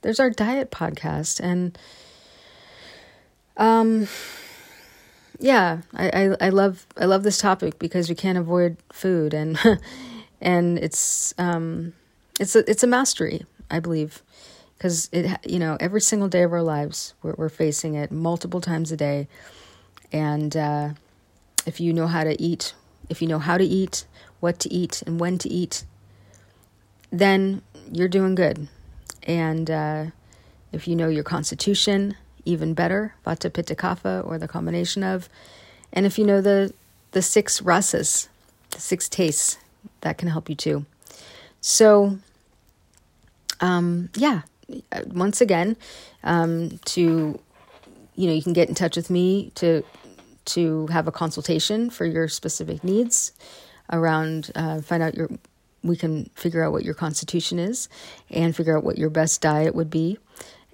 there's 0.00 0.18
our 0.18 0.30
diet 0.30 0.70
podcast 0.70 1.38
and 1.40 1.76
um 3.58 4.08
yeah, 5.42 5.82
I, 5.92 6.08
I, 6.08 6.36
I 6.46 6.48
love 6.50 6.86
I 6.96 7.04
love 7.04 7.24
this 7.24 7.38
topic 7.38 7.78
because 7.78 8.08
we 8.08 8.14
can't 8.14 8.38
avoid 8.38 8.76
food 8.92 9.34
and 9.34 9.58
and 10.40 10.78
it's 10.78 11.34
um 11.36 11.94
it's 12.38 12.54
a 12.54 12.68
it's 12.70 12.82
a 12.82 12.86
mastery 12.86 13.44
I 13.70 13.80
believe. 13.80 14.22
Because 14.78 15.08
it 15.12 15.38
you 15.44 15.58
know 15.58 15.76
every 15.80 16.00
single 16.00 16.28
day 16.28 16.42
of 16.44 16.52
our 16.52 16.62
lives 16.62 17.14
we're, 17.22 17.34
we're 17.34 17.48
facing 17.48 17.94
it 17.94 18.12
multiple 18.12 18.60
times 18.60 18.92
a 18.92 18.96
day. 18.96 19.26
And 20.12 20.56
uh, 20.56 20.90
if 21.66 21.80
you 21.80 21.92
know 21.92 22.06
how 22.06 22.22
to 22.22 22.40
eat 22.40 22.74
if 23.08 23.20
you 23.20 23.26
know 23.26 23.40
how 23.40 23.58
to 23.58 23.64
eat 23.64 24.06
what 24.38 24.60
to 24.60 24.72
eat 24.72 25.02
and 25.02 25.18
when 25.18 25.38
to 25.38 25.48
eat 25.48 25.84
then 27.10 27.62
you're 27.90 28.08
doing 28.08 28.34
good. 28.34 28.68
And 29.24 29.70
uh, 29.70 30.06
if 30.72 30.88
you 30.88 30.96
know 30.96 31.08
your 31.08 31.24
constitution 31.24 32.16
even 32.44 32.74
better, 32.74 33.14
Vata 33.26 33.52
Pitta 33.52 33.74
Kapha, 33.74 34.26
or 34.26 34.38
the 34.38 34.48
combination 34.48 35.02
of. 35.02 35.28
And 35.92 36.06
if 36.06 36.18
you 36.18 36.26
know 36.26 36.40
the 36.40 36.72
the 37.12 37.22
six 37.22 37.60
rasas, 37.60 38.28
the 38.70 38.80
six 38.80 39.08
tastes, 39.08 39.58
that 40.00 40.18
can 40.18 40.28
help 40.28 40.48
you 40.48 40.54
too. 40.54 40.86
So, 41.60 42.18
um, 43.60 44.08
yeah, 44.16 44.42
once 45.06 45.40
again, 45.40 45.76
um, 46.24 46.78
to 46.86 47.38
you 48.14 48.26
know, 48.26 48.34
you 48.34 48.42
can 48.42 48.52
get 48.52 48.68
in 48.68 48.74
touch 48.74 48.96
with 48.96 49.10
me 49.10 49.52
to 49.56 49.84
to 50.44 50.86
have 50.88 51.06
a 51.06 51.12
consultation 51.12 51.90
for 51.90 52.04
your 52.04 52.28
specific 52.28 52.82
needs 52.82 53.32
around 53.90 54.50
uh, 54.54 54.80
find 54.80 55.02
out 55.02 55.14
your 55.14 55.28
we 55.84 55.96
can 55.96 56.26
figure 56.34 56.62
out 56.62 56.72
what 56.72 56.84
your 56.84 56.94
constitution 56.94 57.58
is 57.58 57.88
and 58.30 58.54
figure 58.54 58.76
out 58.76 58.84
what 58.84 58.98
your 58.98 59.10
best 59.10 59.40
diet 59.40 59.74
would 59.74 59.90
be 59.90 60.18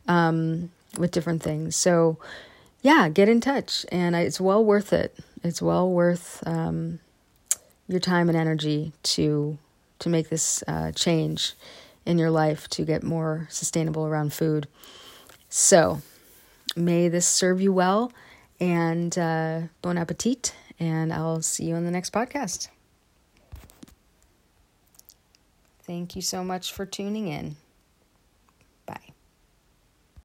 um, 0.07 0.71
with 0.97 1.11
different 1.11 1.43
things. 1.43 1.75
So 1.75 2.17
yeah, 2.81 3.09
get 3.09 3.29
in 3.29 3.41
touch, 3.41 3.85
and 3.91 4.15
it's 4.15 4.41
well 4.41 4.63
worth 4.63 4.91
it. 4.93 5.17
It's 5.43 5.61
well 5.61 5.89
worth 5.89 6.45
um, 6.47 6.99
your 7.87 7.99
time 7.99 8.29
and 8.29 8.37
energy 8.37 8.93
to 9.03 9.57
to 9.99 10.09
make 10.09 10.29
this 10.29 10.63
uh, 10.67 10.91
change 10.93 11.53
in 12.05 12.17
your 12.17 12.31
life 12.31 12.67
to 12.69 12.83
get 12.83 13.03
more 13.03 13.47
sustainable 13.51 14.07
around 14.07 14.33
food. 14.33 14.67
So, 15.47 16.01
may 16.75 17.07
this 17.07 17.27
serve 17.27 17.61
you 17.61 17.71
well, 17.71 18.11
and 18.59 19.17
uh, 19.17 19.61
bon 19.81 19.97
appetit. 19.97 20.55
And 20.79 21.13
I'll 21.13 21.43
see 21.43 21.65
you 21.65 21.75
on 21.75 21.85
the 21.85 21.91
next 21.91 22.11
podcast. 22.11 22.69
Thank 25.83 26.15
you 26.15 26.23
so 26.23 26.43
much 26.43 26.73
for 26.73 26.87
tuning 26.87 27.27
in. 27.27 27.57